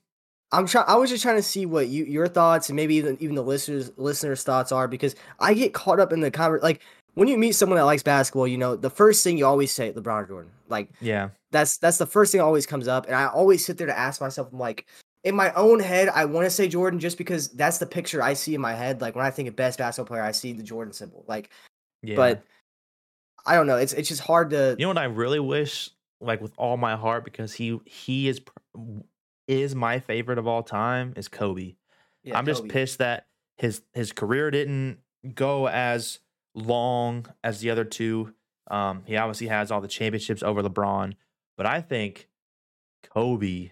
I'm 0.52 0.66
trying. 0.68 0.86
I 0.88 0.96
was 0.96 1.10
just 1.10 1.24
trying 1.24 1.38
to 1.38 1.44
see 1.44 1.66
what 1.66 1.88
you 1.88 2.04
your 2.04 2.28
thoughts 2.28 2.70
and 2.70 2.76
maybe 2.76 2.96
even 2.96 3.18
even 3.20 3.36
the 3.36 3.44
listeners 3.44 3.92
listeners 3.98 4.44
thoughts 4.44 4.72
are 4.72 4.88
because 4.88 5.16
I 5.40 5.54
get 5.54 5.74
caught 5.74 6.00
up 6.00 6.12
in 6.12 6.20
the 6.20 6.32
conver 6.32 6.62
Like 6.62 6.82
when 7.14 7.28
you 7.28 7.38
meet 7.38 7.54
someone 7.54 7.78
that 7.78 7.86
likes 7.86 8.04
basketball, 8.04 8.48
you 8.48 8.58
know 8.58 8.76
the 8.76 8.90
first 8.90 9.24
thing 9.24 9.38
you 9.38 9.46
always 9.46 9.72
say 9.72 9.92
LeBron 9.92 10.28
Jordan. 10.28 10.52
Like 10.68 10.90
Yeah, 11.00 11.30
that's 11.52 11.78
that's 11.78 11.98
the 11.98 12.06
first 12.06 12.32
thing 12.32 12.40
that 12.40 12.46
always 12.46 12.66
comes 12.66 12.88
up, 12.88 13.06
and 13.06 13.16
I 13.16 13.28
always 13.28 13.66
sit 13.66 13.78
there 13.78 13.88
to 13.88 13.98
ask 13.98 14.20
myself, 14.22 14.50
I'm 14.52 14.60
like, 14.60 14.86
in 15.24 15.36
my 15.36 15.54
own 15.54 15.80
head, 15.80 16.10
I 16.10 16.26
want 16.26 16.46
to 16.46 16.50
say 16.50 16.68
Jordan 16.68 17.00
just 17.00 17.18
because 17.18 17.50
that's 17.50 17.78
the 17.78 17.86
picture 17.86 18.22
I 18.22 18.34
see 18.34 18.56
in 18.56 18.62
my 18.62 18.74
head. 18.74 19.02
Like 19.02 19.16
when 19.16 19.26
I 19.26 19.32
think 19.32 19.48
of 19.48 19.56
best 19.56 19.78
basketball 19.80 20.08
player, 20.08 20.24
I 20.24 20.32
see 20.32 20.54
the 20.54 20.64
Jordan 20.64 20.94
symbol. 20.94 21.24
Like, 21.28 21.50
yeah. 22.02 22.16
but 22.16 22.44
I 23.46 23.56
don't 23.56 23.68
know. 23.68 23.78
It's 23.78 23.94
it's 23.94 24.10
just 24.10 24.22
hard 24.22 24.50
to. 24.52 24.76
You 24.78 24.86
know 24.86 24.90
what 24.90 24.98
I 24.98 25.06
really 25.06 25.40
wish, 25.40 25.90
like 26.20 26.42
with 26.42 26.54
all 26.58 26.78
my 26.78 26.96
heart, 26.96 27.24
because 27.24 27.54
he 27.54 27.80
he 27.86 28.28
is 28.28 28.40
pr- 28.40 28.58
is 29.52 29.76
my 29.76 30.00
favorite 30.00 30.38
of 30.38 30.48
all 30.48 30.64
time, 30.64 31.14
is 31.16 31.28
Kobe. 31.28 31.76
yeah, 32.24 32.38
I'm 32.38 32.46
just 32.46 32.62
Kobe. 32.64 32.74
pissed 32.74 32.98
that 33.00 33.28
his 33.58 33.82
his 33.94 34.12
career 34.12 34.50
didn't 34.52 35.00
go 35.36 35.68
as 35.68 36.20
long 36.56 37.26
as 37.44 37.60
the 37.60 37.70
other 37.70 37.84
two. 37.84 38.34
Um, 38.70 39.04
he 39.06 39.18
obviously 39.18 39.48
has 39.48 39.70
all 39.72 39.82
the 39.82 39.88
championships 39.88 40.42
over 40.44 40.62
LeBron, 40.64 41.14
but 41.58 41.66
I 41.66 41.82
think 41.82 42.28
Kobe 43.04 43.72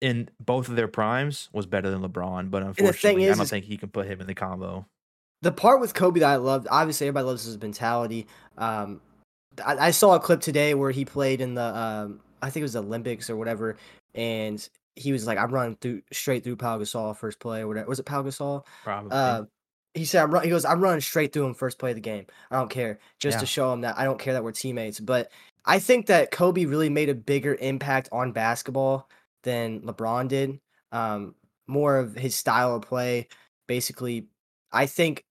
in 0.00 0.28
both 0.40 0.68
of 0.68 0.76
their 0.76 0.88
primes 0.88 1.50
was 1.52 1.66
better 1.66 1.90
than 1.90 2.00
LeBron. 2.02 2.50
But 2.50 2.62
unfortunately, 2.62 3.26
I 3.26 3.30
is- 3.32 3.36
don't 3.36 3.44
is- 3.44 3.50
think 3.50 3.66
he 3.66 3.76
can 3.76 3.90
put 3.90 4.06
him 4.06 4.20
in 4.20 4.26
the 4.26 4.34
combo. 4.34 4.86
the 5.42 5.52
part 5.52 5.80
with 5.80 5.94
Kobe 5.94 6.20
that 6.20 6.28
I 6.30 6.36
loved, 6.36 6.68
obviously 6.70 7.06
everybody 7.06 7.26
loves 7.26 7.44
his 7.44 7.58
mentality. 7.60 8.26
Um, 8.58 9.00
I, 9.64 9.86
I 9.86 9.90
saw 9.90 10.14
a 10.14 10.20
clip 10.20 10.40
today 10.42 10.74
where 10.74 10.90
he 10.90 11.04
played 11.06 11.40
in 11.40 11.54
the, 11.54 11.62
um, 11.76 12.20
I 12.42 12.50
think 12.50 12.62
it 12.62 12.64
was 12.64 12.72
the 12.74 12.82
Olympics 12.82 13.30
or 13.30 13.36
whatever, 13.36 13.76
and 14.14 14.66
he 14.96 15.12
was 15.12 15.26
like, 15.26 15.38
"I'm 15.38 15.52
running 15.52 15.76
through 15.80 16.02
straight 16.12 16.44
through 16.44 16.56
Pau 16.56 16.78
Gasol 16.78 17.16
first 17.16 17.38
play 17.40 17.60
or 17.60 17.68
whatever." 17.68 17.88
Was 17.88 17.98
it 18.00 18.04
Pau 18.06 18.22
Gasol? 18.22 18.64
Probably. 18.84 19.10
Uh, 19.12 19.44
he 19.94 20.04
said, 20.04 20.22
I'm 20.22 20.30
run-, 20.30 20.44
"He 20.44 20.50
goes, 20.50 20.64
I'm 20.64 20.80
running 20.80 21.00
straight 21.00 21.32
through 21.32 21.46
him 21.46 21.54
first 21.54 21.78
play 21.78 21.90
of 21.90 21.96
the 21.96 22.00
game. 22.00 22.26
I 22.50 22.56
don't 22.56 22.70
care, 22.70 22.98
just 23.18 23.36
Yeah. 23.36 23.40
to 23.40 23.46
show 23.46 23.72
him 23.72 23.80
that 23.82 23.98
I 23.98 24.04
don't 24.04 24.18
care 24.18 24.34
that 24.34 24.44
we're 24.44 24.52
teammates." 24.52 25.00
But 25.00 25.30
I 25.64 25.78
think 25.78 26.06
that 26.06 26.30
Kobe 26.30 26.64
really 26.64 26.88
made 26.88 27.08
a 27.08 27.14
bigger 27.14 27.54
impact 27.56 28.08
on 28.12 28.32
basketball 28.32 29.08
than 29.42 29.80
LeBron 29.82 30.28
did. 30.28 30.60
Um, 30.92 31.34
more 31.66 31.96
of 31.98 32.14
his 32.14 32.34
style 32.34 32.76
of 32.76 32.82
play, 32.82 33.28
basically. 33.66 34.26
I 34.72 34.86
think 34.86 35.24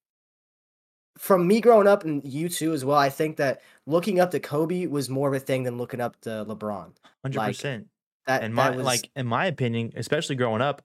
from 1.18 1.48
me 1.48 1.60
growing 1.62 1.88
up 1.88 2.04
and 2.06 2.24
you 2.24 2.48
too 2.50 2.74
as 2.74 2.86
well, 2.86 2.98
I 2.98 3.10
think 3.10 3.38
that 3.38 3.62
looking 3.90 4.20
up 4.20 4.32
to 4.32 4.40
Kobe 4.40 4.86
was 4.86 5.10
more 5.10 5.28
of 5.28 5.34
a 5.34 5.40
thing 5.40 5.64
than 5.64 5.78
looking 5.78 6.00
up 6.00 6.20
to 6.22 6.30
LeBron. 6.48 6.92
Hundred 7.24 7.38
like, 7.38 7.48
percent. 7.56 7.88
That 8.28 8.44
And 8.44 8.54
my 8.54 8.70
that 8.70 8.78
was, 8.78 8.86
like, 8.86 9.10
in 9.16 9.26
my 9.26 9.48
opinion, 9.48 9.94
especially 9.96 10.36
growing 10.36 10.62
up, 10.62 10.84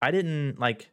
I 0.00 0.12
didn't 0.12 0.58
like, 0.60 0.90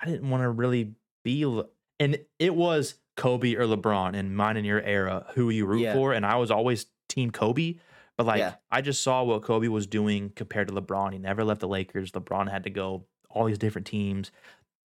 I 0.00 0.06
didn't 0.06 0.28
want 0.30 0.42
to 0.42 0.48
really 0.48 0.94
be, 1.22 1.44
Le- 1.44 1.66
and 2.00 2.18
it 2.38 2.54
was 2.54 2.94
Kobe 3.16 3.54
or 3.54 3.66
LeBron 3.66 4.14
in 4.14 4.34
mine 4.34 4.56
and 4.56 4.66
your 4.66 4.80
era 4.80 5.26
who 5.34 5.50
you 5.50 5.66
root 5.66 5.80
Yeah. 5.82 5.92
for, 5.92 6.12
and 6.12 6.24
I 6.24 6.36
was 6.36 6.50
always 6.50 6.86
Team 7.08 7.30
Kobe. 7.30 7.74
But 8.16 8.26
like, 8.26 8.38
Yeah. 8.38 8.54
I 8.70 8.80
just 8.80 9.02
saw 9.02 9.22
what 9.22 9.42
Kobe 9.42 9.68
was 9.68 9.86
doing 9.86 10.30
compared 10.34 10.68
to 10.68 10.74
LeBron. 10.74 11.12
He 11.12 11.18
never 11.18 11.44
left 11.44 11.60
the 11.60 11.68
Lakers. 11.68 12.12
LeBron 12.12 12.50
had 12.50 12.64
to 12.64 12.70
go 12.70 13.04
all 13.28 13.44
these 13.44 13.58
different 13.58 13.86
teams. 13.86 14.30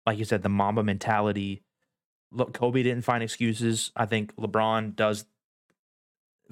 Like 0.07 0.19
you 0.19 0.25
said, 0.25 0.43
the 0.43 0.49
Mamba 0.49 0.83
mentality. 0.83 1.63
Look, 2.33 2.55
Kobe 2.55 2.83
didn't 2.83 3.05
find 3.05 3.23
excuses. 3.23 3.93
I 3.95 4.07
think 4.07 4.35
LeBron 4.37 4.97
does 4.97 5.27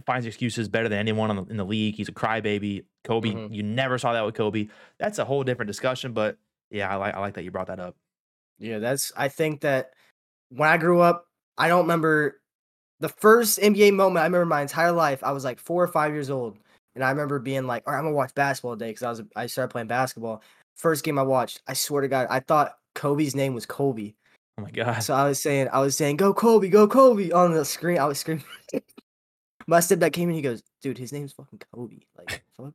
finds 0.04 0.26
excuses 0.26 0.68
better 0.68 0.88
than 0.88 0.98
anyone 0.98 1.30
in 1.30 1.36
the, 1.36 1.44
in 1.44 1.56
the 1.56 1.64
league. 1.64 1.94
He's 1.94 2.08
a 2.08 2.12
crybaby. 2.12 2.84
Kobe, 3.04 3.30
Mhm. 3.30 3.54
you 3.54 3.62
never 3.62 3.98
saw 3.98 4.12
that 4.12 4.24
with 4.26 4.34
Kobe. 4.34 4.68
That's 4.98 5.18
a 5.18 5.24
whole 5.24 5.44
different 5.44 5.68
discussion. 5.68 6.12
But 6.12 6.36
yeah, 6.70 6.90
I 6.92 6.96
like 6.96 7.14
I 7.14 7.20
like 7.20 7.34
that 7.34 7.44
you 7.44 7.50
brought 7.50 7.68
that 7.68 7.78
up. 7.80 7.94
Yeah, 8.58 8.78
that's. 8.78 9.12
I 9.16 9.28
think 9.28 9.60
that 9.60 9.92
when 10.50 10.68
I 10.68 10.76
grew 10.76 11.00
up, 11.00 11.26
I 11.56 11.68
don't 11.68 11.82
remember 11.82 12.40
the 13.00 13.08
first 13.08 13.58
NBA 13.58 13.92
moment. 13.94 14.22
I 14.22 14.26
remember 14.26 14.46
my 14.46 14.62
entire 14.62 14.92
life. 14.92 15.22
I 15.22 15.32
was 15.32 15.44
like 15.44 15.60
four 15.60 15.82
or 15.82 15.88
five 15.88 16.12
years 16.12 16.30
old, 16.30 16.58
and 16.94 17.04
I 17.04 17.10
remember 17.10 17.38
being 17.38 17.66
like, 17.66 17.84
"All 17.86 17.92
right, 17.92 17.98
I'm 17.98 18.06
gonna 18.06 18.16
watch 18.16 18.34
basketball 18.34 18.74
today," 18.74 18.90
because 18.90 19.02
I 19.02 19.10
was 19.10 19.22
I 19.36 19.46
started 19.46 19.70
playing 19.70 19.88
basketball. 19.88 20.42
First 20.76 21.04
game 21.04 21.18
I 21.18 21.22
watched, 21.22 21.62
I 21.66 21.72
swear 21.74 22.02
to 22.02 22.08
God, 22.08 22.26
I 22.28 22.40
thought 22.40 22.76
Kobe's 22.94 23.34
name 23.36 23.54
was 23.54 23.66
Kobe. 23.66 24.14
Oh 24.58 24.62
my 24.62 24.70
god. 24.70 25.00
So 25.00 25.14
I 25.14 25.28
was 25.28 25.40
saying, 25.40 25.68
I 25.72 25.78
was 25.80 25.96
saying, 25.96 26.16
"Go 26.16 26.34
Kobe, 26.34 26.68
go 26.70 26.88
Kobe!" 26.88 27.30
on 27.30 27.52
the 27.52 27.64
screen. 27.64 27.98
I 27.98 28.06
was 28.06 28.18
screaming. 28.18 28.44
my 29.66 29.78
stepdad 29.78 30.12
came 30.12 30.28
in. 30.28 30.34
He 30.34 30.42
goes, 30.42 30.62
"Dude, 30.82 30.98
his 30.98 31.12
name's 31.12 31.32
fucking 31.32 31.60
Kobe." 31.72 32.00
Like, 32.16 32.42
fuck. 32.56 32.72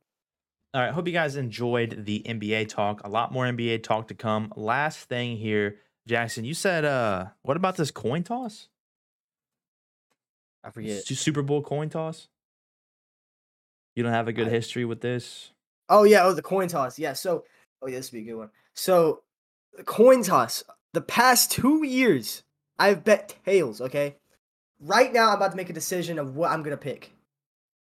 All 0.74 0.80
right. 0.80 0.92
Hope 0.92 1.06
you 1.06 1.12
guys 1.12 1.36
enjoyed 1.36 2.04
the 2.06 2.22
NBA 2.26 2.68
talk. 2.68 3.02
A 3.04 3.08
lot 3.08 3.32
more 3.32 3.44
NBA 3.44 3.82
talk 3.82 4.08
to 4.08 4.14
come. 4.14 4.52
Last 4.56 5.08
thing 5.08 5.36
here, 5.36 5.76
Jaxson. 6.08 6.44
You 6.44 6.54
said, 6.54 6.84
uh, 6.86 7.26
what 7.42 7.56
about 7.58 7.76
this 7.76 7.90
coin 7.90 8.22
toss? 8.22 8.68
I 10.64 10.70
forget. 10.70 11.04
Super 11.04 11.42
Bowl 11.42 11.62
coin 11.62 11.88
toss. 11.90 12.28
You 13.94 14.02
don't 14.02 14.12
have 14.12 14.28
a 14.28 14.32
good 14.32 14.48
I- 14.48 14.50
history 14.50 14.84
with 14.84 15.00
this. 15.00 15.50
Oh 15.88 16.04
yeah, 16.04 16.24
oh 16.24 16.32
the 16.32 16.42
coin 16.42 16.68
toss. 16.68 16.98
Yeah, 16.98 17.12
so 17.12 17.44
oh 17.82 17.86
yeah, 17.88 17.96
this 17.96 18.10
would 18.10 18.18
be 18.18 18.22
a 18.30 18.32
good 18.32 18.38
one. 18.38 18.50
So 18.74 19.22
the 19.76 19.84
coin 19.84 20.22
toss. 20.22 20.64
The 20.94 21.00
past 21.02 21.50
two 21.50 21.84
years, 21.84 22.42
I've 22.78 23.04
bet 23.04 23.36
tails. 23.44 23.80
Okay, 23.80 24.16
right 24.82 25.12
now 25.12 25.30
I'm 25.30 25.36
about 25.36 25.52
to 25.52 25.56
make 25.56 25.70
a 25.70 25.74
decision 25.74 26.18
of 26.18 26.36
what 26.36 26.50
I'm 26.50 26.62
gonna 26.62 26.76
pick. 26.76 27.12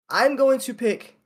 I'm 0.09 0.37
going 0.37 0.61
to 0.61 0.75
pick 0.75 1.19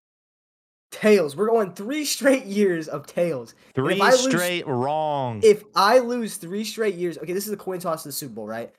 tails. 0.90 1.36
We're 1.36 1.48
going 1.48 1.72
three 1.72 2.04
straight 2.04 2.44
years 2.44 2.88
of 2.88 3.06
tails. 3.06 3.54
Three 3.74 4.00
I 4.00 4.10
lose- 4.10 4.24
straight 4.24 4.66
wrong. 4.66 5.40
If 5.42 5.64
I 5.74 5.98
lose 5.98 6.36
three 6.36 6.64
straight 6.64 6.94
years, 6.94 7.18
okay, 7.18 7.32
this 7.32 7.44
is 7.44 7.50
the 7.50 7.56
coin 7.56 7.80
toss 7.80 8.04
of 8.04 8.10
the 8.10 8.12
Super 8.12 8.34
Bowl, 8.34 8.46
right? 8.46 8.72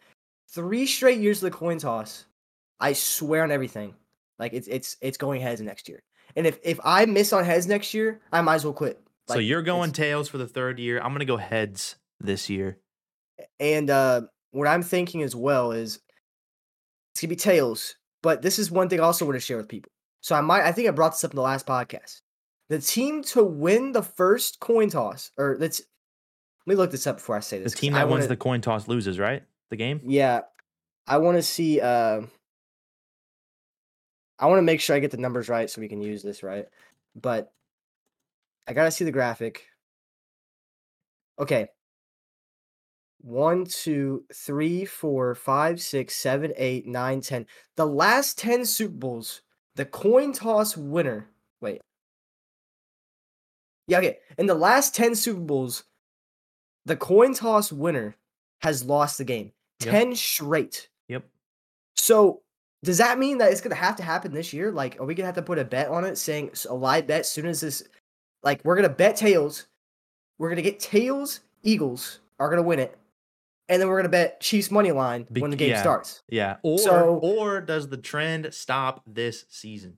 Three 0.51 0.85
straight 0.85 1.19
years 1.19 1.43
of 1.43 1.51
the 1.51 1.57
coin 1.57 1.77
toss. 1.77 2.25
I 2.79 2.93
swear 2.93 3.43
on 3.43 3.51
everything, 3.51 3.93
like 4.39 4.53
it's 4.53 4.67
it's 4.67 4.97
it's 5.01 5.17
going 5.17 5.41
heads 5.41 5.61
next 5.61 5.89
year. 5.89 6.01
And 6.35 6.47
if 6.47 6.59
if 6.63 6.79
I 6.83 7.05
miss 7.05 7.33
on 7.33 7.43
heads 7.43 7.67
next 7.67 7.93
year, 7.93 8.21
I 8.31 8.41
might 8.41 8.55
as 8.55 8.63
well 8.63 8.73
quit. 8.73 9.01
so 9.27 9.39
you're 9.39 9.61
going 9.61 9.91
tails 9.91 10.29
for 10.29 10.37
the 10.37 10.47
third 10.47 10.79
year. 10.79 10.99
I'm 10.99 11.11
gonna 11.11 11.25
go 11.25 11.37
heads 11.37 11.97
this 12.19 12.49
year. 12.49 12.77
And 13.59 13.89
uh, 13.89 14.21
what 14.51 14.67
I'm 14.67 14.81
thinking 14.81 15.21
as 15.23 15.35
well 15.35 15.71
is 15.71 15.99
it's 17.11 17.21
gonna 17.21 17.29
be 17.29 17.35
tails. 17.35 17.95
But 18.21 18.41
this 18.41 18.59
is 18.59 18.69
one 18.71 18.89
thing 18.89 18.99
I 18.99 19.03
also 19.03 19.25
want 19.25 19.35
to 19.35 19.39
share 19.39 19.57
with 19.57 19.67
people. 19.69 19.91
So 20.21 20.35
I 20.35 20.41
might 20.41 20.63
I 20.63 20.71
think 20.71 20.87
I 20.87 20.91
brought 20.91 21.11
this 21.11 21.23
up 21.23 21.31
in 21.31 21.35
the 21.35 21.41
last 21.41 21.65
podcast. 21.65 22.21
The 22.69 22.79
team 22.79 23.23
to 23.23 23.43
win 23.43 23.93
the 23.93 24.03
first 24.03 24.59
coin 24.59 24.89
toss, 24.89 25.31
or 25.37 25.55
let's 25.59 25.79
let 26.65 26.71
me 26.73 26.75
look 26.75 26.91
this 26.91 27.07
up 27.07 27.17
before 27.17 27.35
I 27.37 27.39
say 27.39 27.59
this. 27.59 27.73
The 27.73 27.79
team 27.79 27.93
that 27.93 28.07
wins 28.07 28.19
wanna- 28.21 28.27
the 28.27 28.37
coin 28.37 28.61
toss 28.61 28.87
loses, 28.87 29.17
right? 29.17 29.43
The 29.69 29.75
game. 29.77 30.01
Yeah, 30.03 30.41
I 31.07 31.17
want 31.17 31.37
to 31.37 31.43
see. 31.43 31.79
Uh, 31.79 32.21
I 34.37 34.45
want 34.47 34.59
to 34.59 34.63
make 34.63 34.79
sure 34.81 34.95
I 34.95 34.99
get 34.99 35.11
the 35.11 35.17
numbers 35.17 35.49
right 35.49 35.69
so 35.69 35.81
we 35.81 35.87
can 35.89 36.01
use 36.01 36.23
this 36.23 36.43
right. 36.43 36.65
But 37.15 37.51
I 38.67 38.73
gotta 38.73 38.91
see 38.91 39.03
the 39.05 39.11
graphic. 39.11 39.65
Okay. 41.39 41.69
One, 43.21 43.65
two, 43.65 44.23
three, 44.33 44.85
four, 44.85 45.35
five, 45.35 45.81
six, 45.81 46.15
seven, 46.15 46.53
eight, 46.55 46.87
nine, 46.87 47.21
ten. 47.21 47.45
The 47.75 47.85
last 47.85 48.37
ten 48.37 48.65
Super 48.65 48.95
Bowls, 48.95 49.41
the 49.75 49.85
coin 49.85 50.31
toss 50.31 50.77
winner. 50.77 51.27
Wait. 51.61 51.81
Yeah, 53.87 53.97
okay. 53.97 54.19
In 54.37 54.45
the 54.45 54.55
last 54.55 54.95
ten 54.95 55.15
Super 55.15 55.41
Bowls, 55.41 55.83
the 56.85 56.95
coin 56.95 57.33
toss 57.33 57.71
winner 57.71 58.15
has 58.61 58.85
lost 58.85 59.17
the 59.17 59.25
game. 59.25 59.51
Yep. 59.81 59.91
10 59.91 60.15
straight. 60.15 60.89
Yep. 61.07 61.23
So 61.95 62.41
does 62.83 62.97
that 62.97 63.19
mean 63.19 63.37
that 63.39 63.51
it's 63.51 63.61
gonna 63.61 63.75
have 63.75 63.95
to 63.97 64.03
happen 64.03 64.33
this 64.33 64.53
year? 64.53 64.71
Like, 64.71 64.99
are 64.99 65.05
we 65.05 65.15
gonna 65.15 65.25
have 65.25 65.35
to 65.35 65.41
put 65.41 65.59
a 65.59 65.65
bet 65.65 65.89
on 65.89 66.05
it, 66.05 66.17
saying 66.17 66.51
a 66.69 66.73
live 66.73 67.07
bet 67.07 67.21
as 67.21 67.29
soon 67.29 67.45
as 67.45 67.61
this? 67.61 67.83
Like, 68.43 68.61
we're 68.63 68.75
gonna 68.75 68.89
bet 68.89 69.15
tails. 69.15 69.67
We're 70.37 70.49
gonna 70.49 70.61
get 70.61 70.79
tails. 70.79 71.41
Eagles 71.63 72.19
are 72.39 72.49
gonna 72.49 72.63
win 72.63 72.79
it, 72.79 72.97
and 73.69 73.81
then 73.81 73.87
we're 73.87 73.97
gonna 73.97 74.09
bet 74.09 74.41
Chiefs 74.41 74.69
money 74.71 74.91
line 74.91 75.25
Bec- 75.29 75.41
when 75.41 75.51
the 75.51 75.57
game 75.57 75.69
yeah. 75.69 75.81
starts. 75.81 76.21
Yeah. 76.27 76.57
Or 76.63 76.77
So- 76.79 77.19
or 77.23 77.61
does 77.61 77.87
the 77.87 77.97
trend 77.97 78.53
stop 78.53 79.03
this 79.07 79.45
season? 79.49 79.97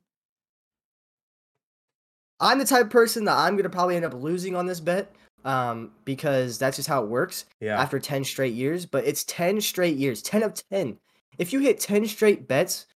I'm 2.40 2.60
the 2.60 2.66
type 2.66 2.86
of 2.86 2.90
person 2.92 3.26
that 3.26 3.38
I'm 3.38 3.56
gonna 3.56 3.70
probably 3.70 3.96
end 3.96 4.06
up 4.06 4.14
losing 4.14 4.56
on 4.56 4.66
this 4.66 4.80
bet, 4.80 5.14
um, 5.46 5.92
because 6.06 6.58
that's 6.58 6.76
just 6.78 6.90
how 6.90 7.04
it 7.04 7.10
works. 7.10 7.46
Yeah. 7.60 7.80
after 7.80 8.00
10 8.00 8.24
straight 8.24 8.54
years, 8.54 8.86
but 8.86 9.06
it's 9.06 9.24
10 9.24 9.62
straight 9.62 9.96
years, 9.96 10.22
10 10.22 10.44
of 10.44 10.54
10. 10.70 10.98
If 11.38 11.54
you 11.54 11.60
hit 11.60 11.80
10 11.80 12.08
straight 12.08 12.48
bets 12.48 12.88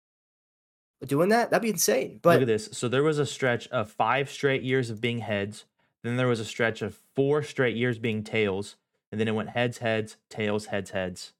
doing 1.06 1.28
that, 1.28 1.50
that'd 1.50 1.62
be 1.62 1.68
insane. 1.70 2.18
But 2.22 2.34
look 2.34 2.42
at 2.42 2.46
this. 2.48 2.70
So 2.72 2.88
there 2.88 3.02
was 3.02 3.18
a 3.18 3.26
stretch 3.26 3.68
of 3.68 3.90
five 3.90 4.30
straight 4.30 4.62
years 4.62 4.88
of 4.90 5.00
being 5.00 5.18
heads. 5.18 5.66
Then 6.02 6.16
there 6.16 6.26
was 6.26 6.40
a 6.40 6.44
stretch 6.44 6.82
of 6.82 6.98
four 7.14 7.42
straight 7.42 7.76
years 7.76 7.98
being 7.98 8.24
tails. 8.24 8.76
And 9.14 9.20
then 9.20 9.28
it 9.28 9.34
went 9.36 9.50
heads, 9.50 9.78
heads, 9.78 10.16
tails, 10.28 10.66
heads, 10.66 10.90
heads. 10.90 11.34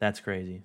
That's 0.00 0.18
crazy. 0.18 0.64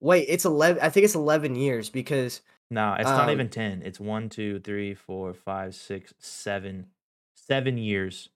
wait, 0.00 0.26
it's 0.28 0.44
11 0.44 0.82
I 0.82 0.90
think 0.90 1.04
it's 1.04 1.14
11 1.14 1.56
years 1.56 1.88
because 1.88 2.42
No, 2.68 2.92
it's 2.92 3.04
not 3.08 3.28
Um, 3.28 3.30
even 3.30 3.48
10. 3.48 3.80
It's 3.80 3.98
one, 3.98 4.28
two, 4.28 4.60
three, 4.60 4.92
four, 4.94 5.32
five, 5.32 5.74
six, 5.74 6.12
seven, 6.18 6.90
seven 7.34 7.78
years. 7.78 8.28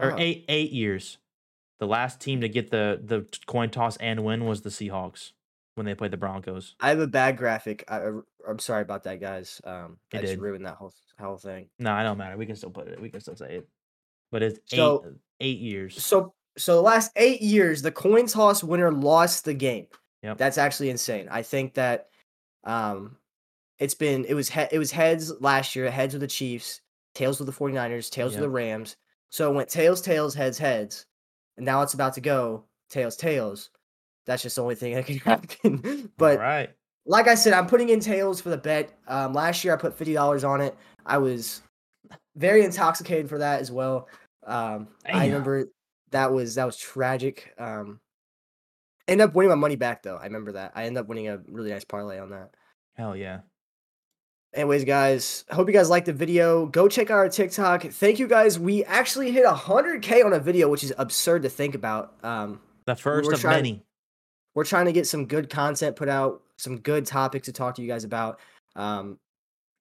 Or 0.00 0.10
Oh. 0.12 0.16
eight, 0.18 0.44
eight 0.48 0.72
years. 0.72 1.18
The 1.78 1.86
last 1.86 2.20
team 2.20 2.40
to 2.40 2.48
get 2.48 2.72
the, 2.72 3.00
the 3.00 3.24
coin 3.46 3.70
toss 3.70 3.96
and 3.98 4.24
win 4.24 4.44
was 4.44 4.62
the 4.62 4.70
Seahawks 4.70 5.30
when 5.76 5.86
they 5.86 5.94
played 5.94 6.10
the 6.10 6.16
Broncos. 6.16 6.74
I 6.80 6.88
have 6.88 6.98
a 6.98 7.06
bad 7.06 7.36
graphic. 7.36 7.84
I, 7.86 8.08
I'm 8.48 8.58
sorry 8.58 8.82
about 8.82 9.04
that, 9.04 9.20
guys. 9.20 9.60
Um, 9.62 9.98
It 10.10 10.18
I 10.18 10.20
just 10.22 10.32
did. 10.32 10.40
ruined 10.40 10.66
that 10.66 10.74
whole 10.74 10.92
whole 11.16 11.36
thing. 11.36 11.68
No, 11.78 11.92
I 11.92 12.02
don't 12.02 12.18
matter. 12.18 12.36
We 12.36 12.46
can 12.46 12.56
still 12.56 12.70
put 12.70 12.88
it. 12.88 13.00
We 13.00 13.08
can 13.08 13.20
still 13.20 13.36
say 13.36 13.58
it. 13.58 13.68
But 14.32 14.42
it's 14.42 14.58
So- 14.66 15.04
eight, 15.40 15.46
eight 15.50 15.58
years. 15.60 16.04
So 16.04 16.34
so 16.58 16.74
the 16.74 16.82
last 16.82 17.12
eight 17.16 17.40
years, 17.40 17.80
the 17.82 17.92
coin 17.92 18.26
toss 18.26 18.64
winner 18.64 18.90
lost 18.92 19.44
the 19.44 19.54
game. 19.54 19.86
Yep. 20.22 20.36
That's 20.38 20.58
actually 20.58 20.90
insane. 20.90 21.28
I 21.30 21.42
think 21.42 21.74
that 21.74 22.08
um 22.64 23.16
it's 23.78 23.94
been 23.94 24.24
it 24.24 24.34
was 24.34 24.48
he- 24.50 24.66
it 24.72 24.78
was 24.78 24.90
heads 24.90 25.32
last 25.40 25.76
year, 25.76 25.90
heads 25.90 26.14
with 26.14 26.20
the 26.22 26.26
Chiefs, 26.26 26.80
tails 27.14 27.38
with 27.38 27.46
the 27.46 27.52
49ers, 27.52 28.10
tails 28.10 28.32
Yep. 28.32 28.40
with 28.40 28.48
the 28.48 28.50
Rams. 28.50 28.96
So 29.30 29.50
it 29.50 29.54
went 29.54 29.68
tails, 29.68 30.00
tails, 30.02 30.34
heads, 30.34 30.58
heads. 30.58 31.06
And 31.56 31.64
now 31.66 31.82
it's 31.82 31.94
about 31.94 32.14
to 32.14 32.20
go 32.20 32.64
tails, 32.90 33.16
tails. 33.16 33.70
That's 34.26 34.42
just 34.42 34.56
the 34.56 34.62
only 34.62 34.74
thing 34.76 34.94
that 34.94 35.06
can 35.06 35.16
happen. 35.64 36.10
but 36.16 36.36
All 36.36 36.42
right. 36.42 36.70
like 37.06 37.28
I 37.28 37.34
said, 37.34 37.52
I'm 37.54 37.66
putting 37.66 37.88
in 37.88 38.00
tails 38.00 38.40
for 38.40 38.50
the 38.50 38.56
bet. 38.58 38.96
Um, 39.08 39.32
last 39.32 39.64
year 39.64 39.74
I 39.74 39.76
put 39.76 39.96
fifty 39.98 40.12
dollars 40.14 40.44
on 40.44 40.60
it. 40.60 40.76
I 41.04 41.18
was 41.18 41.62
very 42.36 42.64
intoxicated 42.64 43.28
for 43.28 43.38
that 43.38 43.60
as 43.60 43.72
well. 43.72 44.08
Um, 44.44 44.88
I 45.06 45.26
remember 45.26 45.68
that 46.10 46.32
was 46.32 46.54
that 46.56 46.64
was 46.64 46.76
tragic. 46.76 47.54
Um, 47.58 48.00
ended 49.08 49.28
up 49.28 49.34
winning 49.34 49.50
my 49.50 49.54
money 49.56 49.76
back 49.76 50.02
though. 50.02 50.16
I 50.16 50.24
remember 50.24 50.52
that. 50.52 50.72
I 50.74 50.84
ended 50.84 51.00
up 51.00 51.08
winning 51.08 51.28
a 51.28 51.38
really 51.48 51.70
nice 51.70 51.84
parlay 51.84 52.18
on 52.18 52.30
that. 52.30 52.50
Hell 52.96 53.16
yeah. 53.16 53.40
Anyways, 54.54 54.84
guys, 54.84 55.46
hope 55.50 55.66
you 55.68 55.72
guys 55.72 55.88
liked 55.88 56.04
the 56.06 56.12
video. 56.12 56.66
Go 56.66 56.86
check 56.86 57.10
out 57.10 57.16
our 57.16 57.28
TikTok. 57.30 57.84
Thank 57.84 58.18
you 58.18 58.26
guys. 58.28 58.58
We 58.58 58.84
actually 58.84 59.32
hit 59.32 59.46
100k 59.46 60.24
on 60.26 60.34
a 60.34 60.38
video, 60.38 60.68
which 60.68 60.84
is 60.84 60.92
absurd 60.98 61.42
to 61.44 61.48
think 61.48 61.74
about. 61.74 62.14
Um, 62.22 62.60
The 62.84 62.94
first 62.94 63.32
of 63.32 63.40
trying- 63.40 63.56
many. 63.56 63.86
we're 64.54 64.64
trying 64.64 64.84
to 64.86 64.92
get 64.92 65.06
some 65.06 65.24
good 65.26 65.48
content 65.48 65.96
put 65.96 66.10
out, 66.10 66.42
some 66.58 66.78
good 66.80 67.06
topics 67.06 67.46
to 67.46 67.52
talk 67.52 67.76
to 67.76 67.82
you 67.82 67.88
guys 67.88 68.04
about. 68.04 68.40
Um, 68.76 69.18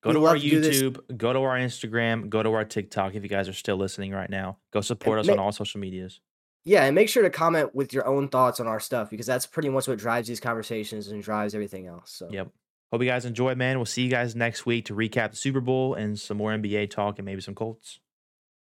Go 0.02 0.10
We'd 0.10 0.14
to 0.14 0.20
our 0.26 0.34
love 0.34 0.42
to 0.42 0.48
YouTube, 0.50 1.18
go 1.18 1.32
to 1.32 1.40
our 1.40 1.58
Instagram, 1.58 2.28
go 2.30 2.42
to 2.42 2.52
our 2.54 2.66
TikTok 2.66 3.14
if 3.14 3.22
you 3.24 3.30
guys 3.30 3.48
are 3.48 3.54
still 3.54 3.78
listening 3.78 4.12
right 4.12 4.30
now. 4.30 4.58
Go 4.72 4.82
support 4.82 5.20
us 5.20 5.28
ma- 5.28 5.34
on 5.34 5.40
all 5.40 5.52
social 5.52 5.80
medias. 5.80 6.20
Yeah, 6.64 6.86
and 6.86 6.96
make 6.96 7.08
sure 7.10 7.24
to 7.24 7.30
comment 7.30 7.76
with 7.76 7.94
your 7.94 8.08
own 8.08 8.28
thoughts 8.28 8.60
on 8.60 8.68
our 8.68 8.80
stuff 8.80 9.10
because 9.10 9.26
that's 9.26 9.46
pretty 9.46 9.70
much 9.70 9.88
what 9.88 9.98
drives 10.00 10.28
these 10.28 10.40
conversations 10.40 11.08
and 11.08 11.22
drives 11.22 11.54
everything 11.54 11.88
else. 11.88 12.12
So 12.12 12.30
Yep. 12.32 12.50
Hope 12.92 13.02
you 13.02 13.08
guys 13.08 13.26
enjoy, 13.26 13.56
man. 13.56 13.78
We'll 13.78 13.86
see 13.86 14.02
you 14.04 14.10
guys 14.10 14.36
next 14.36 14.66
week 14.66 14.86
to 14.86 14.94
recap 14.94 15.32
the 15.32 15.38
Super 15.38 15.62
Bowl 15.62 15.94
and 15.94 16.20
some 16.20 16.38
more 16.38 16.52
NBA 16.52 16.90
talk 16.90 17.20
and 17.20 17.26
maybe 17.26 17.40
some 17.42 17.56
Colts. 17.56 18.00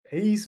peace. 0.10 0.40